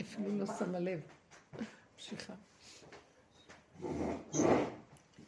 אפילו 0.00 0.38
לא 0.38 0.46
שמה 0.58 0.78
לב. 0.78 1.00
ממשיכה. 1.94 2.34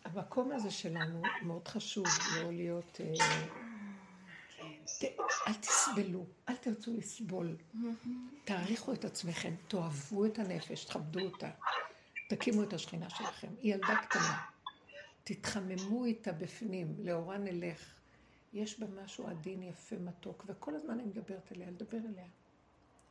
המקום 0.05 0.53
הזה 0.53 0.71
שלנו 0.71 1.23
מאוד 1.43 1.69
חשוב 1.69 2.07
לא 2.37 2.53
להיות... 2.53 3.01
אה, 3.01 3.47
אל 5.49 5.55
תסבלו, 5.55 6.27
אל 6.49 6.57
תרצו 6.57 6.97
לסבול. 6.97 7.57
תעריכו 8.45 8.93
את 8.93 9.05
עצמכם, 9.05 9.55
תאהבו 9.69 10.27
את 10.27 10.39
הנפש, 10.39 10.85
תכבדו 10.85 11.21
אותה. 11.21 11.51
תקימו 12.29 12.63
את 12.63 12.73
השכינה 12.73 13.11
שלכם. 13.11 13.49
היא 13.61 13.75
ילדה 13.75 13.97
קטנה. 13.97 14.47
תתחממו 15.25 16.05
איתה 16.05 16.33
בפנים, 16.33 16.95
לאורה 16.99 17.39
נלך. 17.39 18.00
יש 18.53 18.81
בה 18.81 18.87
משהו 19.05 19.27
עדין, 19.27 19.63
יפה, 19.63 19.97
מתוק, 19.97 20.45
וכל 20.47 20.75
הזמן 20.75 20.95
אני 20.95 21.03
מדברת 21.03 21.53
אליה, 21.57 21.71
לדבר 21.71 21.99
אליה. 21.99 22.27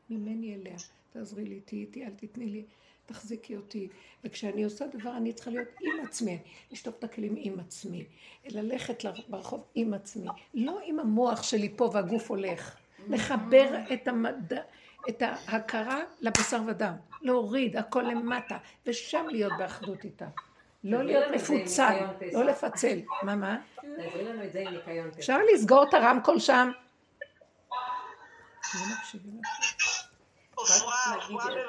ממני 0.10 0.56
אליה, 0.56 0.76
תעזרי 1.14 1.46
לי, 1.46 1.60
תהיי 1.60 1.82
איתי, 1.82 2.06
אל 2.06 2.12
תתני 2.16 2.46
לי, 2.46 2.66
תחזיקי 3.06 3.56
אותי. 3.56 3.88
וכשאני 4.24 4.64
עושה 4.64 4.86
דבר, 4.88 5.18
אני 5.18 5.34
צריכה 5.34 5.52
להיות 5.52 5.68
עם 5.82 6.06
עצמי, 6.06 6.40
לשטוף 6.72 6.96
את 7.00 7.04
הכלים 7.04 7.36
עם 7.38 7.60
עצמי, 7.60 8.06
ללכת 8.46 9.06
ברחוב 9.30 9.64
עם 9.76 9.94
עצמי, 9.94 10.28
לא 10.54 10.80
עם 10.86 11.00
המוח 11.00 11.44
שלי 11.44 11.74
פה 11.76 11.90
והגוף 11.94 12.30
הולך. 12.30 12.78
לחבר 13.08 13.80
את, 13.94 14.08
המדע, 14.08 14.62
את 15.10 15.22
ההכרה 15.22 16.00
לבשר 16.22 16.62
ודם, 16.68 16.94
להוריד 17.22 17.78
הכל 17.78 18.02
למטה, 18.02 18.58
ושם 18.86 19.26
להיות 19.30 19.54
באחדות 19.58 20.04
איתה. 20.04 20.28
לא 20.84 21.04
להיות 21.04 21.24
זה 21.30 21.36
מפוצל. 21.36 21.94
לא 22.34 22.44
לפצל. 22.44 23.00
מה, 23.24 23.36
מה? 23.36 23.58
תעזרי 23.76 24.24
לנו 24.24 24.44
את 24.44 24.52
זה 24.52 24.60
עם 24.60 24.68
ניקיון 24.68 25.12
פסח. 25.12 25.20
אפשר 25.20 25.38
לסגור 25.54 25.84
את 25.90 25.94
הרמקול 25.94 26.40
שם? 26.40 26.72
לא 28.74 28.80
זה. 29.14 29.20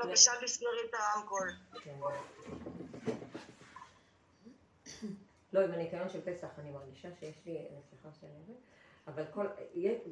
בבקשה 0.04 0.32
תסגרי 0.44 0.70
את 0.88 0.94
הרמקול. 0.94 1.50
כן. 1.82 1.94
לא, 5.52 5.60
עם 5.60 5.72
הניקיון 5.72 6.08
של 6.08 6.20
פסח 6.20 6.48
אני 6.58 6.70
מרגישה 6.70 7.08
שיש 7.20 7.36
לי, 7.46 7.58
סליחה 7.90 8.08
שאני 8.20 8.32
אומרת, 8.32 8.60
אבל 9.06 9.24
כל, 9.34 9.46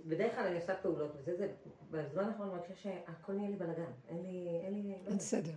בדרך 0.06 0.34
כלל 0.34 0.46
אני 0.46 0.56
עושה 0.56 0.74
פעולות, 0.74 1.10
וזה 1.16 1.36
זה, 1.36 1.48
בזמן 1.90 2.24
האחרון 2.24 2.48
אני 2.48 2.56
מרגישה 2.56 2.74
שהכל 2.82 3.32
נהיה 3.32 3.50
לי 3.50 3.56
בלאגן, 3.56 3.92
אין 4.08 4.22
לי, 4.22 4.60
אין 4.64 4.74
לי, 4.74 4.82
לא 4.82 4.94
אין 4.94 5.04
יודעת, 5.04 5.20
סדר, 5.20 5.52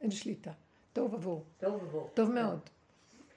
אין 0.00 0.10
שליטה. 0.10 0.50
טוב 0.92 1.14
עבור, 1.14 1.44
טוב 1.58 1.82
ובוא. 1.82 2.08
טוב 2.14 2.30
מאוד. 2.30 2.60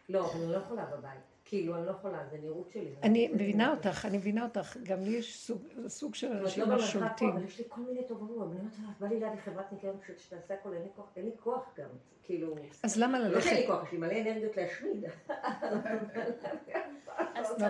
לא, 0.09 0.31
אבל 0.31 0.41
אני 0.41 0.51
לא 0.51 0.57
יכולה 0.57 0.85
בבית, 0.85 1.19
כאילו, 1.45 1.75
אני 1.75 1.85
לא 1.85 1.91
יכולה, 1.91 2.25
זה 2.31 2.37
נראות 2.43 2.69
שלי. 2.73 2.95
אני. 3.03 3.27
מבינה 3.27 3.71
אותך, 3.71 4.05
אני 4.05 4.17
מבינה 4.17 4.43
אותך. 4.43 4.77
גם 4.83 5.01
לי 5.01 5.09
יש 5.09 5.51
סוג, 5.87 6.15
של 6.15 6.31
אנשים 6.31 6.69
לא 6.69 6.75
השולטים. 6.75 7.29
אבל 7.29 7.43
יש 7.43 7.59
לי 7.59 7.65
כל 7.69 7.81
מיני 7.81 8.07
טוב 8.07 8.21
ובוא, 8.21 8.45
אני 8.45 8.59
אומרת 8.59 8.73
לה, 8.81 8.89
בא 8.99 9.07
לי 9.07 9.19
ליד 9.19 9.39
חברת 9.45 9.71
ניקיון 9.71 9.95
שתעשה 10.17 10.53
הכל, 10.53 10.73
אין 10.73 10.81
לי 10.81 10.89
כוח, 10.95 11.05
אין 11.15 11.25
לי 11.25 11.31
כוח 11.39 11.73
גם, 11.77 11.89
כאילו, 12.23 12.55
אז 12.83 12.97
למה 12.97 13.19
לא 13.19 13.41
שאין 13.41 13.55
לי 13.55 13.61
ללכת? 13.61 13.71
כוח, 13.71 13.83
יש 13.83 13.91
לי 13.91 13.97
מלא 13.97 14.21
אנרגיות 14.21 14.57
להשמיד. 14.57 15.03
לא, 17.59 17.67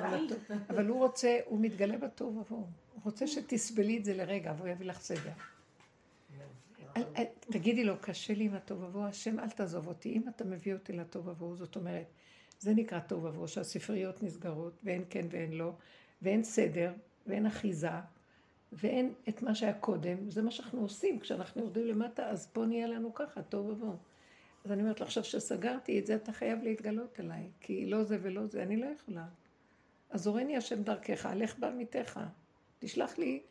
אבל 0.69 0.87
הוא 0.87 0.99
רוצה, 0.99 1.37
הוא 1.45 1.59
מתגלה 1.61 1.97
בטוב 1.97 2.39
עבור. 2.39 2.67
הוא 2.93 3.01
רוצה 3.05 3.27
שתסבלי 3.27 3.97
את 3.97 4.05
זה 4.05 4.13
לרגע, 4.13 4.53
והוא 4.57 4.67
יביא 4.67 4.87
לך 4.87 4.99
סדר. 4.99 5.31
אל- 6.97 7.03
אל- 7.17 7.23
תגידי 7.39 7.83
לו, 7.83 7.93
קשה 8.01 8.33
לי 8.33 8.43
עם 8.43 8.53
הטוב 8.53 8.83
עבור, 8.83 9.03
השם 9.05 9.39
אל 9.39 9.49
תעזוב 9.49 9.87
אותי. 9.87 10.13
אם 10.13 10.21
אתה 10.29 10.43
מביא 10.43 10.73
אותי 10.73 10.93
לטוב 10.93 11.29
עבור, 11.29 11.55
זאת 11.55 11.75
אומרת, 11.75 12.05
זה 12.59 12.73
נקרא 12.73 12.99
טוב 12.99 13.25
עבור, 13.25 13.47
שהספריות 13.47 14.23
נסגרות, 14.23 14.73
ואין 14.83 15.03
כן 15.09 15.25
ואין 15.29 15.51
לא, 15.51 15.73
ואין 16.21 16.43
סדר, 16.43 16.93
ואין 17.27 17.45
אחיזה, 17.45 17.89
ואין 18.71 19.13
את 19.29 19.41
מה 19.41 19.55
שהיה 19.55 19.73
קודם, 19.73 20.29
זה 20.29 20.41
מה 20.41 20.51
שאנחנו 20.51 20.81
עושים. 20.81 21.19
כשאנחנו 21.19 21.61
יורדים 21.61 21.87
למטה, 21.87 22.29
אז 22.29 22.47
פה 22.53 22.65
נהיה 22.65 22.87
לנו 22.87 23.13
ככה, 23.13 23.41
טוב 23.41 23.69
עבור. 23.69 23.95
אז 24.65 24.71
אני 24.71 24.81
אומרת 24.81 24.99
לו, 24.99 25.05
עכשיו 25.05 25.23
שסגרתי 25.23 25.99
את 25.99 26.05
זה, 26.05 26.15
אתה 26.15 26.31
חייב 26.31 26.63
להתגלות 26.63 27.19
אליי, 27.19 27.49
כי 27.59 27.85
לא 27.85 28.03
זה 28.03 28.17
ולא 28.21 28.45
זה, 28.47 28.63
אני 28.63 28.77
לא 28.77 28.85
יכולה. 28.85 29.25
אז 30.09 30.27
הורני 30.27 30.57
השם 30.57 30.83
דרכך, 30.83 31.25
הלך 31.25 31.59
בעמיתך. 31.59 32.19
תשלח 32.79 33.17
לי 33.17 33.41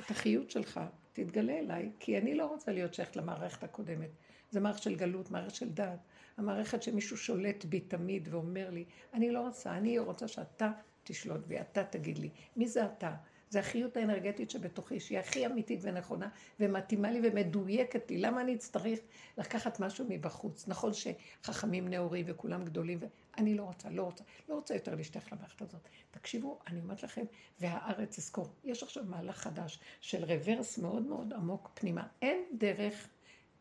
את 0.00 0.10
החיות 0.10 0.50
שלך, 0.50 0.80
תתגלה 1.12 1.58
אליי, 1.58 1.90
כי 1.98 2.18
אני 2.18 2.34
לא 2.34 2.46
רוצה 2.46 2.72
להיות 2.72 2.94
שייכת 2.94 3.16
למערכת 3.16 3.64
הקודמת. 3.64 4.10
זה 4.50 4.60
מערכת 4.60 4.82
של 4.82 4.94
גלות, 4.94 5.30
מערכת 5.30 5.54
של 5.54 5.70
דת. 5.70 5.98
המערכת 6.36 6.82
שמישהו 6.82 7.16
שולט 7.16 7.64
בי 7.64 7.80
תמיד 7.80 8.28
ואומר 8.30 8.70
לי, 8.70 8.84
אני 9.14 9.30
לא 9.30 9.40
רוצה, 9.40 9.76
אני 9.76 9.98
רוצה 9.98 10.28
שאתה 10.28 10.72
תשלוט 11.04 11.46
בי, 11.46 11.60
אתה 11.60 11.84
תגיד 11.84 12.18
לי. 12.18 12.30
מי 12.56 12.68
זה 12.68 12.84
אתה? 12.84 13.14
זה 13.52 13.60
החיות 13.60 13.96
האנרגטית 13.96 14.50
שבתוכי, 14.50 15.00
שהיא 15.00 15.18
הכי 15.18 15.46
אמיתית 15.46 15.80
ונכונה, 15.82 16.28
ומתאימה 16.60 17.10
לי 17.10 17.20
ומדויקת 17.24 18.10
לי. 18.10 18.18
למה 18.18 18.40
אני 18.40 18.54
אצטרך 18.54 18.98
לקחת 19.38 19.80
משהו 19.80 20.06
מבחוץ? 20.08 20.68
נכון 20.68 20.92
שחכמים 20.94 21.88
נאורים 21.88 22.24
וכולם 22.28 22.64
גדולים, 22.64 22.98
ואני 23.36 23.54
לא 23.54 23.62
רוצה, 23.62 23.90
לא 23.90 24.02
רוצה, 24.02 24.24
לא 24.48 24.54
רוצה 24.54 24.74
יותר 24.74 24.94
להשתייך 24.94 25.32
למערכת 25.32 25.62
הזאת. 25.62 25.80
תקשיבו, 26.10 26.58
אני 26.66 26.80
אומרת 26.80 27.02
לכם, 27.02 27.24
והארץ 27.60 28.18
אזכור. 28.18 28.48
יש 28.64 28.82
עכשיו 28.82 29.04
מהלך 29.06 29.38
חדש 29.38 29.78
של 30.00 30.24
רוורס 30.24 30.78
מאוד 30.78 31.02
מאוד 31.02 31.32
עמוק 31.32 31.70
פנימה. 31.74 32.06
אין 32.22 32.44
דרך, 32.52 33.08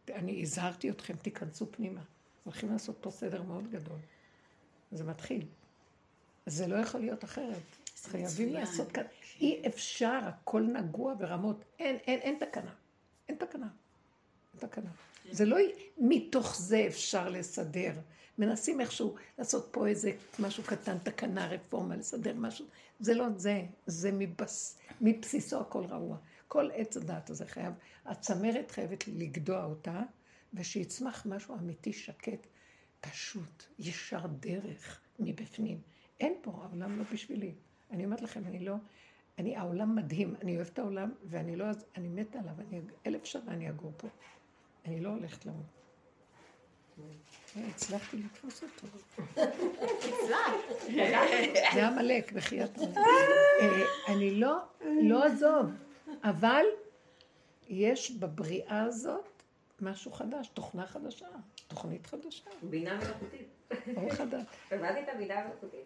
אני 0.10 0.42
הזהרתי 0.42 0.90
אתכם, 0.90 1.16
תיכנסו 1.16 1.72
פנימה. 1.72 2.02
הולכים 2.44 2.72
לעשות 2.72 2.98
פה 3.02 3.12
סדר 3.12 3.42
מאוד 3.42 3.72
גדול. 3.72 4.00
זה 4.92 5.04
מתחיל. 5.04 5.46
זה 6.46 6.68
לא 6.68 6.76
יכול 6.76 7.02
להיות 7.02 7.24
אחרת. 7.24 7.82
חייבים. 8.04 8.54
לעשות 8.54 8.92
כאן. 8.92 9.04
אי 9.42 9.62
אפשר, 9.68 10.20
הכל 10.24 10.62
נגוע 10.62 11.14
ברמות. 11.14 11.64
אין, 11.80 11.96
אין, 11.96 12.20
אין 12.20 12.38
תקנה. 12.40 12.74
אין 13.30 13.38
תקנה. 13.38 13.68
אין 14.54 14.70
תקנה. 14.70 14.90
זה 15.32 15.46
לא 15.46 15.58
מתוך 15.98 16.56
זה 16.56 16.84
אפשר 16.88 17.30
לסדר. 17.30 17.94
מנסים 18.38 18.82
איכשהו 18.82 19.16
לעשות 19.38 19.70
פה 19.72 19.88
איזה 19.88 20.12
משהו 20.40 20.64
קטן, 20.64 20.98
תקנה, 20.98 21.48
רפורמה, 21.48 21.96
לסדר 21.96 22.34
משהו. 22.38 22.66
זה 23.00 23.14
לא 23.14 23.26
זה, 23.36 23.62
זה 23.86 24.12
מבס, 24.12 24.78
מבסיסו 25.02 25.62
הכל 25.62 25.86
רעוע. 25.86 26.18
כל 26.48 26.70
עץ 26.74 26.98
הדעת 26.98 27.30
הזה 27.30 27.46
חייב, 27.46 27.74
הצמרת 28.06 28.72
חייבת 28.72 29.08
לגדוע 29.08 29.64
אותה, 29.66 30.02
ושיצמח 30.54 31.26
משהו 31.26 31.56
אמיתי, 31.56 31.94
שקט, 31.94 32.48
פשוט, 33.02 33.64
ישר 33.80 34.28
דרך 34.40 35.02
מבפנים. 35.20 35.82
אין 36.20 36.34
פה, 36.42 36.52
העולם 36.52 37.00
לא 37.00 37.04
בשבילי. 37.14 37.54
אני 37.92 38.06
אומרת 38.06 38.22
לכם, 38.22 38.46
אני 38.46 38.60
לא, 38.60 38.76
אני, 39.40 39.56
העולם 39.56 39.96
מדהים, 39.96 40.36
אני 40.42 40.56
אוהבת 40.56 40.74
את 40.74 40.80
העולם, 40.80 41.12
ואני 41.24 41.56
לא, 41.56 41.66
אני 41.98 42.08
מתה 42.08 42.40
עליו, 42.40 42.54
אני, 42.70 42.82
אלף 43.08 43.26
שנה 43.26 43.52
אני 43.52 43.70
אגור 43.70 43.92
פה. 43.98 44.08
אני 44.86 45.00
לא 45.00 45.10
הולכת 45.10 45.46
למות. 45.46 45.66
אה, 47.58 47.62
הצלחתי 47.68 48.18
לתפוס 48.18 48.64
אותו. 48.64 48.88
זה 51.74 51.88
עמלק, 51.88 52.32
בחייאת 52.32 52.78
עמלק. 52.78 52.98
אה, 52.98 53.84
אני 54.08 54.36
לא, 54.36 54.58
לא 54.82 55.24
אעזוב, 55.24 55.72
אבל 56.24 56.66
יש 57.68 58.12
בבריאה 58.12 58.84
הזאת 58.84 59.44
משהו 59.82 60.12
חדש, 60.12 60.48
תוכנה 60.48 60.88
חדשה, 60.88 61.28
תוכנית 61.68 62.08
חדשה, 62.08 62.50
בינה 62.64 62.98
מלאכותית. 62.98 63.48
אור 63.98 64.14
חדש. 64.14 64.44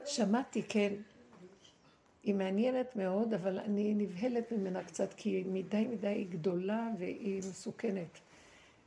שמעתי, 0.06 0.64
כן. 0.70 0.94
היא 2.26 2.36
מעניינת 2.36 2.96
מאוד, 2.96 3.34
אבל 3.34 3.60
אני 3.60 3.94
נבהלת 3.94 4.52
ממנה 4.52 4.84
קצת, 4.84 5.14
כי 5.14 5.30
היא 5.30 5.46
מדי 5.48 5.88
מדי 5.88 6.08
היא 6.08 6.28
גדולה 6.30 6.90
והיא 7.00 7.40
מסוכנת. 7.40 8.20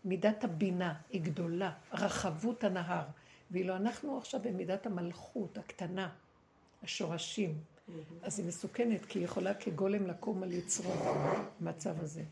מידת 0.04 0.44
הבינה 0.44 0.94
היא 1.10 1.22
גדולה, 1.22 1.72
רחבות 1.92 2.64
הנהר. 2.64 3.04
ואילו 3.50 3.76
אנחנו 3.76 4.18
עכשיו 4.18 4.40
במידת 4.42 4.86
המלכות 4.86 5.58
הקטנה, 5.58 6.08
השורשים, 6.82 7.54
אז 8.22 8.38
היא 8.38 8.48
מסוכנת, 8.48 9.04
כי 9.04 9.18
היא 9.18 9.24
יכולה 9.24 9.54
כגולם 9.54 10.06
לקום 10.06 10.42
על 10.42 10.52
יצרו 10.52 10.92
במצב 11.60 11.94
הזה. 12.00 12.22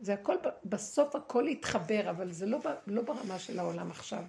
זה 0.00 0.14
הכל, 0.14 0.36
בסוף 0.64 1.16
הכל 1.16 1.44
יתחבר, 1.48 2.10
אבל 2.10 2.32
זה 2.32 2.46
לא, 2.46 2.58
לא 2.86 3.02
ברמה 3.02 3.38
של 3.38 3.58
העולם 3.58 3.90
עכשיו. 3.90 4.24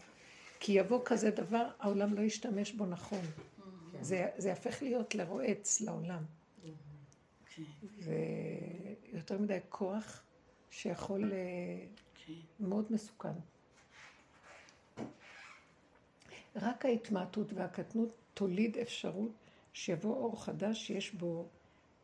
כי 0.59 0.71
יבוא 0.71 1.01
כזה 1.05 1.31
דבר, 1.31 1.65
העולם 1.79 2.13
לא 2.13 2.21
ישתמש 2.21 2.71
בו 2.71 2.85
נכון. 2.85 3.21
זה, 4.03 4.29
זה 4.37 4.49
יהפך 4.49 4.81
להיות 4.81 5.15
לרועץ 5.15 5.81
לעולם. 5.81 6.23
כן, 7.55 7.63
ויותר 9.11 9.37
מדי 9.37 9.57
כוח 9.69 10.23
שיכול, 10.69 11.33
אה, 11.33 11.85
כן. 12.15 12.33
מאוד 12.59 12.91
מסוכן. 12.91 13.33
רק 16.55 16.85
ההתמעטות 16.85 17.53
והקטנות 17.53 18.09
תוליד 18.33 18.77
אפשרות 18.77 19.31
שיבוא 19.73 20.15
אור 20.15 20.43
חדש 20.43 20.87
שיש 20.87 21.13
בו 21.13 21.47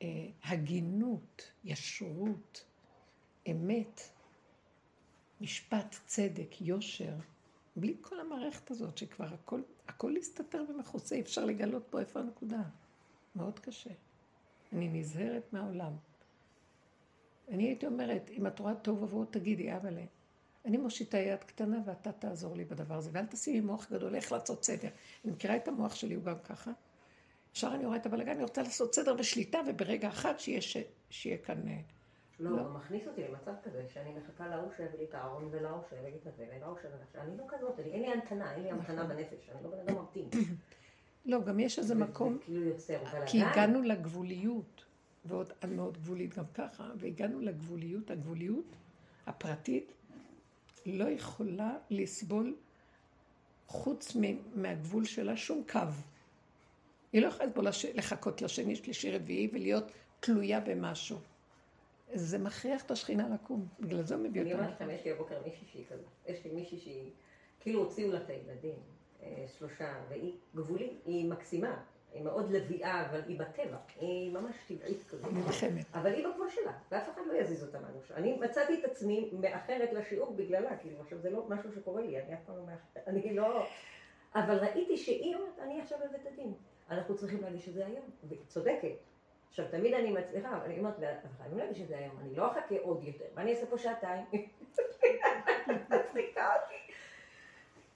אה, 0.01 0.07
הגינות, 0.43 1.51
ישרות, 1.63 2.65
אמת, 3.51 4.01
משפט, 5.41 5.95
צדק, 6.05 6.61
יושר, 6.61 7.13
בלי 7.75 7.95
כל 8.01 8.19
המערכת 8.19 8.71
הזאת 8.71 8.97
שכבר 8.97 9.33
הכל, 9.33 9.61
הכל 9.89 10.15
הסתתר 10.17 10.63
ומכוסה, 10.69 11.15
אי 11.15 11.21
אפשר 11.21 11.45
לגלות 11.45 11.83
פה 11.89 11.99
איפה 11.99 12.19
הנקודה. 12.19 12.61
מאוד 13.35 13.59
קשה. 13.59 13.89
אני 14.73 14.87
נזהרת 14.87 15.53
מהעולם. 15.53 15.93
אני 17.49 17.63
הייתי 17.63 17.85
אומרת, 17.85 18.29
אם 18.29 18.47
את 18.47 18.59
רואה 18.59 18.75
טוב 18.75 19.03
ובוהו, 19.03 19.25
תגידי, 19.25 19.75
אבל 19.75 19.97
אני 20.65 20.77
מושיטה 20.77 21.17
יד 21.17 21.43
קטנה 21.43 21.77
ואתה 21.85 22.11
תעזור 22.11 22.55
לי 22.55 22.65
בדבר 22.65 22.95
הזה, 22.95 23.09
ואל 23.13 23.25
תשימי 23.25 23.61
מוח 23.61 23.91
גדול, 23.91 24.15
איך 24.15 24.31
לעשות 24.31 24.63
סדר. 24.63 24.89
אני 25.25 25.31
מכירה 25.31 25.55
את 25.55 25.67
המוח 25.67 25.95
שלי, 25.95 26.15
הוא 26.15 26.23
גם 26.23 26.39
ככה. 26.43 26.71
ישר 27.55 27.71
אני 27.75 27.85
רואה 27.85 27.97
את 27.97 28.05
הבלגן, 28.05 28.31
אני 28.31 28.43
רוצה 28.43 28.61
לעשות 28.61 28.95
סדר 28.95 29.15
ושליטה, 29.19 29.59
וברגע 29.67 30.07
אחד 30.07 30.39
שיהיה, 30.39 30.61
ש... 30.61 30.77
שיהיה 31.09 31.37
כאן... 31.37 31.61
לא, 32.39 32.51
לא. 32.51 32.61
הוא 32.61 32.69
מכניס 32.73 33.07
אותי 33.07 33.21
למצב 33.23 33.51
כזה 33.63 33.85
שאני 33.93 34.09
מחכה 34.13 34.47
להוא 34.47 34.69
שיביא 34.77 34.99
לי 34.99 35.05
את 35.05 35.13
הארון 35.13 35.47
ולהוא 35.51 35.81
שיביא 35.89 36.09
לי 36.11 36.17
את 36.21 36.27
הזה 36.27 36.45
ולהוא 36.57 36.77
שיביא 36.81 36.95
לי. 37.15 37.21
אני 37.21 37.37
לא 37.37 37.43
כזאת, 37.49 37.79
אני- 37.79 37.91
אין 37.91 38.01
לי 38.01 38.07
המתנה, 38.07 38.53
אין 38.55 38.63
לי 38.63 38.71
המתנה 38.71 38.95
נכון. 39.03 39.07
בנפש, 39.17 39.49
אני 39.55 39.63
לא 39.63 39.69
בן 39.69 39.79
אדם 39.79 39.95
ממתין. 39.95 40.29
לא, 41.25 41.43
גם 41.43 41.59
יש 41.59 41.79
איזה 41.79 41.87
זה- 41.87 41.95
מקום, 42.03 42.37
כאילו. 42.41 42.61
כי 43.27 43.43
הגענו 43.43 43.81
לגבוליות, 43.81 44.83
ועוד 45.25 45.53
את 45.59 45.75
מאוד 45.75 45.97
גבולית 45.97 46.35
גם 46.37 46.45
ככה, 46.53 46.91
והגענו 46.97 47.39
לגבוליות, 47.41 48.11
הגבוליות 48.11 48.65
הפרטית 49.27 49.91
לא 50.85 51.03
יכולה 51.09 51.77
לסבול 51.89 52.55
חוץ 53.67 54.17
מהגבול 54.55 55.05
שלה 55.05 55.37
שום 55.37 55.63
קו. 55.71 55.79
היא 57.13 57.21
לא 57.21 57.27
יכולה 57.27 57.49
לסבול 57.49 57.61
לחכות 57.93 58.41
לשני, 58.41 58.75
שלישי, 58.75 59.11
רביעי 59.11 59.49
ולהיות 59.53 59.83
תלויה 60.19 60.59
במשהו. 60.59 61.17
זה 62.13 62.37
מכריח 62.37 62.85
את 62.85 62.91
השכינה 62.91 63.29
לקום, 63.33 63.67
בגלל 63.79 64.01
זה 64.01 64.15
הוא 64.15 64.23
מביא 64.23 64.41
אני 64.41 64.53
אותה. 64.53 64.63
אומרת 64.63 64.81
לכם, 64.81 64.89
יש 64.89 65.05
לי 65.05 65.11
הבוקר 65.11 65.41
מישהי 65.45 65.65
שהיא 65.71 65.85
כזאת. 65.89 66.05
יש 66.27 66.45
לי 66.45 66.51
מישהי 66.51 66.77
שהיא, 66.79 67.11
כאילו 67.59 67.79
הוציאו 67.83 68.11
לה 68.11 68.17
את 68.17 68.29
הילדים, 68.29 68.79
אה, 69.23 69.45
שלושה, 69.57 69.93
והיא 70.09 70.33
גבולית, 70.55 71.01
היא 71.05 71.29
מקסימה. 71.29 71.83
היא 72.13 72.23
מאוד 72.23 72.51
לביאה, 72.51 73.09
אבל 73.09 73.21
היא 73.27 73.39
בטבע. 73.39 73.77
היא 73.99 74.31
ממש 74.31 74.55
טבעית 74.67 75.03
כזאת. 75.09 75.33
נלחמת. 75.33 75.85
אבל 75.93 76.13
היא 76.13 76.27
בגבול 76.27 76.49
שלה, 76.49 76.71
ואף 76.91 77.09
אחד 77.13 77.21
לא 77.27 77.33
יזיז 77.33 77.63
אותה 77.63 77.79
מהראש. 77.79 78.11
אני 78.11 78.37
מצאתי 78.37 78.79
את 78.79 78.85
עצמי 78.85 79.31
מאחרת 79.39 79.93
לשיעור 79.93 80.33
בגללה, 80.35 80.77
כאילו 80.77 81.01
עכשיו 81.01 81.19
זה 81.19 81.29
לא 81.29 81.45
משהו 81.49 81.71
שקורה 81.71 82.01
לי, 82.01 82.21
אני 82.21 82.33
אף 82.33 82.39
פעם 82.45 82.55
לא 82.57 82.63
מאחרת, 82.65 83.07
אני 83.07 83.33
לא... 83.35 83.65
אבל 84.35 84.57
ראיתי 84.57 84.97
שהיא 84.97 85.35
אומרת, 85.35 85.59
אני 85.59 85.81
עכשיו 85.81 85.97
בבית 86.09 86.25
הדין, 86.33 86.53
אנחנו 86.89 87.15
צריכים 87.15 87.41
להגיש 87.41 87.69
את 87.69 87.73
זה 87.73 87.85
היום, 87.85 88.09
והיא 88.23 88.39
צודקת. 88.47 88.95
עכשיו, 89.49 89.65
תמיד 89.71 89.93
אני 89.93 90.11
מצליחה, 90.11 90.49
אבל 90.49 90.65
אני 90.65 90.79
אומרת, 90.79 90.95
"אבל 90.97 91.07
חייבים 91.41 91.57
להגיש 91.57 91.81
את 91.81 91.87
זה 91.87 91.97
היום, 91.97 92.15
אני 92.21 92.35
לא 92.35 92.51
אחכה 92.51 92.75
עוד 92.81 93.03
יותר, 93.03 93.25
ואני 93.35 93.51
אעשה 93.51 93.65
פה 93.65 93.77
שעתיים. 93.77 94.25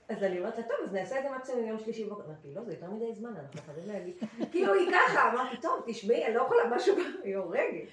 אז 0.10 0.24
אני 0.24 0.40
אומרת 0.40 0.58
לה, 0.58 0.64
טוב, 0.64 0.78
אז 0.84 0.94
נעשה 0.94 1.18
את 1.18 1.24
זה 1.24 1.30
מקסימום 1.30 1.66
יום 1.66 1.80
שלישי 1.80 2.06
בבוקר. 2.06 2.24
אמרתי, 2.26 2.54
לא, 2.56 2.64
זה 2.64 2.72
יותר 2.74 2.90
מדי 2.90 3.14
זמן, 3.14 3.34
אנחנו 3.36 3.62
חייבים 3.66 3.94
להגיד. 3.94 4.16
כאילו, 4.52 4.74
היא 4.74 4.92
ככה, 4.94 5.32
אמרתי, 5.32 5.58
טוב, 5.58 5.84
תשמעי, 5.88 6.26
אני 6.26 6.36
לא 6.36 6.42
יכולה 6.42 6.64
משהו, 6.76 6.96
היא 7.24 7.38
הורגת. 7.38 7.88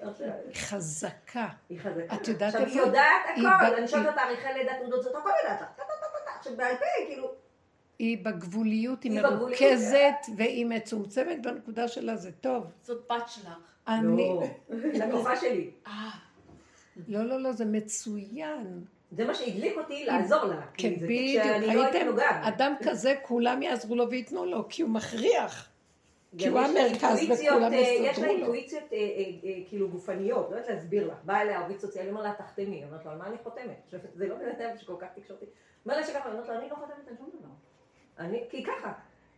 היא 0.00 0.54
חזקה. 0.54 1.48
היא 1.68 1.80
חזקה. 1.80 2.14
את 2.14 2.28
יודעת 2.28 2.54
עכשיו, 2.54 2.66
היא 2.68 2.76
איפה? 2.76 2.86
יודעת 2.86 3.22
הכל, 3.32 3.74
אני 3.74 3.88
שואלת 3.88 4.06
אותה 4.06 4.16
תאריכי 4.20 4.52
לידה, 4.54 4.72
תעודות 4.78 5.02
זאת, 5.02 5.14
הכל 5.14 5.30
יודעת. 5.42 5.80
עכשיו, 6.38 6.56
בעל 6.56 6.76
פה, 6.76 6.84
כאילו, 7.06 7.34
היא 8.02 8.18
בגבוליות, 8.24 9.02
היא 9.02 9.12
היא 9.12 9.22
בגבוליות, 9.22 9.60
מרוכזת 9.62 10.36
והיא 10.36 10.66
מצומצמת 10.66 11.42
בנקודה 11.42 11.88
שלה, 11.88 12.16
זה 12.16 12.32
טוב. 12.32 12.64
זאת 12.82 13.06
בת 13.10 13.28
שלך. 13.28 13.48
אני... 13.88 14.28
לא, 14.28 14.42
לקוחה 15.06 15.36
שלי. 15.36 15.70
אה, 15.86 16.10
לא, 17.08 17.22
לא, 17.24 17.40
לא, 17.40 17.52
זה 17.52 17.64
מצוין. 17.64 18.84
זה 19.10 19.24
מה 19.24 19.34
שהדליק 19.34 19.76
אותי 19.76 20.04
לעזור 20.04 20.44
לה. 20.44 20.60
כן, 20.74 20.94
כי 20.94 21.00
זה- 21.00 21.06
בדיוק. 21.06 21.42
כשאני 21.42 21.74
לא? 21.76 22.04
נוגעת. 22.04 22.54
אדם 22.54 22.74
כזה, 22.82 23.14
כולם 23.22 23.62
יעזרו 23.62 23.96
לו 23.96 24.10
וייתנו 24.10 24.44
לו, 24.44 24.66
כי 24.68 24.82
הוא 24.82 24.90
מכריח. 24.90 25.68
כי 26.38 26.48
הוא 26.48 26.60
יש 26.60 26.70
לה 26.74 26.80
המרכז 26.82 27.18
אינטואיציות, 27.18 27.54
וכולם 27.56 27.72
אה, 27.72 27.78
יש 27.78 28.00
לה 28.00 28.10
יסתדרו 28.10 28.26
לו. 28.26 28.30
אינטואיציות 28.32 28.84
אה, 28.92 28.98
אה, 28.98 29.04
אה, 29.44 29.58
כאילו 29.68 29.88
גופניות, 29.88 30.50
לא 30.50 30.56
יודעת 30.56 30.70
להסביר 30.70 31.06
לך. 31.06 31.16
באה 31.24 31.42
אליה 31.42 31.60
עובד 31.60 31.78
סוציאלי, 31.78 32.10
אומר 32.10 32.22
לה, 32.22 32.32
תחתמי. 32.38 32.84
אומרת 32.84 33.04
לו, 33.04 33.10
על 33.10 33.18
מה 33.18 33.26
אני 33.26 33.36
חותמת? 33.42 33.92
זה 34.14 34.28
לא 34.28 34.34
בן 34.34 34.48
אדם 34.58 34.78
שכל 34.78 34.94
כך 34.98 35.06
תקשורתי. 35.14 35.46
אומר 35.84 35.96
לה 35.96 36.06
שככה, 36.06 36.24
היא 36.28 36.32
אומרת 36.32 36.48
לו, 36.48 36.54
אני 36.54 36.68
לא 36.70 36.74
חותמת 36.74 37.08
על 37.08 37.16
שום 37.16 37.30
דבר. 37.38 37.48
אני, 38.18 38.44
כי 38.50 38.64
ככה. 38.64 38.92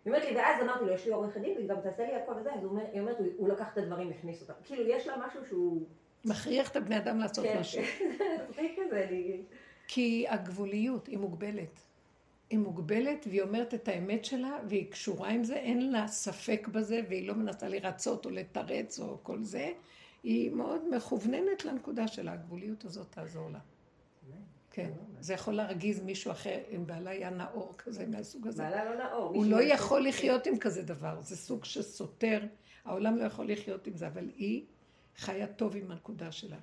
היא 0.05 0.13
אומרת 0.13 0.29
לי, 0.31 0.37
ואז 0.37 0.63
אמרתי 0.63 0.85
לו, 0.85 0.93
יש 0.93 1.07
לי 1.07 1.13
עורך 1.13 1.37
דין, 1.37 1.57
והיא 1.57 1.69
גם 1.69 1.77
תעשה 1.83 2.07
לי 2.07 2.15
הכל 2.15 2.33
וזה, 2.41 2.55
אז 2.55 2.65
אומר- 2.65 2.87
היא 2.93 3.01
אומרת, 3.01 3.19
הוא- 3.19 3.27
הוא 3.37 3.49
לקח 3.49 3.73
את 3.73 3.79
הדברים, 3.79 4.11
הכניס 4.11 4.41
אותם. 4.43 4.53
כאילו, 4.65 4.89
יש 4.89 5.07
לה 5.07 5.15
משהו 5.27 5.41
שהוא... 5.49 5.83
מכריח 6.25 6.71
את 6.71 6.77
הבני 6.77 6.99
אדם 6.99 7.19
לעשות 7.19 7.45
כן, 7.45 7.59
משהו. 7.61 7.83
מצחיק 8.51 8.79
כזה, 8.87 9.05
אני... 9.09 9.43
כי 9.89 10.27
הגבוליות 10.29 11.07
היא 11.07 11.19
מוגבלת. 11.19 11.81
היא 12.51 12.59
מוגבלת 12.59 13.27
והיא 13.29 13.43
אומרת 13.43 13.75
את 13.75 13.89
האמת 13.89 14.25
שלה 14.25 14.59
והיא 14.69 14.91
קשורה 14.91 15.29
עם 15.31 15.45
זה, 15.45 15.55
אין 15.57 15.93
לה 15.93 16.07
ספק 16.09 16.69
בזה 16.73 17.01
והיא 17.09 17.29
לא 17.29 17.35
מנסה 17.35 17.69
לרצות 17.69 18.27
או 18.27 18.31
לתרץ 18.31 19.01
או 19.01 19.19
כל 19.23 19.43
זה. 19.43 19.73
היא 20.23 20.51
מאוד 20.51 20.95
מכווננת 20.97 21.65
לנקודה 21.65 22.09
של 22.09 22.29
הגבוליות 22.29 22.85
הזאת 22.85 23.07
תעזור 23.11 23.51
לה. 23.51 23.59
כן, 24.75 24.91
זה 25.21 25.35
יכול 25.35 25.55
להרגיז 25.55 26.01
מישהו 26.01 26.31
אחר, 26.31 26.59
אם 26.71 26.87
בעלה 26.87 27.11
היה 27.11 27.31
נאור 27.31 27.75
כזה 27.79 28.07
מהסוג 28.07 28.47
הזה. 28.47 28.63
בעלה 28.63 28.85
לא 28.85 29.05
נאור. 29.05 29.35
הוא 29.35 29.45
לא 29.47 29.63
יכול 29.63 30.07
לחיות 30.09 30.47
עם 30.47 30.59
כזה 30.59 30.83
דבר, 30.83 31.21
זה 31.21 31.37
סוג 31.37 31.65
שסותר, 31.65 32.47
העולם 32.85 33.17
לא 33.17 33.25
יכול 33.25 33.51
לחיות 33.53 33.87
עם 33.87 33.97
זה, 33.97 34.07
אבל 34.07 34.29
היא 34.37 34.65
חיה 35.17 35.47
טוב 35.47 35.77
עם 35.77 35.91
הנקודה 35.91 36.33
שלה. 36.33 36.57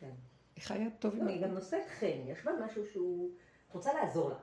כן. 0.00 0.10
היא 0.56 0.62
חיה 0.64 0.88
טוב 0.98 1.14
עם 1.14 1.26
לא, 1.26 1.30
היא 1.32 1.42
גם 1.42 1.50
נושאת 1.54 1.82
חן, 1.98 2.18
יש 2.26 2.44
בה 2.44 2.50
משהו 2.66 2.82
שהוא... 2.92 3.30
רוצה 3.72 3.90
לעזור 3.94 4.28
לה. 4.30 4.36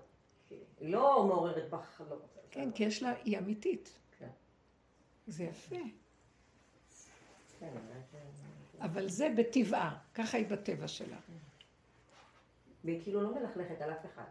היא 0.49 0.59
לא 0.93 1.23
מעוררת 1.27 1.69
בך, 1.69 2.01
לא 2.09 2.13
רוצה. 2.15 2.39
כן, 2.51 2.71
כי 2.71 2.83
יש 2.83 3.03
לה, 3.03 3.13
היא 3.23 3.37
אמיתית. 3.37 3.91
כן. 4.19 4.27
זה 5.27 5.43
יפה. 5.43 5.75
כן, 7.59 7.67
אבל 7.67 7.99
זה- 8.11 8.17
אבל 8.85 9.09
זה 9.09 9.33
בטבעה, 9.37 9.97
ככה 10.15 10.37
היא 10.37 10.47
בטבע 10.47 10.87
שלה. 10.87 11.17
והיא 12.83 13.01
כאילו 13.01 13.21
לא 13.21 13.33
מלכלכת 13.33 13.81
על 13.81 13.91
אף 13.91 14.05
אחד. 14.05 14.23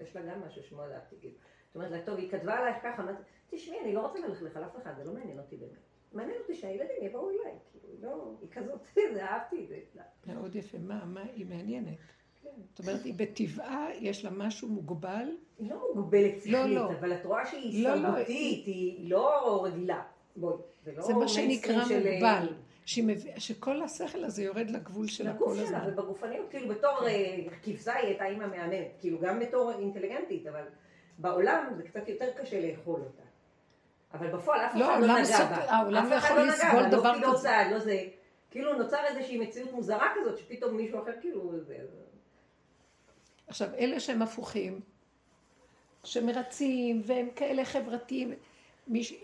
יש 0.00 0.16
לה 0.16 0.22
גם 0.22 0.40
משהו 0.46 0.62
שמאוד 0.62 0.90
אהבתי, 0.90 1.16
כאילו. 1.20 1.34
זאת 1.66 1.76
אומרת 1.76 1.90
לה, 1.90 2.02
טוב, 2.02 2.18
היא 2.18 2.30
כתבה 2.30 2.58
עלייך 2.58 2.76
ככה, 2.82 3.02
אמרתי, 3.02 3.22
תשמעי, 3.50 3.80
אני 3.80 3.94
לא 3.94 4.00
רוצה 4.00 4.18
ללכלך 4.18 4.56
על 4.56 4.64
אף 4.64 4.76
אחד, 4.76 4.92
זה 4.96 5.04
לא 5.04 5.12
מעניין 5.12 5.38
אותי 5.38 5.56
באמת. 5.56 5.70
מעניין 6.12 6.36
אותי 6.40 6.54
שהילדים 6.54 6.96
יבואו 7.02 7.30
אליי, 7.30 7.54
כאילו, 7.70 7.94
לא, 8.02 8.32
היא 8.40 8.48
כזאת, 8.50 8.80
זה 9.14 9.24
אהבתי 9.24 9.64
את 9.64 9.68
זה. 9.68 10.02
מאוד 10.26 10.56
יפה. 10.56 10.78
מה, 10.78 11.04
מה, 11.04 11.22
היא 11.34 11.46
מעניינת. 11.46 11.98
כן. 12.42 12.48
זאת 12.68 12.78
אומרת, 12.78 13.04
היא 13.04 13.14
בטבעה, 13.16 13.88
יש 13.94 14.24
לה 14.24 14.30
משהו 14.30 14.68
מוגבל. 14.68 15.36
היא 15.58 15.70
לא 15.70 15.92
מוגבלת 15.94 16.40
שכלית, 16.40 16.52
לא, 16.54 16.68
לא. 16.68 16.90
אבל 16.90 17.12
את 17.12 17.26
רואה 17.26 17.46
שהיא 17.46 17.84
לא, 17.84 17.94
לא, 17.94 17.96
סמרותית, 17.96 18.66
היא 18.66 19.10
לא 19.10 19.64
רגילה. 19.64 20.02
זה 20.84 20.92
לא 20.96 21.20
מה 21.20 21.28
שנקרא 21.28 21.82
מוגבל. 21.82 22.54
שהיא 22.90 23.04
מביא- 23.04 23.38
שכל 23.38 23.82
השכל 23.82 24.24
הזה 24.24 24.42
יורד 24.42 24.70
לגבול 24.70 25.08
שלה 25.08 25.30
לגוף 25.30 25.48
כל 25.48 25.56
שלה 25.56 25.64
הזמן. 25.64 25.92
ובגופניות, 25.92 26.50
כאילו 26.50 26.68
בתור 26.68 27.06
אה, 27.08 27.36
כבשה 27.62 27.94
היא 27.94 28.06
הייתה 28.06 28.26
אימא 28.26 28.46
מהממת, 28.46 28.86
כאילו 29.00 29.18
גם 29.20 29.40
בתור 29.40 29.72
אינטליגנטית, 29.78 30.46
אבל 30.46 30.62
בעולם 31.18 31.72
זה 31.76 31.82
קצת 31.82 32.08
יותר 32.08 32.30
קשה 32.42 32.68
לאכול 32.70 33.00
אותה. 33.00 33.22
אבל 34.14 34.30
בפועל 34.30 34.60
אף 34.60 34.70
אחד 34.70 34.80
לא, 34.80 34.86
לא 34.86 34.92
העולם 34.92 35.16
נגע 35.16 35.44
בה. 35.44 35.72
העולם 35.72 36.04
אף 36.06 36.10
לא 36.10 36.18
אחד 36.18 36.28
יכול 36.30 36.42
נגע 36.42 36.52
לסבול 36.52 36.82
בה, 36.82 36.88
דבר 36.88 37.12
לא 37.12 37.16
פקידות 37.18 37.34
כזה. 37.34 37.42
סעד, 37.48 37.72
לא 37.72 37.78
זה. 37.78 38.04
כאילו 38.50 38.78
נוצר 38.78 39.04
איזושהי 39.06 39.38
מציאות 39.38 39.72
מוזרה 39.72 40.08
כזאת, 40.20 40.38
שפתאום 40.38 40.76
מישהו 40.76 41.02
אחר 41.02 41.12
כאילו... 41.20 41.52
עכשיו, 43.46 43.68
אלה 43.78 44.00
שהם 44.00 44.22
הפוכים, 44.22 44.80
שמרצים 46.04 47.02
והם 47.04 47.28
כאלה 47.36 47.64
חברתיים, 47.64 48.32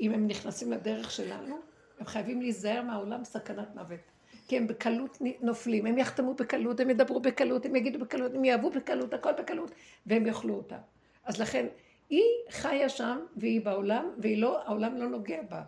אם 0.00 0.10
הם 0.14 0.26
נכנסים 0.26 0.72
לדרך 0.72 1.10
שלנו, 1.10 1.56
הם 1.99 2.07
חייבים 2.07 2.40
להיזהר 2.40 2.82
מהעולם 2.82 3.24
סכנת 3.24 3.74
מוות. 3.74 4.01
כי 4.49 4.57
הם 4.57 4.66
בקלות 4.66 5.18
נופלים, 5.40 5.86
הם 5.86 5.99
יחתמו 5.99 6.34
בקלות, 6.34 6.80
הם 6.80 6.90
ידברו 6.90 7.20
בקלות, 7.20 7.66
הם 7.66 7.76
יגידו 7.76 7.99
בקלות, 7.99 8.34
הם 8.34 8.44
יאהבו 8.44 8.70
בקלות, 8.70 9.14
הכל 9.14 9.32
בקלות, 9.32 9.70
והם 10.07 10.26
יאכלו 10.26 10.55
אותה. 10.55 10.78
אז 11.24 11.40
לכן, 11.40 11.66
היא 12.11 12.22
חיה 12.51 12.88
שם, 12.88 13.18
והיא 13.36 13.61
בעולם, 13.64 14.11
והעולם 14.18 14.97
לא 14.97 15.09
נוגע 15.09 15.42
בה. 15.42 15.62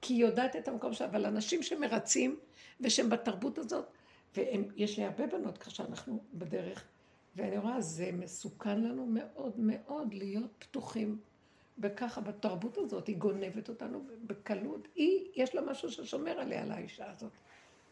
כי 0.00 0.14
היא 0.14 0.20
יודעת 0.20 0.56
את 0.56 0.68
המקום 0.68 0.92
שלה, 0.92 1.06
אבל 1.06 1.26
אנשים 1.26 1.62
שמרצים, 1.62 2.36
ושהם 2.80 3.10
בתרבות 3.10 3.58
הזאת, 3.58 3.86
ויש 4.36 4.98
לי 4.98 5.04
הרבה 5.04 5.26
בנות 5.26 5.58
כשאנחנו 5.58 6.22
בדרך, 6.34 6.84
ואני 7.36 7.58
רואה, 7.58 7.80
זה 7.80 8.10
מסוכן 8.12 8.80
לנו 8.80 9.06
מאוד 9.06 9.54
מאוד 9.58 10.14
להיות 10.14 10.50
פתוחים 10.58 11.18
וככה 11.80 12.20
בתרבות 12.20 12.78
הזאת, 12.78 13.06
היא 13.06 13.16
גונבת 13.16 13.68
אותנו 13.68 14.04
בקלות. 14.26 14.88
היא, 14.94 15.28
יש 15.34 15.54
לה 15.54 15.60
משהו 15.60 15.90
ששומר 15.90 16.40
עליה, 16.40 16.64
לאישה 16.66 17.10
הזאת. 17.10 17.32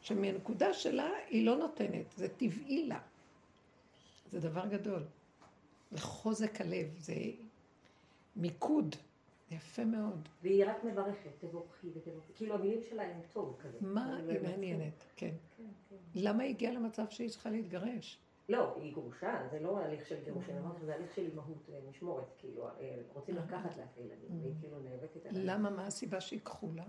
שמנקודה 0.01 0.75
שלה 0.75 1.11
היא 1.29 1.47
לא 1.47 1.57
נותנת, 1.57 2.13
זה 2.17 2.29
טבעי 2.29 2.87
לה. 2.87 3.01
זה 4.33 4.41
דבר 4.41 4.67
גדול. 4.67 5.03
זה 5.91 6.01
חוזק 6.01 6.61
הלב, 6.61 6.95
זה 6.99 7.15
מיקוד. 8.37 8.97
יפה 9.51 9.85
מאוד. 9.85 10.29
והיא 10.43 10.65
רק 10.67 10.85
מברכת, 10.85 11.31
תבורכי 11.39 11.87
ותבורכי. 11.95 12.33
כאילו 12.35 12.55
המילים 12.55 12.81
שלה 12.91 13.03
הן 13.03 13.21
טוב 13.33 13.57
כזה. 13.63 13.79
מה 13.81 14.17
היא 14.17 14.41
מעניינת, 14.41 15.05
כן. 15.17 15.35
כן, 15.57 15.65
כן. 15.89 15.97
למה 16.15 16.43
היא 16.43 16.51
הגיעה 16.51 16.73
למצב 16.73 17.05
שהיא 17.11 17.31
צריכה 17.31 17.51
להתגרש? 17.51 18.19
לא, 18.49 18.75
היא 18.77 18.95
גרושה, 18.95 19.41
זה 19.51 19.61
לא 19.61 19.79
הליך 19.79 20.07
של 20.07 20.25
גירושין, 20.25 20.59
אמרתי, 20.59 20.85
זה 20.85 20.95
הליך 20.95 21.15
של 21.15 21.23
אימהות 21.23 21.69
ומשמורת, 21.69 22.25
כאילו, 22.39 22.69
אה, 22.69 22.97
רוצים 23.13 23.37
לקחת 23.37 23.77
לה 23.77 23.85
את 23.85 23.97
הילדים, 23.97 24.41
והיא 24.41 24.55
כאילו 24.61 24.79
נאבקת 24.79 25.27
עליהם. 25.27 25.47
למה? 25.47 25.71
מה 25.71 25.87
הסיבה 25.87 26.19
לה? 26.77 26.85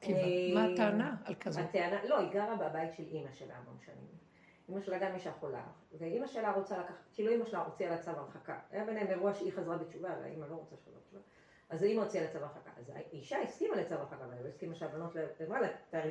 כי 0.00 0.14
אה, 0.14 0.54
מה 0.54 0.64
הטענה 0.64 1.16
על 1.24 1.34
כזאת? 1.34 1.64
הטענה, 1.64 2.04
לא, 2.04 2.18
היא 2.18 2.30
גרה 2.30 2.56
בבית 2.56 2.94
של 2.94 3.02
אימא 3.02 3.32
שלה 3.32 3.56
המון 3.56 3.76
שנים. 3.86 4.20
אימא 4.68 4.80
שלה 4.80 4.98
גם 4.98 5.14
אישה 5.14 5.32
חולה, 5.32 5.66
ואימא 5.98 6.26
שלה 6.26 6.52
רוצה 6.52 6.78
לקחת, 6.78 7.08
כאילו 7.12 7.30
אימא 7.32 7.44
שלה 7.44 7.64
הוציאה 7.64 7.90
לה 7.90 7.98
צו 7.98 8.10
הרחקה. 8.10 8.58
היה 8.70 8.84
ביניהם 8.84 9.06
אירוע 9.06 9.34
שהיא 9.34 9.52
חזרה 9.52 9.78
בתשובה, 9.78 10.08
והאימא 10.20 10.46
לא 10.50 10.54
רוצה 10.54 10.76
שחזרה 10.76 11.00
בתשובה. 11.00 11.22
אז 11.68 11.82
האימא 11.82 12.00
הוציאה 12.00 12.24
לה 12.24 12.30
צו 12.30 12.38
הרחקה. 12.38 12.70
אז 12.76 12.92
האישה 12.94 13.42
הסכימה 13.42 13.76
לצו 13.76 13.94
הרחקה, 13.94 14.24
אבל 14.24 14.34
היא 14.34 14.42
לא 14.42 14.48
הסכימה 14.48 14.74
שהבנות 14.74 15.16
למעלה, 15.40 15.68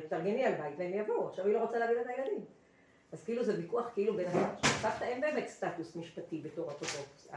תארגני 0.08 0.44
על 0.44 0.54
בית 0.54 0.74
והם 0.78 0.94
יבואו, 0.94 1.28
עכשיו 1.28 1.46
היא 1.46 1.54
לא 1.54 1.62
רוצה 1.62 1.78
להביא 1.78 1.94
לה 1.94 2.00
את 2.00 2.06
הילדים. 2.06 2.44
אז 3.12 3.24
כאילו 3.24 3.44
זה 3.44 3.58
ויכוח 3.58 3.86
כאילו 3.94 4.16
בין 4.16 4.26
הסבתא, 4.62 5.04
אין 5.04 5.20
באמת 5.20 5.48
סטטוס 5.48 5.96
משפטי 5.96 6.40
בתור 6.40 6.70
אפוטרופוס. 6.70 7.28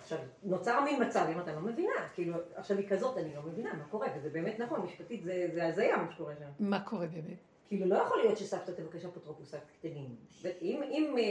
עכשיו, 0.00 0.18
נוצר 0.42 0.80
מין 0.80 1.02
מצב, 1.02 1.26
אם 1.32 1.40
אתה 1.40 1.52
לא 1.52 1.60
מבינה, 1.60 2.08
כאילו, 2.14 2.36
עכשיו 2.54 2.78
היא 2.78 2.88
כזאת, 2.88 3.18
אני 3.18 3.34
לא 3.34 3.42
מבינה 3.42 3.74
מה 3.74 3.84
קורה, 3.84 4.08
וזה 4.16 4.30
באמת 4.30 4.58
נכון, 4.58 4.80
משפטית 4.80 5.22
זה 5.54 5.66
הזיה 5.66 5.96
מה 5.96 6.12
שקורה 6.12 6.34
שם. 6.38 6.64
מה 6.64 6.80
קורה 6.80 7.06
באמת? 7.06 7.38
כאילו, 7.68 7.86
לא 7.86 7.94
יכול 7.94 8.18
להיות 8.18 8.38
שסבתא 8.38 8.70
תבקש 8.70 9.04
אפוטרופוס 9.04 9.54
על 9.54 9.60
קטנים. 9.78 10.16
אם, 10.62 10.82
אם 10.82 11.14
אה, 11.18 11.24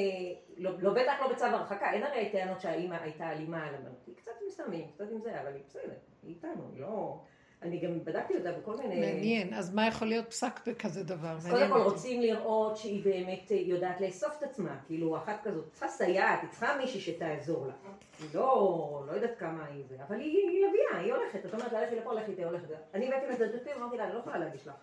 לא, 0.57 0.71
לא 0.79 0.93
בטח 0.93 1.13
לא 1.21 1.33
בצו 1.33 1.45
הרחקה, 1.45 1.91
אין 1.91 2.03
הרי 2.03 2.29
טענות 2.31 2.61
שהאימא 2.61 2.95
הייתה 2.95 3.31
אלימה 3.31 3.67
על 3.67 3.75
הבנות, 3.75 4.03
היא 4.07 4.15
קצת 4.15 4.31
מסתמים, 4.47 4.87
קצת 4.91 5.05
עם 5.11 5.21
זה, 5.21 5.41
אבל 5.41 5.53
היא 5.53 5.63
בסדר, 5.67 5.93
היא 6.23 6.35
איתנו, 6.35 6.69
היא 6.73 6.81
לא... 6.81 7.19
אני 7.65 7.77
גם 7.79 8.03
בדקתי 8.03 8.37
אותה 8.37 8.51
בכל 8.51 8.77
מיני... 8.77 8.99
מעניין, 8.99 9.53
אז 9.53 9.73
מה 9.73 9.87
יכול 9.87 10.07
להיות 10.07 10.29
פסק 10.29 10.67
בכזה 10.67 11.03
דבר? 11.03 11.35
אז 11.37 11.47
קודם 11.47 11.71
כל. 11.71 11.81
רוצים 11.81 12.21
לראות 12.21 12.77
שהיא 12.77 13.03
באמת 13.03 13.51
אה, 13.51 13.57
יודעת 13.57 14.01
לאסוף 14.01 14.37
את 14.37 14.43
עצמה, 14.43 14.77
כאילו 14.87 15.17
אחת 15.17 15.39
כזאת, 15.43 15.65
צריכה 15.71 15.87
סייעת, 15.87 16.41
היא 16.41 16.49
צריכה 16.49 16.77
מישהי 16.77 17.01
שתעזור 17.01 17.67
לה. 17.67 17.73
היא 18.19 18.29
לא, 18.33 19.03
לא 19.07 19.11
יודעת 19.11 19.37
כמה 19.37 19.65
היא 19.65 19.83
זה, 19.89 19.95
אבל 20.07 20.19
היא, 20.19 20.49
היא 20.49 20.65
לביאה, 20.67 21.03
היא 21.05 21.13
הולכת, 21.13 21.45
את 21.45 21.53
אומרת 21.53 21.73
לה 21.73 21.81
לכי 21.85 21.95
לפה, 21.95 22.13
לכי 22.13 22.35
תהיה 22.35 22.47
הולכת. 22.47 22.65
אני 22.93 23.07
הבאתי 23.07 23.27
לה 23.27 23.33
את 23.33 23.41
הדפים, 23.41 23.73
אמרתי 23.77 23.97
לה, 23.97 24.03
אני 24.03 24.13
לא 24.13 24.19
יכולה 24.19 24.37
להגיש 24.37 24.67
לך. 24.67 24.73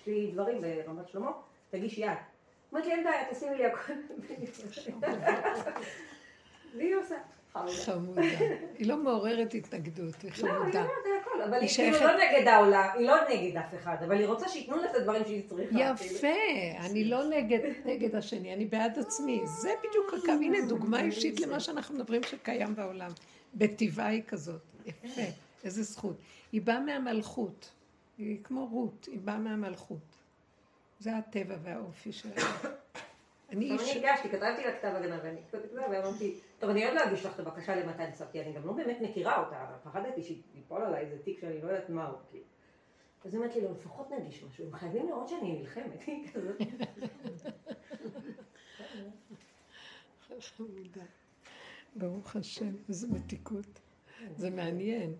יש 0.00 0.06
לי 0.06 0.30
דברים 0.32 0.60
ברמת 0.60 1.08
שלמה, 1.08 1.30
תגישי 1.70 2.00
יד. 2.00 2.10
אמרתי 2.72 2.88
לי, 2.88 2.94
אין 2.94 3.04
בעיה, 3.04 3.24
תשימי 3.30 3.56
לי 3.56 3.66
הכל. 3.66 3.92
והיא 6.76 6.96
עושה. 6.96 7.16
חמודה. 7.52 7.72
חמודה. 7.84 8.22
היא 8.78 8.88
לא 8.88 8.96
מעוררת 8.96 9.54
התנגדות, 9.54 10.22
היא 10.22 10.30
לא, 10.42 10.48
היא 10.48 10.54
חמודה. 10.54 10.80
אומרת 10.82 11.15
הכל, 11.26 11.42
אבל 11.42 11.60
היא 11.60 11.68
כאילו 11.68 11.98
לא 12.00 12.12
נגד 12.16 12.48
העולם, 12.48 12.88
היא 12.94 13.06
לא 13.06 13.16
נגד 13.30 13.56
אף 13.56 13.74
אחד, 13.74 13.96
אבל 14.06 14.18
היא 14.18 14.26
רוצה 14.26 14.48
שייתנו 14.48 14.76
לה 14.76 14.90
את 14.90 14.94
הדברים 14.94 15.24
שהיא 15.24 15.42
צריכה. 15.48 15.76
כאילו. 15.76 16.16
יפה, 16.16 16.86
אני 16.86 17.04
לא 17.04 17.24
נגד, 17.24 17.60
נגד 17.84 18.14
השני, 18.14 18.54
אני 18.54 18.64
בעד 18.64 18.98
עצמי. 18.98 19.40
זה 19.44 19.70
בדיוק 19.78 20.14
הקו, 20.22 20.32
הנה 20.44 20.58
דוגמה 20.68 21.00
אישית 21.00 21.40
למה 21.40 21.60
שאנחנו 21.60 21.94
מדברים 21.94 22.22
שקיים 22.22 22.74
בעולם. 22.74 23.10
בטבעה 23.54 24.06
היא 24.06 24.22
כזאת. 24.28 24.60
יפה, 24.86 25.22
איזה 25.64 25.82
זכות. 25.82 26.16
היא 26.52 26.62
באה 26.62 26.80
מהמלכות, 26.80 27.70
היא 28.18 28.38
כמו 28.44 28.66
רות, 28.66 29.08
היא 29.12 29.18
באה 29.24 29.38
מהמלכות. 29.38 30.16
זה 31.00 31.16
הטבע 31.16 31.54
והאופי 31.62 32.12
שלה. 32.12 32.32
אני 33.50 33.64
איש... 33.64 33.96
אני 33.96 34.08
הגשתי, 34.08 34.28
כתבתי 34.28 34.64
לה 34.64 34.78
כתב 34.78 34.92
הגנה, 34.94 35.18
ואני 35.22 35.40
ואמרתי, 35.90 36.40
טוב, 36.58 36.70
אני 36.70 36.86
עוד 36.86 36.94
לא 36.94 37.04
אגיש 37.04 37.26
לך 37.26 37.34
את 37.34 37.40
הבקשה 37.40 37.76
למתן 37.76 38.12
צו, 38.12 38.24
כי 38.32 38.42
אני 38.42 38.52
גם 38.52 38.66
לא 38.66 38.72
באמת 38.72 38.98
מכירה 39.00 39.44
אותה, 39.44 39.62
אבל 39.62 39.74
פחדתי 39.84 40.22
שיפול 40.22 40.82
עליי 40.82 41.04
איזה 41.04 41.22
תיק 41.22 41.40
שאני 41.40 41.62
לא 41.62 41.68
יודעת 41.68 41.90
מהו, 41.90 42.14
כאילו. 42.30 42.44
אז 43.24 43.34
היא 43.34 43.40
אומרת 43.40 43.56
לי, 43.56 43.62
לא, 43.62 43.70
לפחות 43.70 44.10
נגיש 44.10 44.42
משהו, 44.42 44.64
הם 44.64 44.72
חייבים 44.72 45.08
לראות 45.08 45.28
שאני 45.28 45.58
נלחמת, 45.58 46.02
היא 46.06 46.28
כזאת. 46.32 46.56
ברוך 51.96 52.36
השם, 52.36 52.74
איזה 52.88 53.08
מתיקות. 53.08 53.80
זה 54.36 54.50
מעניין. 54.50 55.14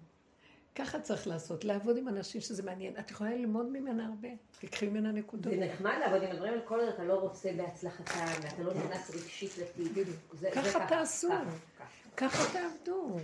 ככה 0.77 1.01
צריך 1.01 1.27
לעשות, 1.27 1.65
לעבוד 1.65 1.97
עם 1.97 2.09
אנשים 2.09 2.41
שזה 2.41 2.63
מעניין. 2.63 2.93
את 2.99 3.11
יכולה 3.11 3.31
ללמוד 3.31 3.67
ממנה 3.73 4.07
הרבה, 4.07 4.29
תקחי 4.61 4.89
ממנה 4.89 5.13
נקודות. 5.13 5.55
זה 5.55 5.61
נחמד 5.61 5.95
לעבוד 6.01 6.23
עם 6.23 6.31
הדברים, 6.31 6.53
אבל 6.55 6.63
כל 6.65 6.81
עוד 6.81 6.89
אתה 6.89 7.05
לא 7.05 7.15
רוצה 7.15 7.53
בהצלחתם, 7.57 8.03
ואתה 8.43 8.63
לא 8.63 8.75
נכנס 8.75 9.11
רגשית 9.11 9.51
לתיק. 9.59 9.93
זה- 10.07 10.13
זה 10.33 10.51
ככה 10.55 10.87
תעשו. 10.89 11.29
ככה, 12.17 12.45
תעבדו. 12.53 13.17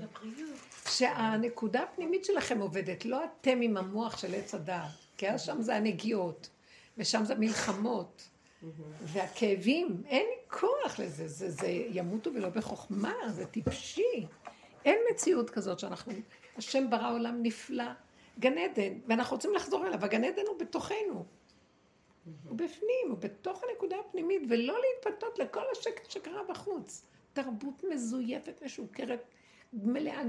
שהנקודה 0.88 1.82
הפנימית 1.82 2.24
שלכם 2.24 2.60
עובדת, 2.60 3.04
לא 3.04 3.20
אתם 3.24 3.58
עם 3.62 3.76
המוח 3.76 4.16
של 4.18 4.34
עץ 4.34 4.54
הדעת, 4.54 4.90
כי 5.16 5.28
אז 5.30 5.42
שם 5.42 5.62
זה 5.62 5.76
הנגיעות, 5.76 6.48
ושם 6.98 7.24
זה 7.24 7.34
מלחמות, 7.34 8.28
והכאבים, 9.02 10.02
אין 10.06 10.26
לי 10.26 10.58
כוח 10.58 10.98
לזה, 10.98 11.28
זה, 11.28 11.50
זה 11.50 11.66
ימותו 11.68 12.30
ולא 12.34 12.48
בחוכמה, 12.48 13.12
זה 13.28 13.46
טיפשי. 13.46 14.26
אין 14.84 14.98
מציאות 15.12 15.50
כזאת 15.50 15.78
שאנחנו, 15.78 16.12
השם 16.56 16.90
ברא 16.90 17.12
עולם 17.12 17.42
נפלא, 17.42 17.92
גן 18.38 18.58
עדן, 18.58 18.92
ואנחנו 19.06 19.36
רוצים 19.36 19.54
לחזור 19.54 19.86
אליו, 19.86 20.04
הגן 20.04 20.24
עדן 20.24 20.42
הוא 20.48 20.58
בתוכנו. 20.58 21.24
הוא 22.48 22.58
בפנים, 22.58 23.08
הוא 23.08 23.18
בתוך 23.18 23.62
הנקודה 23.68 23.96
הפנימית, 24.00 24.42
ולא 24.48 24.76
להתפתות 24.80 25.38
לכל 25.38 25.62
השקט 25.72 26.10
שקרה 26.10 26.42
בחוץ. 26.48 27.04
תרבות 27.32 27.84
מזויפת, 27.90 28.62
משוקרת, 28.64 29.24
מלאה 29.72 30.22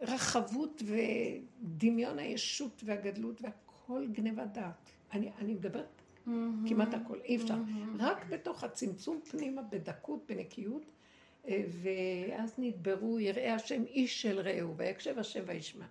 רחבות 0.00 0.82
ודמיון 0.86 2.18
הישות 2.18 2.82
והגדלות 2.84 3.42
והכל 3.42 4.06
גניבת 4.12 4.46
דעת. 4.52 4.90
אני, 5.12 5.30
אני 5.38 5.54
מדברת 5.54 6.02
כמעט 6.68 6.94
הכל, 6.94 7.18
אי 7.24 7.36
אפשר. 7.36 7.54
רק 7.98 8.26
בתוך 8.28 8.64
הצמצום 8.64 9.20
פנימה, 9.30 9.62
בדקות, 9.62 10.20
בנקיות, 10.28 10.82
ואז 11.44 12.54
נדברו 12.58 13.20
יראה 13.20 13.54
השם 13.54 13.84
איש 13.84 14.22
של 14.22 14.40
רעהו, 14.40 14.76
ויקשב 14.76 15.18
השם 15.18 15.42
וישמע. 15.46 15.86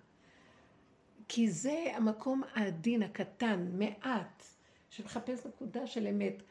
כי 1.28 1.50
זה 1.50 1.84
המקום 1.94 2.42
העדין, 2.52 3.02
הקטן, 3.02 3.70
מעט, 3.72 4.42
שמחפש 4.90 5.46
נקודה 5.46 5.86
של 5.86 6.06
אמת. 6.06 6.42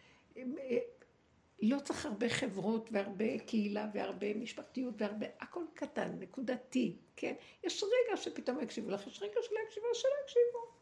לא 1.62 1.80
צריך 1.80 2.06
הרבה 2.06 2.30
חברות 2.30 2.90
והרבה 2.92 3.40
קהילה 3.40 3.88
והרבה 3.94 4.34
משפחתיות 4.34 4.94
והרבה, 4.98 5.26
הכל 5.40 5.64
קטן, 5.74 6.16
נקודתי, 6.20 6.96
כן? 7.16 7.34
יש 7.64 7.84
רגע 7.84 8.18
שפתאום 8.18 8.60
יקשיבו 8.60 8.92
לך, 8.92 9.08
יש 9.08 9.22
רגע 9.22 9.34
שלא 9.42 9.60
יקשיבו, 9.66 9.88
אז 9.92 9.98
שלא 9.98 10.12
יקשיבו. 10.24 10.80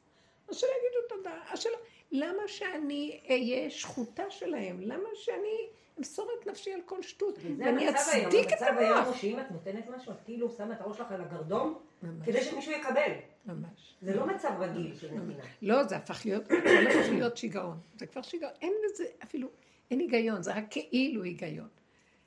אז 0.48 0.56
שלא 0.56 0.70
יגידו 0.70 1.16
תודה, 1.16 1.42
אז 1.50 1.60
שלא... 1.60 1.78
למה 2.12 2.48
שאני 2.48 3.20
אהיה 3.30 3.70
שחוטה 3.70 4.30
שלהם? 4.30 4.82
למה 4.82 5.10
שאני 5.14 5.70
אמסור 6.00 6.30
את 6.40 6.48
נפשי 6.48 6.74
על 6.74 6.82
כל 6.86 7.02
שטות? 7.02 7.40
ואני 7.58 7.90
אצדיק 7.90 8.54
את 8.54 8.62
המצב 8.62 8.78
היום 8.78 8.98
הוא 8.98 8.98
המוח? 8.98 9.18
שאם 9.18 9.40
את 9.40 9.52
נותנת 9.52 9.88
משהו, 9.98 10.12
את 10.12 10.18
כאילו 10.26 10.50
שמה 10.50 10.74
את 10.74 10.82
הראש 10.82 10.98
שלך 10.98 11.12
על 11.12 11.22
הגרדום, 11.22 11.80
כדי 12.26 12.44
שמישהו 12.44 12.72
יקבל. 12.72 13.12
ממש. 13.46 13.96
זה 14.02 14.16
לא 14.16 14.28
מצב 14.28 14.52
רגיל 14.60 14.96
של 14.96 15.14
נתינה. 15.14 15.44
לא, 15.62 15.84
זה 15.84 15.98
הפך 15.98 16.26
להיות, 16.26 16.46
זה 16.46 16.80
הולך 16.80 17.10
להיות 17.10 17.38
שיגעון. 17.38 17.78
זה 17.98 18.06
כבר 18.06 18.22
שיגעון. 18.22 18.54
אין 18.62 18.74
בזה 18.86 19.04
אפילו, 19.24 19.48
אין 19.92 20.00
היגיון, 20.00 20.44
זה 20.44 20.54
רק 20.54 20.64
כאילו 20.70 21.24
היגיון. 21.24 21.68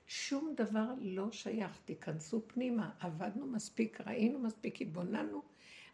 שום 0.06 0.54
דבר 0.56 0.86
לא 1.00 1.32
שייך, 1.32 1.78
תיכנסו 1.84 2.42
פנימה, 2.46 2.90
עבדנו 3.00 3.46
מספיק, 3.46 4.00
ראינו 4.06 4.38
מספיק, 4.38 4.80
התבוננו. 4.80 5.42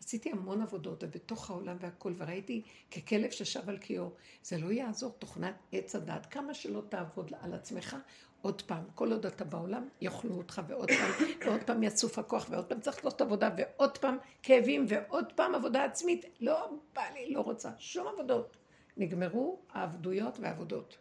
עשיתי 0.07 0.31
המון 0.31 0.63
עבודות 0.63 1.05
ובתוך 1.05 1.51
העולם 1.51 1.77
והכל, 1.81 2.13
וראיתי 2.17 2.63
ככלב 2.91 3.31
ששב 3.31 3.69
על 3.69 3.79
כיור. 3.79 4.15
זה 4.43 4.59
לא 4.59 4.73
יעזור, 4.73 5.13
תוכנת 5.19 5.55
עץ 5.73 5.97
הדת. 5.97 6.27
כמה 6.27 6.55
שלא 6.55 6.83
תעבוד 6.89 7.33
על 7.41 7.55
עצמך, 7.55 7.97
עוד 8.43 8.63
פעם, 8.63 8.85
כל 8.95 9.13
עוד 9.13 9.27
אתה 9.27 9.45
בעולם, 9.45 9.89
יאכלו 10.01 10.35
אותך, 10.35 10.63
ועוד 10.69 10.91
פעם, 10.91 11.11
ועוד 11.47 11.63
פעם 11.63 11.83
יצוף 11.83 12.19
הכוח, 12.19 12.47
ועוד 12.51 12.65
פעם 12.65 12.81
צריך 12.81 13.05
לעשות 13.05 13.21
עבודה, 13.21 13.51
ועוד 13.57 13.99
פעם 13.99 14.17
כאבים, 14.43 14.87
ועוד 14.89 15.33
פעם 15.33 15.55
עבודה 15.55 15.85
עצמית. 15.85 16.25
לא 16.41 16.79
בא 16.95 17.03
לי, 17.15 17.31
לא 17.35 17.41
רוצה. 17.41 17.71
שום 17.79 18.07
עבודות. 18.07 18.57
נגמרו 18.97 19.59
העבדויות 19.73 20.39
והעבודות. 20.41 20.97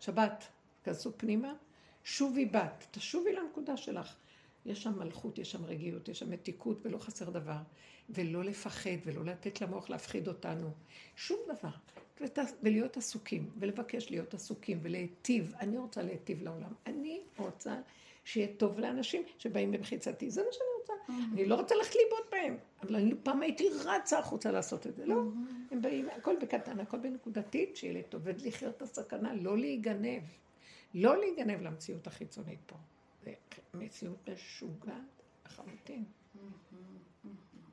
שבת, 0.00 0.44
כנסו 0.84 1.12
פנימה, 1.16 1.52
שובי 2.04 2.44
בת, 2.44 2.86
תשובי 2.90 3.32
לנקודה 3.32 3.76
שלך. 3.76 4.16
יש 4.68 4.82
שם 4.82 4.98
מלכות, 4.98 5.38
יש 5.38 5.52
שם 5.52 5.64
רגיעות, 5.64 6.08
יש 6.08 6.18
שם 6.18 6.30
מתיקות 6.30 6.78
ולא 6.86 6.98
חסר 6.98 7.30
דבר. 7.30 7.58
ולא 8.10 8.44
לפחד 8.44 8.90
ולא 9.04 9.24
לתת 9.24 9.60
למוח 9.60 9.90
להפחיד 9.90 10.28
אותנו. 10.28 10.70
שום 11.16 11.38
דבר. 11.46 11.70
ות... 12.20 12.38
ולהיות 12.62 12.96
עסוקים, 12.96 13.50
ולבקש 13.58 14.10
להיות 14.10 14.34
עסוקים, 14.34 14.78
ולהיטיב. 14.82 15.54
אני 15.60 15.78
רוצה 15.78 16.02
להיטיב 16.02 16.42
לעולם. 16.42 16.72
אני 16.86 17.20
רוצה 17.38 17.76
שיהיה 18.24 18.48
טוב 18.56 18.78
לאנשים 18.78 19.22
שבאים 19.38 19.70
במחיצתי. 19.70 20.30
זה 20.30 20.42
מה 20.42 20.52
שאני 20.52 20.68
רוצה. 20.80 20.92
Mm-hmm. 20.92 21.32
אני 21.32 21.46
לא 21.46 21.54
רוצה 21.54 21.74
ללכת 21.74 21.94
לאיבוד 21.94 22.26
בהם. 22.30 22.56
אבל 22.82 22.96
אני 22.96 23.14
פעם 23.22 23.42
הייתי 23.42 23.68
רצה 23.84 24.18
החוצה 24.18 24.50
לעשות 24.50 24.86
את 24.86 24.96
זה. 24.96 25.06
לא, 25.06 25.14
mm-hmm. 25.14 25.74
הם 25.74 25.82
באים, 25.82 26.08
הכל 26.16 26.34
בקטן, 26.42 26.80
הכל 26.80 26.98
בנקודתית, 26.98 27.76
שיהיה 27.76 27.92
לי 27.92 28.02
טוב. 28.02 28.20
ולחיות 28.24 28.76
את 28.76 28.82
הסכנה, 28.82 29.34
לא 29.34 29.58
להיגנב. 29.58 30.22
לא 30.94 31.16
להיגנב 31.16 31.62
למציאות 31.62 32.06
החיצונית 32.06 32.58
פה. 32.66 32.76
זה 33.72 33.78
מציאות 33.78 34.28
משוגעת 34.28 35.22
לחלוטין. 35.46 36.04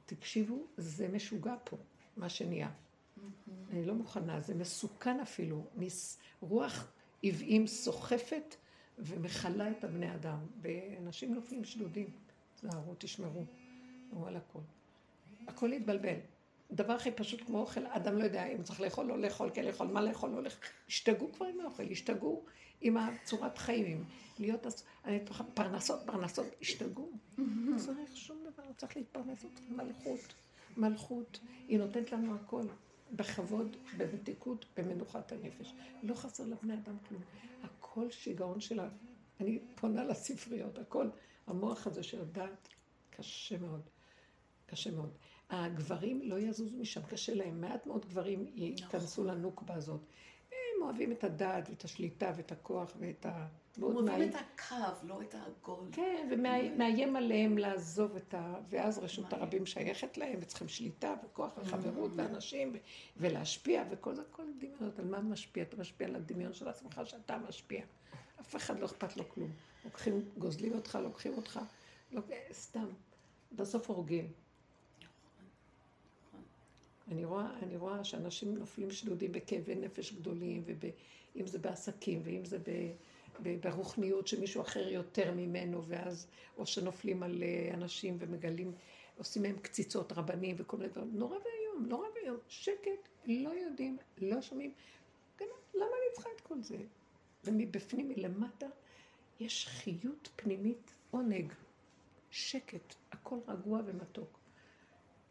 תקשיבו, 0.05 0.67
זה 0.77 1.07
משוגע 1.07 1.55
פה, 1.63 1.77
מה 2.17 2.29
שנהיה. 2.29 2.69
אני 3.69 3.85
לא 3.85 3.93
מוכנה, 3.93 4.39
זה 4.39 4.55
מסוכן 4.55 5.19
אפילו. 5.19 5.65
רוח 6.41 6.91
עוועים 7.23 7.67
סוחפת 7.67 8.55
ומכלה 8.97 9.71
את 9.71 9.83
הבני 9.83 10.15
אדם, 10.15 10.39
ואנשים 10.61 11.33
נופלים 11.33 11.63
שלודים. 11.63 12.09
תזהרו, 12.55 12.95
תשמרו, 12.97 13.45
תשמרו 14.09 14.25
על 14.27 14.35
הכל. 14.35 14.59
הכל 15.47 15.73
יתבלבל. 15.73 16.17
דבר 16.71 16.93
הכי 16.93 17.11
פשוט 17.11 17.41
כמו 17.45 17.59
אוכל, 17.59 17.85
אדם 17.87 18.17
לא 18.17 18.23
יודע 18.23 18.47
אם 18.47 18.63
צריך 18.63 18.81
לאכול, 18.81 19.05
לא 19.05 19.19
לאכול, 19.19 19.49
כן 19.53 19.65
לאכול, 19.65 19.87
מה 19.87 20.01
לאכול, 20.01 20.29
לא 20.29 20.43
לאכול. 20.43 20.59
השתגעו 20.87 21.31
כבר 21.31 21.45
עם 21.45 21.59
האוכל, 21.59 21.83
השתגעו 21.91 22.45
עם 22.81 22.97
הצורת 22.97 23.57
חיים, 23.57 24.03
להיות 24.39 24.65
פרנסות, 25.53 25.99
פרנסות, 26.05 26.47
השתגעו. 26.61 27.11
לא 27.37 27.77
צריך 27.77 28.17
שום 28.17 28.37
דבר, 28.43 28.63
צריך 28.77 28.97
להתפרנס 28.97 29.43
אותך, 29.43 29.61
מלכות, 29.69 30.33
מלכות, 30.77 31.39
היא 31.67 31.79
נותנת 31.79 32.11
לנו 32.11 32.35
הכל, 32.35 32.65
בכבוד, 33.11 33.77
במתיקות, 33.97 34.65
במנוחת 34.77 35.31
הנפש. 35.31 35.73
לא 36.03 36.15
חסר 36.15 36.43
לבני 36.45 36.73
אדם 36.73 36.95
כלום. 37.09 37.21
הכל 37.63 38.11
שיגעון 38.11 38.59
שלה. 38.61 38.89
אני 39.39 39.59
פונה 39.75 40.03
לספריות, 40.03 40.77
הכל, 40.77 41.09
המוח 41.47 41.87
הזה 41.87 42.03
של 42.03 42.21
הדעת, 42.21 42.67
קשה 43.09 43.57
מאוד. 43.57 43.81
קשה 44.65 44.91
מאוד. 44.91 45.09
הגברים 45.49 46.21
לא 46.23 46.39
יזוזו 46.39 46.77
משם, 46.77 47.01
קשה 47.01 47.33
להם. 47.33 47.61
מעט 47.61 47.85
מאוד 47.85 48.05
גברים 48.05 48.45
ייכנסו 48.55 49.23
לנוקבה 49.23 49.73
הזאת. 49.73 50.01
אוהבים 50.85 51.11
את 51.11 51.23
הדעת 51.23 51.69
ואת 51.69 51.83
השליטה 51.83 52.31
ואת 52.35 52.51
הכוח 52.51 52.91
ואת 52.99 53.25
ה... 53.25 53.47
הם 53.77 53.83
אוהבים 53.83 54.29
את 54.29 54.35
הקו, 54.35 55.07
לא 55.07 55.21
את 55.21 55.35
העגול. 55.35 55.87
כן, 55.91 56.27
ומאיים 56.31 57.15
עליהם 57.15 57.57
לעזוב 57.57 58.15
את 58.15 58.33
ה... 58.33 58.55
ואז 58.69 58.97
רשות 58.97 59.33
הרבים 59.33 59.65
שייכת 59.65 60.17
להם, 60.17 60.37
וצריכים 60.41 60.67
שליטה 60.67 61.13
וכוח 61.25 61.57
וחברות 61.57 62.11
ואנשים, 62.15 62.75
ולהשפיע, 63.17 63.83
וכל 63.89 64.15
זה, 64.15 64.21
כל 64.31 64.43
דמיונות. 64.59 64.99
על 64.99 65.05
מה 65.05 65.21
משפיע? 65.21 65.63
אתה 65.63 65.77
משפיע 65.77 66.07
על 66.07 66.15
הדמיון 66.15 66.53
של 66.53 66.67
עצמך 66.67 67.01
שאתה 67.05 67.37
משפיע. 67.37 67.81
אף 68.39 68.55
אחד 68.55 68.79
לא 68.79 68.85
אכפת 68.85 69.17
לו 69.17 69.29
כלום. 69.29 69.51
לוקחים, 69.85 70.21
גוזלים 70.37 70.73
אותך, 70.73 70.99
לוקחים 71.03 71.33
אותך, 71.33 71.59
סתם. 72.51 72.87
בסוף 73.51 73.89
הורגים. 73.89 74.44
אני 77.11 77.25
רואה, 77.25 77.59
אני 77.61 77.77
רואה 77.77 78.03
שאנשים 78.03 78.57
נופלים 78.57 78.91
שלודים 78.91 79.31
בכאבי 79.31 79.75
נפש 79.75 80.13
גדולים, 80.13 80.63
ואם 81.35 81.47
זה 81.47 81.59
בעסקים, 81.59 82.21
ואם 82.23 82.45
זה 82.45 82.57
ברוחניות 83.61 84.27
שמישהו 84.27 84.61
אחר 84.61 84.87
יותר 84.87 85.31
ממנו, 85.31 85.83
ואז, 85.87 86.27
או 86.57 86.65
שנופלים 86.65 87.23
על 87.23 87.43
אה, 87.43 87.73
אנשים 87.73 88.17
ומגלים, 88.19 88.73
עושים 89.17 89.41
מהם 89.41 89.57
קציצות 89.57 90.11
רבנים 90.11 90.55
וכל 90.59 90.77
מיני 90.77 90.89
דברים. 90.89 91.11
נורא 91.13 91.37
ואיום, 91.37 91.85
נורא 91.89 92.07
ואיום. 92.15 92.37
שקט, 92.47 93.09
לא 93.25 93.49
יודעים, 93.49 93.97
לא 94.21 94.41
שומעים. 94.41 94.73
כן, 95.37 95.45
למה 95.73 95.85
אני 95.85 96.13
צריכה 96.13 96.29
את 96.35 96.41
כל 96.41 96.61
זה? 96.61 96.77
ומבפנים, 97.43 98.09
מלמטה, 98.09 98.67
יש 99.39 99.67
חיות 99.67 100.29
פנימית, 100.35 100.93
עונג, 101.11 101.53
שקט, 102.31 102.95
הכל 103.11 103.37
רגוע 103.47 103.81
ומתוק. 103.85 104.44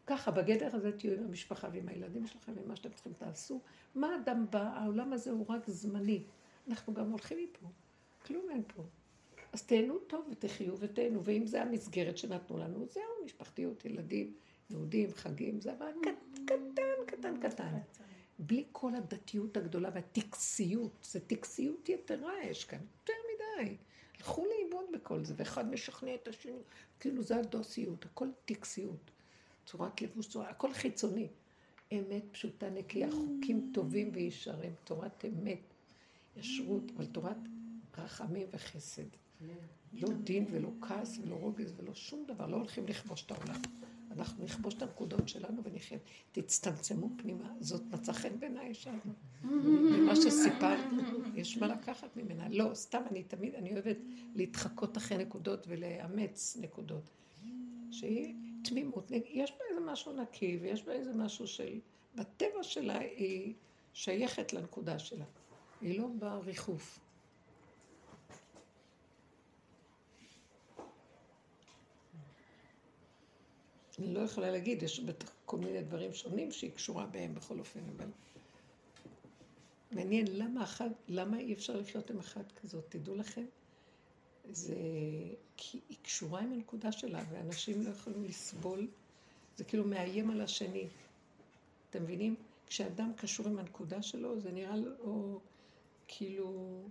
ככה, 0.07 0.31
בגדר 0.31 0.75
הזה 0.75 0.97
תהיו 0.97 1.13
עם 1.13 1.23
המשפחה 1.23 1.69
ועם 1.73 1.87
הילדים 1.87 2.27
שלכם, 2.27 2.51
ומה 2.55 2.75
שאתם 2.75 2.89
צריכים 2.89 3.13
תעשו. 3.13 3.61
מה 3.95 4.15
אדם 4.15 4.45
בא? 4.49 4.61
העולם 4.61 5.13
הזה 5.13 5.31
הוא 5.31 5.45
רק 5.49 5.67
זמני. 5.67 6.23
אנחנו 6.67 6.93
גם 6.93 7.11
הולכים 7.11 7.37
מפה. 7.43 7.67
כלום 8.25 8.49
אין 8.49 8.63
פה. 8.75 8.83
אז 9.53 9.63
תהנו 9.63 9.99
טוב 9.99 10.27
ותחיו 10.31 10.79
ותהנו, 10.79 11.23
ואם 11.23 11.47
זה 11.47 11.61
המסגרת 11.61 12.17
שנתנו 12.17 12.57
לנו, 12.57 12.85
זהו, 12.89 13.03
משפחתיות, 13.25 13.85
ילדים, 13.85 14.33
יהודים, 14.69 15.13
חגים, 15.13 15.61
זה 15.61 15.73
אבל 15.73 15.91
קטן, 16.45 17.05
קטן, 17.07 17.49
קטן. 17.49 17.77
בלי 18.39 18.63
כל 18.71 18.95
הדתיות 18.95 19.57
הגדולה 19.57 19.89
והטקסיות, 19.93 20.91
זה 21.03 21.19
טקסיות 21.19 21.89
יתרה 21.89 22.43
יש 22.43 22.65
כאן, 22.65 22.79
יותר 22.99 23.13
מדי. 23.33 23.77
הלכו 24.17 24.45
לאיבוד 24.45 24.85
בכל 24.93 25.25
זה, 25.25 25.33
ואחד 25.37 25.71
משכנע 25.71 26.15
את 26.15 26.27
השני, 26.27 26.59
כאילו 26.99 27.23
זה 27.23 27.37
הדוסיות, 27.37 28.05
הכל 28.05 28.27
טקסיות. 28.45 29.11
צורת 29.65 30.01
לבוש, 30.01 30.27
צורה, 30.27 30.49
הכל 30.49 30.73
חיצוני. 30.73 31.27
אמת 31.91 32.23
פשוטה 32.31 32.69
נקייה, 32.69 33.11
חוקים 33.11 33.71
טובים 33.73 34.09
וישרים, 34.13 34.73
תורת 34.83 35.25
אמת, 35.25 35.73
ישרות, 36.37 36.91
אבל 36.95 37.05
תורת 37.05 37.37
רחמים 37.97 38.47
וחסד. 38.51 39.03
לא 39.93 40.09
דין 40.23 40.45
ולא 40.51 40.69
כעס 40.81 41.17
ולא 41.17 41.35
רוגז 41.35 41.73
ולא 41.77 41.95
שום 41.95 42.25
דבר, 42.27 42.47
לא 42.47 42.55
הולכים 42.55 42.87
לכבוש 42.87 43.25
את 43.25 43.31
העולם. 43.31 43.61
אנחנו 44.11 44.43
נכבוש 44.43 44.73
את 44.73 44.81
הנקודות 44.81 45.29
שלנו 45.29 45.63
ונחיה. 45.63 45.97
תצטמצמו 46.31 47.09
פנימה, 47.17 47.53
זאת 47.59 47.81
מצא 47.91 48.13
חן 48.13 48.39
בעיניי 48.39 48.73
שם. 48.73 48.97
ממה 49.43 50.15
שסיפרת, 50.15 50.79
יש 51.35 51.57
מה 51.57 51.67
לקחת 51.67 52.17
ממנה. 52.17 52.49
לא, 52.49 52.69
סתם, 52.73 53.01
אני 53.11 53.23
תמיד, 53.23 53.55
אני 53.55 53.73
אוהבת 53.73 53.97
להתחקות 54.35 54.97
אחרי 54.97 55.17
נקודות 55.17 55.65
ולאמץ 55.67 56.57
נקודות. 56.61 57.09
שהיא 57.91 58.35
תמימות, 58.69 59.11
יש 59.11 59.51
בה 59.51 59.65
איזה 59.69 59.81
משהו 59.81 60.13
נקי 60.13 60.57
ויש 60.61 60.83
בה 60.83 60.91
איזה 60.91 61.13
משהו 61.13 61.47
של... 61.47 61.79
בטבע 62.15 62.63
שלה 62.63 62.99
היא 62.99 63.53
שייכת 63.93 64.53
לנקודה 64.53 64.99
שלה, 64.99 65.25
היא 65.81 65.99
לא 65.99 66.07
בריחוף. 66.07 66.99
אני 73.99 74.13
לא 74.13 74.19
יכולה 74.19 74.51
להגיד, 74.51 74.83
יש 74.83 74.99
בטח 74.99 75.35
כל 75.45 75.57
מיני 75.57 75.81
דברים 75.81 76.13
שונים 76.13 76.51
שהיא 76.51 76.71
קשורה 76.71 77.05
בהם 77.05 77.35
בכל 77.35 77.59
אופן, 77.59 77.79
אבל... 77.97 78.09
מעניין, 79.91 80.25
למה 80.31 80.63
אחד, 80.63 80.89
למה 81.07 81.39
אי 81.39 81.53
אפשר 81.53 81.77
לחיות 81.77 82.09
עם 82.09 82.19
אחת 82.19 82.51
כזאת? 82.51 82.85
תדעו 82.89 83.15
לכם, 83.15 83.45
זה 84.51 84.75
כי 85.57 85.79
היא 85.89 85.97
קשורה 86.03 86.41
עם 86.41 86.53
הנקודה 86.53 86.91
שלה, 86.91 87.23
ואנשים 87.31 87.83
לא 87.83 87.89
יכולים 87.89 88.23
לסבול, 88.23 88.87
זה 89.57 89.63
כאילו 89.63 89.83
מאיים 89.83 90.31
על 90.31 90.41
השני. 90.41 90.87
אתם 91.89 92.03
מבינים? 92.03 92.35
כשאדם 92.67 93.11
קשור 93.17 93.47
עם 93.47 93.59
הנקודה 93.59 94.01
שלו, 94.01 94.39
זה 94.39 94.51
נראה 94.51 94.75
לו 94.75 95.39
כאילו 96.07 96.81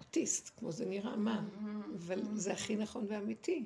אוטיסט, 0.00 0.58
כמו 0.58 0.72
זה 0.72 0.86
נראה 0.86 1.16
מה, 1.16 1.44
אבל 1.96 2.20
זה 2.34 2.52
הכי 2.52 2.76
נכון 2.76 3.06
ואמיתי. 3.08 3.64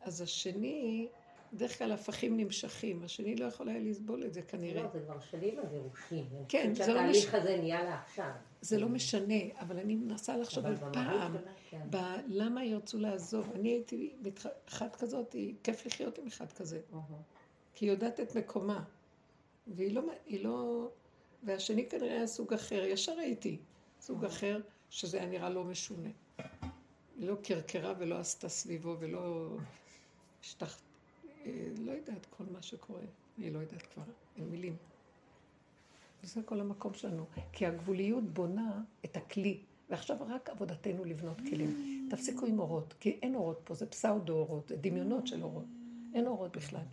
אז 0.00 0.20
השני, 0.20 1.08
בדרך 1.52 1.78
כלל 1.78 1.92
הפכים 1.92 2.36
נמשכים, 2.36 3.02
השני 3.04 3.36
לא 3.36 3.44
יכול 3.44 3.68
היה 3.68 3.78
לסבול 3.78 4.24
את 4.24 4.34
זה 4.34 4.42
כנראה. 4.42 4.82
לא, 4.82 4.88
זה 4.92 5.00
כבר 5.00 5.20
שנים 5.20 5.58
הגירושים. 5.58 6.24
כן, 6.48 6.74
זה 6.74 6.86
לא 6.86 7.02
משנה. 7.02 7.14
שהתהליך 7.14 7.34
הזה 7.34 7.56
נהיה 7.56 7.82
לה 7.82 8.02
עכשיו. 8.02 8.30
זה 8.62 8.78
לא 8.78 8.88
משנה, 8.88 9.34
אבל 9.60 9.78
אני 9.78 9.96
מנסה 9.96 10.36
לחשוב 10.36 10.66
על 10.66 10.76
פעם, 10.92 11.36
כן. 11.70 11.88
למה 12.28 12.64
ירצו 12.64 12.98
לעזוב. 12.98 13.50
אני 13.54 13.68
הייתי 13.68 14.12
אחת 14.68 14.96
כזאת, 14.96 15.36
כיף 15.62 15.86
לחיות 15.86 16.18
עם 16.18 16.26
אחד 16.26 16.52
כזה. 16.52 16.80
כי 17.74 17.84
היא 17.84 17.92
יודעת 17.92 18.20
את 18.20 18.36
מקומה. 18.36 18.84
והיא 19.66 19.94
לא, 19.94 20.02
היא 20.26 20.44
לא... 20.44 20.88
והשני 21.42 21.88
כנראה 21.88 22.16
היה 22.16 22.26
סוג 22.26 22.52
אחר, 22.52 22.84
ישר 22.84 23.18
הייתי 23.18 23.58
סוג 24.00 24.24
אחר, 24.24 24.60
שזה 24.90 25.18
היה 25.18 25.26
נראה 25.26 25.50
לא 25.50 25.64
משונה. 25.64 26.08
היא 27.18 27.28
לא 27.28 27.34
קרקרה 27.42 27.94
ולא 27.98 28.18
עשתה 28.18 28.48
סביבו 28.48 28.96
ולא 28.98 29.56
השתח... 30.40 30.78
אה, 31.44 31.68
לא 31.78 31.92
יודעת 31.92 32.26
כל 32.36 32.44
מה 32.52 32.62
שקורה. 32.62 33.02
היא 33.38 33.52
לא 33.52 33.58
יודעת 33.58 33.82
כבר, 33.82 34.02
אין 34.36 34.44
מילים. 34.44 34.76
וזה 36.22 36.42
כל 36.42 36.60
המקום 36.60 36.94
שלנו. 36.94 37.26
כי 37.52 37.66
הגבוליות 37.66 38.24
בונה 38.24 38.82
את 39.04 39.16
הכלי, 39.16 39.60
ועכשיו 39.90 40.16
רק 40.28 40.50
עבודתנו 40.50 41.04
לבנות 41.04 41.40
כלים. 41.40 42.08
תפסיקו 42.10 42.46
עם 42.46 42.58
אורות, 42.58 42.94
כי 43.00 43.18
אין 43.22 43.34
אורות 43.34 43.60
פה, 43.64 43.74
זה 43.74 43.86
פסאודו 43.86 44.32
אורות, 44.32 44.68
זה 44.68 44.76
דמיונות 44.76 45.26
של 45.26 45.42
אורות. 45.42 45.64
אין 46.14 46.26
אורות 46.26 46.56
בכלל. 46.56 46.84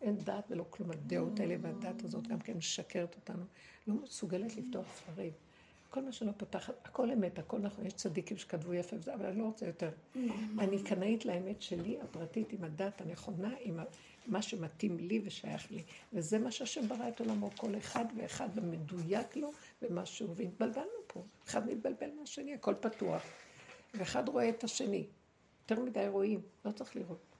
אין 0.00 0.16
דת 0.16 0.44
ולא 0.50 0.64
כלום. 0.70 0.90
הדעות 0.90 1.40
האלה 1.40 1.56
והדת 1.60 2.04
הזאת 2.04 2.26
גם 2.26 2.38
כן 2.38 2.56
משקרת 2.56 3.16
אותנו. 3.16 3.44
לא 3.86 3.94
מסוגלת 3.94 4.56
לפתוח 4.56 4.86
ספרים. 4.96 5.32
כל 5.90 6.02
מה 6.02 6.12
שלא 6.12 6.32
פותחת, 6.36 6.74
הכל 6.84 7.10
אמת, 7.10 7.38
הכל 7.38 7.58
נכון, 7.58 7.86
יש 7.86 7.92
צדיקים 7.92 8.36
שכתבו 8.36 8.74
יפה 8.74 8.96
וזה, 8.96 9.14
אבל 9.14 9.26
אני 9.26 9.38
לא 9.38 9.44
רוצה 9.44 9.66
יותר. 9.66 9.90
אני 10.58 10.82
קנאית 10.82 11.24
לאמת 11.24 11.62
שלי, 11.62 12.00
הפרטית, 12.00 12.52
עם 12.52 12.64
הדת 12.64 13.00
הנכונה, 13.00 13.54
עם 13.60 13.78
מה 14.26 14.42
שמתאים 14.42 14.96
לי 14.98 15.20
ושייך 15.24 15.70
לי. 15.70 15.82
וזה 16.12 16.38
מה 16.38 16.50
שהשם 16.50 16.88
ברא 16.88 17.08
את 17.08 17.20
עולמו, 17.20 17.50
כל 17.56 17.78
אחד 17.78 18.04
ואחד 18.16 18.48
במדויק 18.54 19.36
לו 19.36 19.52
ומשהו, 19.82 20.36
והתבלבלנו 20.36 20.98
פה. 21.06 21.22
אחד 21.46 21.66
מתבלבל 21.66 22.10
מהשני, 22.20 22.54
הכל 22.54 22.74
פתוח. 22.80 23.22
ואחד 23.94 24.28
רואה 24.28 24.48
את 24.48 24.64
השני. 24.64 25.06
יותר 25.62 25.82
מדי 25.82 26.08
רואים, 26.08 26.40
לא 26.64 26.70
צריך 26.70 26.96
לראות. 26.96 27.36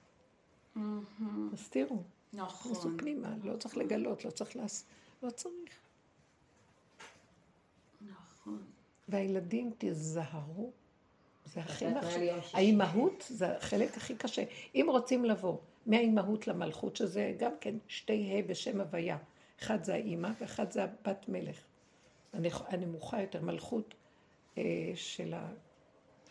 תסתירו. 1.53 2.03
נכון. 2.33 2.75
תנסו 2.75 2.89
פנימה, 2.99 3.35
לא 3.45 3.57
צריך 3.57 3.77
לגלות, 3.77 4.25
לא 4.25 4.31
צריך 4.31 4.57
לעשות, 4.57 4.87
לא 5.23 5.31
צריך. 5.31 5.88
והילדים, 9.09 9.73
תיזהרו, 9.79 10.71
זה 11.47 11.61
הכי 11.61 11.87
מחשב. 11.89 12.41
שישי. 12.43 12.57
האימהות 12.57 13.25
זה 13.29 13.57
החלק 13.57 13.97
הכי 13.97 14.17
קשה. 14.17 14.45
אם 14.75 14.87
רוצים 14.89 15.25
לבוא 15.25 15.57
מהאימהות 15.87 16.47
למלכות, 16.47 16.97
שזה 16.97 17.35
גם 17.39 17.53
כן 17.61 17.75
שתי 17.89 18.33
ה' 18.33 18.49
בשם 18.49 18.81
הוויה. 18.81 19.19
אחד 19.63 19.85
זה 19.85 19.95
האימא 19.95 20.31
ואחד 20.41 20.73
זה 20.73 20.85
הבת 20.85 21.29
מלך. 21.29 21.61
הנמוכה 22.69 23.21
יותר, 23.21 23.43
מלכות 23.43 23.95
אה, 24.59 24.63
של 24.95 25.35
ה... 25.35 25.49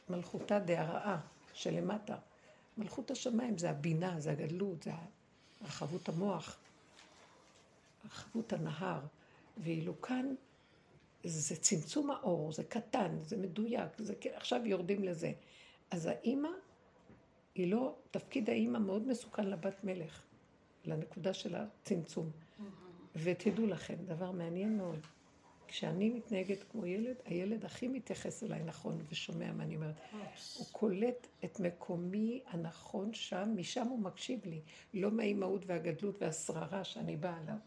מלכותה 0.09 0.59
דהרעה, 0.59 1.19
שלמטה. 1.53 2.15
מלכות 2.77 3.11
השמיים 3.11 3.57
זה 3.57 3.69
הבינה, 3.69 4.19
זה 4.19 4.31
הגדלות, 4.31 4.83
זה 4.83 4.91
רחבות 5.61 6.09
המוח, 6.09 6.57
רחבות 8.05 8.53
הנהר. 8.53 8.99
ואילו 9.57 10.01
כאן 10.01 10.35
זה 11.23 11.55
צמצום 11.55 12.11
האור, 12.11 12.51
זה 12.51 12.63
קטן, 12.63 13.17
זה 13.21 13.37
מדויק, 13.37 13.91
זה 13.97 14.15
כן, 14.15 14.29
עכשיו 14.35 14.65
יורדים 14.65 15.03
לזה. 15.03 15.31
אז 15.91 16.05
האימא, 16.05 16.49
היא 17.55 17.71
לא, 17.71 17.95
תפקיד 18.11 18.49
האימא 18.49 18.79
מאוד 18.79 19.07
מסוכן 19.07 19.47
לבת 19.47 19.83
מלך, 19.83 20.23
לנקודה 20.85 21.33
של 21.33 21.55
הצמצום. 21.55 22.29
ותדעו 23.15 23.67
לכם, 23.67 23.95
דבר 24.05 24.31
מעניין 24.31 24.77
מאוד, 24.77 24.99
כשאני 25.67 26.09
מתנהגת 26.09 26.63
כמו 26.71 26.85
ילד, 26.85 27.15
הילד 27.25 27.65
הכי 27.65 27.87
מתייחס 27.87 28.43
אליי 28.43 28.63
נכון 28.63 29.05
ושומע 29.09 29.51
מה 29.51 29.63
אני 29.63 29.75
אומרת. 29.75 29.95
הוא 30.57 30.65
קולט 30.71 31.27
את 31.45 31.59
מקומי 31.59 32.41
הנכון 32.47 33.13
שם, 33.13 33.53
משם 33.55 33.87
הוא 33.87 33.99
מקשיב 33.99 34.39
לי, 34.45 34.61
לא 34.93 35.11
מהאימהות 35.11 35.65
והגדלות 35.65 36.21
והשררה 36.21 36.83
שאני 36.83 37.17
באה 37.17 37.37
עליו. 37.37 37.57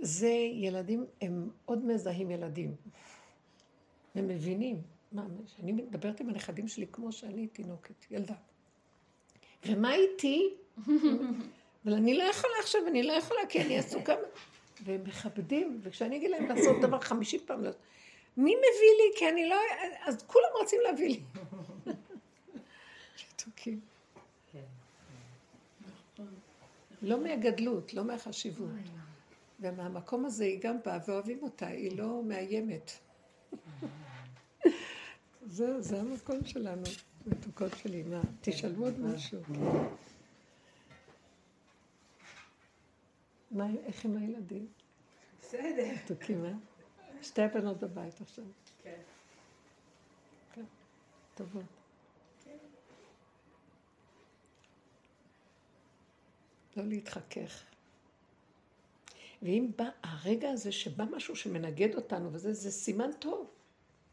זה 0.00 0.34
ילדים, 0.52 1.06
הם 1.20 1.48
עוד 1.64 1.84
מזהים 1.84 2.30
ילדים. 2.30 2.74
הם 4.14 4.28
מבינים. 4.28 4.82
מה, 5.12 5.26
שאני 5.46 5.72
מדברת 5.72 6.20
עם 6.20 6.28
הנכדים 6.28 6.68
שלי 6.68 6.86
כמו 6.92 7.12
שאני 7.12 7.46
תינוקת, 7.46 7.94
ילדה. 8.10 8.34
ומה 9.66 9.94
איתי? 9.94 10.54
אבל 11.84 11.94
אני 11.94 12.18
לא 12.18 12.22
יכולה 12.22 12.52
עכשיו, 12.60 12.80
אני 12.86 13.02
לא 13.02 13.12
יכולה, 13.12 13.40
כי 13.48 13.62
אני 13.62 13.78
עסוקה. 13.78 14.14
והם 14.84 15.04
מכבדים, 15.04 15.80
וכשאני 15.82 16.16
אגיד 16.16 16.30
להם 16.30 16.46
לעשות 16.46 16.76
דבר 16.82 17.00
חמישים 17.00 17.40
פעם, 17.46 17.64
לעשות, 17.64 17.80
מי 18.36 18.54
מביא 18.56 18.60
לי? 18.98 19.18
כי 19.18 19.28
אני 19.28 19.48
לא... 19.48 19.56
אז 20.04 20.22
כולם 20.26 20.48
רוצים 20.60 20.80
להביא 20.84 21.08
לי. 21.08 21.20
מתוקים. 23.32 23.80
לא 27.02 27.20
מהגדלות, 27.20 27.94
לא 27.94 28.04
מהחשיבות. 28.04 28.68
ומהמקום 29.60 30.24
הזה 30.24 30.44
היא 30.44 30.60
גם 30.62 30.76
באה 30.84 30.98
ואוהבים 31.08 31.42
אותה, 31.42 31.66
היא 31.66 31.98
לא 31.98 32.22
מאיימת. 32.22 32.90
זה, 35.46 35.80
זה 35.80 36.00
המקום 36.00 36.44
שלנו, 36.44 36.82
מתוקות 37.26 37.72
שלי. 37.76 38.02
מה, 38.02 38.20
תשאלו 38.40 38.84
עוד 38.84 39.00
משהו. 39.00 39.40
מה, 43.50 43.66
איך 43.84 44.04
עם 44.04 44.16
הילדים? 44.16 44.66
בסדר. 45.40 45.92
מתוקים, 46.04 46.44
אה? 46.44 46.52
שתי 47.22 47.42
הבנות 47.42 47.80
בבית 47.80 48.20
עכשיו. 48.20 48.44
כן. 48.82 49.00
כן, 50.52 50.64
טובות. 51.34 51.64
לא 56.76 56.84
להתחכך. 56.84 57.69
ואם 59.42 59.70
בא 59.76 59.88
הרגע 60.02 60.50
הזה 60.50 60.72
שבא 60.72 61.04
משהו 61.10 61.36
שמנגד 61.36 61.94
אותנו, 61.94 62.32
וזה 62.32 62.52
זה 62.52 62.70
סימן 62.70 63.10
טוב. 63.18 63.50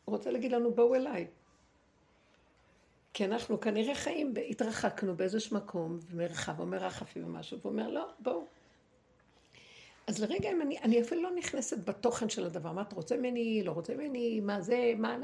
הוא 0.05 0.15
רוצה 0.15 0.32
להגיד 0.32 0.51
לנו, 0.51 0.73
בואו 0.73 0.95
אליי. 0.95 1.28
כי 3.13 3.25
אנחנו 3.25 3.59
כנראה 3.59 3.95
חיים, 3.95 4.34
התרחקנו 4.49 5.15
באיזשהו 5.15 5.57
מקום, 5.57 5.99
במרחב 6.11 6.59
או 6.59 6.65
מרחפי 6.65 7.21
או 7.21 7.28
משהו, 7.28 7.59
והוא 7.59 7.71
אומר, 7.71 7.89
לא, 7.89 8.09
בואו. 8.19 8.45
אז 10.07 10.21
לרגע, 10.21 10.51
אם 10.51 10.61
אני, 10.61 10.80
אני 10.80 11.01
אפילו 11.01 11.23
לא 11.23 11.36
נכנסת 11.36 11.89
בתוכן 11.89 12.30
של 12.30 12.45
הדבר, 12.45 12.71
מה 12.71 12.82
אתה 12.82 12.95
רוצה 12.95 13.17
ממני, 13.17 13.63
לא 13.63 13.71
רוצה 13.71 13.95
ממני, 13.95 14.39
מה 14.39 14.61
זה, 14.61 14.93
מה... 14.97 15.17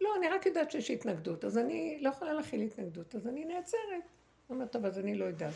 לא, 0.00 0.16
אני 0.18 0.28
רק 0.28 0.46
יודעת 0.46 0.70
שיש 0.70 0.90
התנגדות, 0.90 1.44
אז 1.44 1.58
אני 1.58 1.98
לא 2.00 2.08
יכולה 2.08 2.32
להכיל 2.32 2.60
התנגדות, 2.60 3.14
אז 3.14 3.26
אני 3.26 3.44
נעצרת. 3.44 4.04
אומרת, 4.50 4.72
טוב, 4.72 4.84
אז 4.84 4.98
אני 4.98 5.14
לא 5.14 5.24
יודעת. 5.24 5.54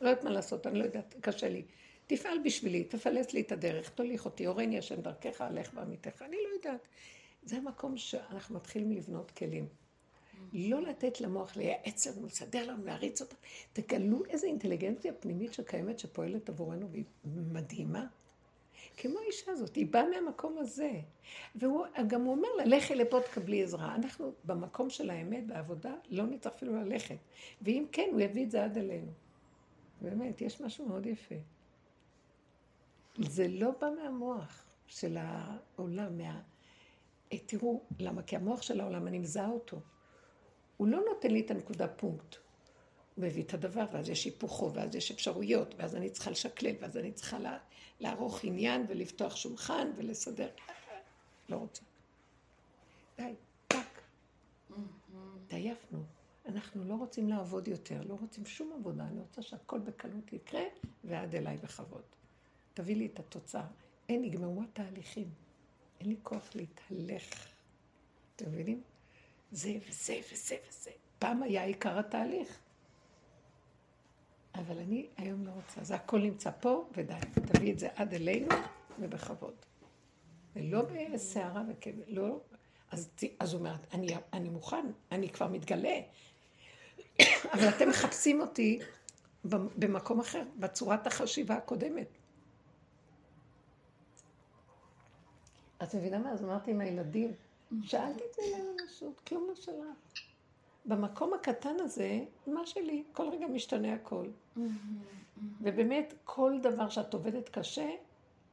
לא 0.00 0.08
יודעת 0.08 0.24
מה 0.24 0.30
לעשות, 0.30 0.66
אני 0.66 0.78
לא 0.78 0.84
יודעת, 0.84 1.14
קשה 1.20 1.48
לי. 1.48 1.62
תפעל 2.06 2.38
בשבילי, 2.44 2.84
תפלס 2.84 3.32
לי 3.32 3.40
את 3.40 3.52
הדרך, 3.52 3.90
תוליך 3.90 4.24
אותי, 4.24 4.46
הורני 4.46 4.78
השם 4.78 5.00
דרכך, 5.00 5.40
הלך 5.40 5.74
בעמיתך, 5.74 6.22
אני 6.22 6.36
לא 6.44 6.48
יודעת. 6.56 6.88
זה 7.42 7.56
המקום 7.56 7.96
שאנחנו 7.96 8.56
מתחילים 8.56 8.92
לבנות 8.92 9.30
כלים. 9.30 9.68
לא 10.52 10.82
לתת 10.82 11.20
למוח 11.20 11.56
לייעץ 11.56 12.06
לנו, 12.06 12.26
לסדר 12.26 12.66
לנו, 12.70 12.84
להריץ 12.84 13.20
אותנו. 13.20 13.38
תגלו 13.72 14.24
איזו 14.24 14.46
אינטליגנציה 14.46 15.12
פנימית 15.12 15.54
שקיימת, 15.54 15.98
שפועלת 15.98 16.48
עבורנו, 16.48 16.88
והיא 16.90 17.04
מדהימה. 17.24 18.06
כמו 18.96 19.18
האישה 19.18 19.52
הזאת, 19.52 19.74
היא 19.74 19.86
באה 19.86 20.04
מהמקום 20.10 20.58
הזה. 20.58 20.90
וגם 21.56 22.24
הוא 22.24 22.34
אומר 22.34 22.48
לה, 22.56 22.64
לכי 22.64 22.94
לפה 22.94 23.20
תקבלי 23.20 23.62
עזרה. 23.62 23.94
אנחנו 23.94 24.32
במקום 24.44 24.90
של 24.90 25.10
האמת, 25.10 25.46
בעבודה, 25.46 25.94
לא 26.10 26.26
נצטרך 26.26 26.52
אפילו 26.52 26.76
ללכת. 26.76 27.16
ואם 27.62 27.84
כן, 27.92 28.08
הוא 28.12 28.20
יביא 28.20 28.44
את 28.44 28.50
זה 28.50 28.64
עד 28.64 28.78
אלינו. 28.78 29.12
באמת, 30.00 30.40
יש 30.40 30.60
משהו 30.60 30.88
מאוד 30.88 31.06
יפה. 31.06 31.34
זה 33.18 33.48
לא 33.48 33.70
בא 33.80 33.88
מהמוח 34.02 34.64
של 34.86 35.16
העולם, 35.20 36.18
מה... 36.18 36.42
אה, 37.32 37.38
תראו, 37.38 37.82
למה? 37.98 38.22
כי 38.22 38.36
המוח 38.36 38.62
של 38.62 38.80
העולם, 38.80 39.06
אני 39.06 39.18
מזהה 39.18 39.48
אותו. 39.48 39.80
הוא 40.76 40.88
לא 40.88 41.00
נותן 41.08 41.30
לי 41.30 41.40
את 41.40 41.50
הנקודה 41.50 41.88
פונקט. 41.88 42.36
הוא 43.14 43.24
מביא 43.24 43.42
את 43.42 43.54
הדבר, 43.54 43.84
ואז 43.92 44.08
יש 44.08 44.24
היפוכו, 44.24 44.72
ואז 44.72 44.94
יש 44.94 45.10
אפשרויות, 45.10 45.74
ואז 45.78 45.96
אני 45.96 46.10
צריכה 46.10 46.30
לשקלל, 46.30 46.74
ואז 46.80 46.96
אני 46.96 47.12
צריכה 47.12 47.38
לה, 47.38 47.58
לערוך 48.00 48.44
עניין 48.44 48.84
ולפתוח 48.88 49.36
שולחן 49.36 49.90
ולסדר. 49.96 50.48
לא 51.48 51.56
רוצה. 51.56 51.82
די, 53.16 53.34
טק. 53.68 54.00
התעייפנו. 55.44 55.98
אנחנו 56.46 56.84
לא 56.84 56.94
רוצים 56.94 57.28
לעבוד 57.28 57.68
יותר, 57.68 58.02
לא 58.08 58.16
רוצים 58.20 58.46
שום 58.46 58.72
עבודה, 58.72 59.04
אני 59.04 59.20
רוצה 59.20 59.42
שהכל 59.42 59.78
בקלות 59.78 60.32
יקרה, 60.32 60.62
ועד 61.04 61.34
אליי 61.34 61.56
בכבוד. 61.56 62.02
תביא 62.76 62.96
לי 62.96 63.06
את 63.06 63.18
התוצאה. 63.18 63.66
אין, 64.08 64.22
נגמרו 64.22 64.62
התהליכים. 64.62 65.30
אין 66.00 66.08
לי 66.08 66.16
כוח 66.22 66.50
להתהלך. 66.54 67.48
אתם 68.36 68.50
מבינים? 68.52 68.82
זה 69.52 69.72
וזה 69.88 70.20
וזה 70.32 70.56
וזה. 70.68 70.90
פעם 71.18 71.42
היה 71.42 71.64
עיקר 71.64 71.98
התהליך. 71.98 72.58
אבל 74.54 74.78
אני 74.78 75.06
היום 75.16 75.46
לא 75.46 75.50
רוצה. 75.50 75.84
זה 75.84 75.94
הכל 75.94 76.18
נמצא 76.18 76.50
פה, 76.60 76.88
ודי. 76.96 77.14
תביא 77.34 77.72
את 77.72 77.78
זה 77.78 77.88
עד 77.94 78.14
אלינו, 78.14 78.48
ובכבוד. 78.98 79.54
ולא 80.56 80.82
בסערה 80.82 81.62
וכאב, 81.68 81.94
לא. 82.06 82.40
אז, 82.90 83.08
הוא 83.52 83.58
אומר, 83.58 83.74
אני, 83.92 84.08
אני 84.32 84.48
מוכן, 84.48 84.86
אני 85.12 85.28
כבר 85.28 85.48
מתגלה. 85.48 86.00
אבל 87.52 87.68
אתם 87.68 87.88
מחפשים 87.88 88.40
אותי 88.40 88.78
במקום 89.44 90.20
אחר, 90.20 90.42
בצורת 90.56 91.06
החשיבה 91.06 91.54
הקודמת. 91.54 92.08
את 95.82 95.94
מבינה 95.94 96.18
מה? 96.18 96.30
אז 96.30 96.44
אמרתי 96.44 96.70
עם 96.70 96.80
הילדים, 96.80 97.32
שאל 97.82 98.12
תתני 98.12 98.50
להם 98.50 98.66
ממשות, 98.80 99.20
כלום 99.20 99.46
לא 99.48 99.54
שלך. 99.54 100.20
במקום 100.84 101.34
הקטן 101.34 101.80
הזה, 101.80 102.20
מה 102.46 102.66
שלי, 102.66 103.04
כל 103.12 103.28
רגע 103.28 103.46
משתנה 103.46 103.94
הכל. 103.94 104.26
ובאמת, 105.60 106.14
כל 106.24 106.52
דבר 106.62 106.88
שאת 106.88 107.14
עובדת 107.14 107.48
קשה, 107.48 107.90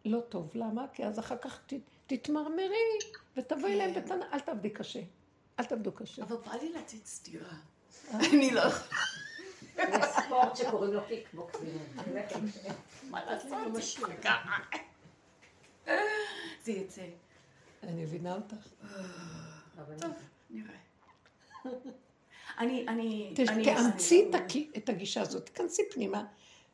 לא 0.06 0.20
טוב. 0.20 0.50
למה? 0.54 0.86
כי 0.94 1.06
אז 1.06 1.20
אחר 1.20 1.38
כך 1.38 1.60
ת, 1.68 1.74
תתמרמרי 2.08 3.00
ותבואי 3.38 3.76
להם 3.76 3.94
בטענה, 3.94 4.26
אל 4.34 4.40
תעבדי 4.40 4.70
קשה. 4.70 5.02
אל 5.60 5.66
תעבדו 5.66 5.92
קשה. 5.92 6.24
אבל 6.24 6.36
בא 6.36 6.56
לי 6.56 6.74
לתת 6.74 7.06
סטירה. 7.06 7.54
אני 8.14 8.52
לא. 8.52 8.62
יש 9.78 10.06
ספורט 10.06 10.56
שקוראים 10.56 10.94
לו 10.94 11.02
קיקבוקסינג. 11.08 11.78
מה 13.10 13.26
לעשות? 13.26 13.52
זה 16.64 16.72
יצא. 16.72 17.06
אני 17.84 18.04
מבינה 18.04 18.36
אותך. 18.36 18.68
טוב, 20.00 20.12
נראה. 20.50 20.76
אני, 22.60 22.86
אני. 22.88 23.34
תאמצי 23.64 24.32
את 24.78 24.90
הגישה 24.90 25.22
הזאת, 25.22 25.46
תיכנסי 25.46 25.82
פנימה. 25.92 26.26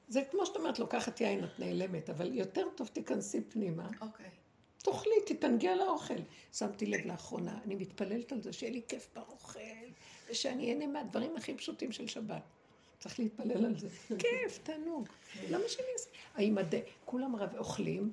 זה 0.07 0.21
כמו 0.31 0.45
שאת 0.45 0.55
אומרת, 0.55 0.79
לוקחת 0.79 1.21
יין, 1.21 1.43
את 1.43 1.59
נעלמת, 1.59 2.09
אבל 2.09 2.33
יותר 2.33 2.67
טוב 2.75 2.87
תיכנסי 2.87 3.41
פנימה. 3.41 3.87
אוקיי. 4.01 4.29
תאכלי, 4.77 5.13
תתענגי 5.25 5.67
על 5.67 5.81
האוכל. 5.81 6.13
שמתי 6.53 6.85
לב 6.85 7.05
לאחרונה, 7.05 7.59
אני 7.65 7.75
מתפללת 7.75 8.31
על 8.31 8.41
זה 8.41 8.53
שיהיה 8.53 8.71
לי 8.71 8.81
כיף 8.87 9.07
באוכל, 9.15 9.59
ושאני 10.29 10.69
אהנה 10.69 10.87
מהדברים 10.87 11.35
הכי 11.37 11.53
פשוטים 11.53 11.91
של 11.91 12.07
שבת. 12.07 12.41
צריך 12.99 13.19
להתפלל 13.19 13.65
על 13.65 13.79
זה. 13.79 13.87
כיף, 14.19 14.59
תענוג. 14.63 15.07
למה 15.49 15.63
שאני 15.67 15.87
אעשה? 15.93 16.09
האם 16.35 16.57
הד... 16.57 16.75
כולם 17.05 17.35
רב... 17.35 17.55
אוכלים, 17.57 18.11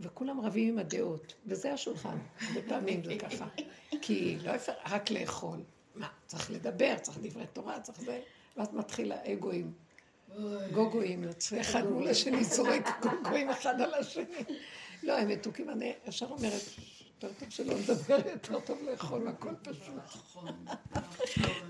וכולם 0.00 0.40
רבים 0.40 0.68
עם 0.68 0.78
הדעות, 0.78 1.34
וזה 1.46 1.72
השולחן. 1.72 2.18
הרבה 2.40 2.68
פעמים 2.68 3.04
זה 3.04 3.16
ככה. 3.18 3.46
כי 4.02 4.38
לא 4.42 4.54
אפשר 4.54 4.72
רק 4.90 5.10
לאכול. 5.10 5.58
מה, 5.94 6.08
צריך 6.26 6.50
לדבר, 6.50 6.94
צריך 7.02 7.18
דברי 7.22 7.46
תורה, 7.52 7.80
צריך 7.80 8.00
זה, 8.00 8.20
ואז 8.56 8.68
מתחיל 8.72 9.12
האגואים. 9.12 9.72
גוגואים, 10.72 11.24
יוצא 11.24 11.60
אחד 11.60 11.86
מול 11.86 12.08
השני, 12.08 12.44
זורק 12.44 12.88
גוגואים 13.02 13.50
אחד 13.50 13.80
על 13.80 13.94
השני. 13.94 14.24
לא, 15.02 15.18
הם 15.18 15.28
מתוקים, 15.28 15.70
אני 15.70 15.92
ישר 16.06 16.26
אומרת, 16.26 16.62
יותר 17.22 17.34
טוב 17.38 17.50
שלא 17.50 17.74
נדבר, 17.74 18.28
יותר 18.30 18.60
טוב 18.60 18.78
לאכול, 18.90 19.28
הכל 19.28 19.54
פשוט. 19.62 19.94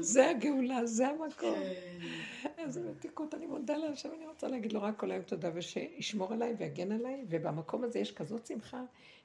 זה 0.00 0.30
הגאולה, 0.30 0.86
זה 0.86 1.08
המקום. 1.08 1.54
כן. 1.54 2.52
איזה 2.58 2.90
מתיקות, 2.90 3.34
אני 3.34 3.46
מודה 3.46 3.76
להשם, 3.76 4.08
אני 4.16 4.26
רוצה 4.26 4.48
להגיד 4.48 4.72
לו 4.72 4.82
רק 4.82 5.00
כל 5.00 5.10
היום 5.10 5.22
תודה, 5.22 5.50
ושישמור 5.54 6.32
עליי 6.32 6.54
ויגן 6.58 6.92
עליי, 6.92 7.24
ובמקום 7.28 7.84
הזה 7.84 7.98
יש 7.98 8.12
כזאת 8.12 8.46
שמחה, 8.46 8.82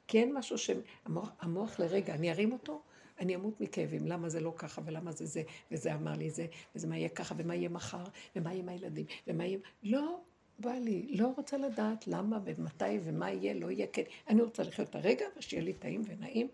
כי 0.07 0.19
אין 0.19 0.33
משהו 0.33 0.57
שהמוח 0.57 1.31
המוח 1.39 1.79
לרגע, 1.79 2.13
אני 2.13 2.31
ארים 2.31 2.51
אותו, 2.51 2.81
אני 3.19 3.35
אמות 3.35 3.61
מכאבים, 3.61 4.07
למה 4.07 4.29
זה 4.29 4.39
לא 4.39 4.53
ככה, 4.57 4.81
ולמה 4.85 5.11
זה 5.11 5.25
זה, 5.25 5.43
וזה 5.71 5.93
אמר 5.93 6.13
לי 6.13 6.29
זה, 6.29 6.45
וזה 6.75 6.87
מה 6.87 6.97
יהיה 6.97 7.09
ככה, 7.09 7.35
ומה 7.37 7.55
יהיה 7.55 7.69
מחר, 7.69 8.03
ומה 8.35 8.49
יהיה 8.49 8.63
עם 8.63 8.69
הילדים, 8.69 9.05
ומה 9.27 9.45
יהיה... 9.45 9.57
לא 9.83 10.21
בא 10.61 10.71
לי, 10.71 11.07
לא 11.09 11.31
רוצה 11.37 11.57
לדעת 11.57 12.07
למה 12.07 12.39
ומתי 12.43 12.99
ומה 13.03 13.31
יהיה, 13.31 13.53
לא 13.53 13.71
יהיה, 13.71 13.87
כן. 13.93 14.03
אני 14.29 14.41
רוצה 14.41 14.63
לחיות 14.63 14.89
את 14.89 14.95
הרגע, 14.95 15.25
ושיהיה 15.37 15.63
לי 15.63 15.73
טעים 15.73 16.03
ונעים, 16.07 16.47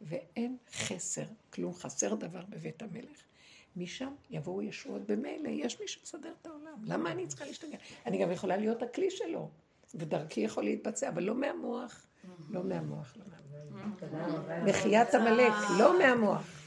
ואין 0.00 0.56
חסר, 0.72 1.24
כלום 1.52 1.74
חסר 1.74 2.14
דבר 2.14 2.42
בבית 2.48 2.82
המלך. 2.82 3.22
משם 3.76 4.12
יבואו 4.30 4.62
ישועות 4.62 5.02
במילא, 5.06 5.48
יש 5.48 5.80
מי 5.80 5.88
שמסדר 5.88 6.32
את 6.40 6.46
העולם. 6.46 6.78
למה 6.84 7.12
אני 7.12 7.26
צריכה 7.26 7.44
להשתגע? 7.44 7.78
אני 8.06 8.18
גם 8.18 8.32
יכולה 8.32 8.56
להיות 8.56 8.82
הכלי 8.82 9.10
שלו, 9.10 9.48
ודרכי 9.94 10.40
יכול 10.40 10.64
להתבצע, 10.64 11.08
אבל 11.08 11.22
לא 11.22 11.34
מהמוח. 11.34 12.06
לא 12.50 12.64
מהמוח, 12.64 13.16
לא 13.16 13.24
מהמוח. 13.70 14.68
מחיית 14.68 15.14
עמלק, 15.14 15.52
לא 15.78 15.98
מהמוח. 15.98 16.57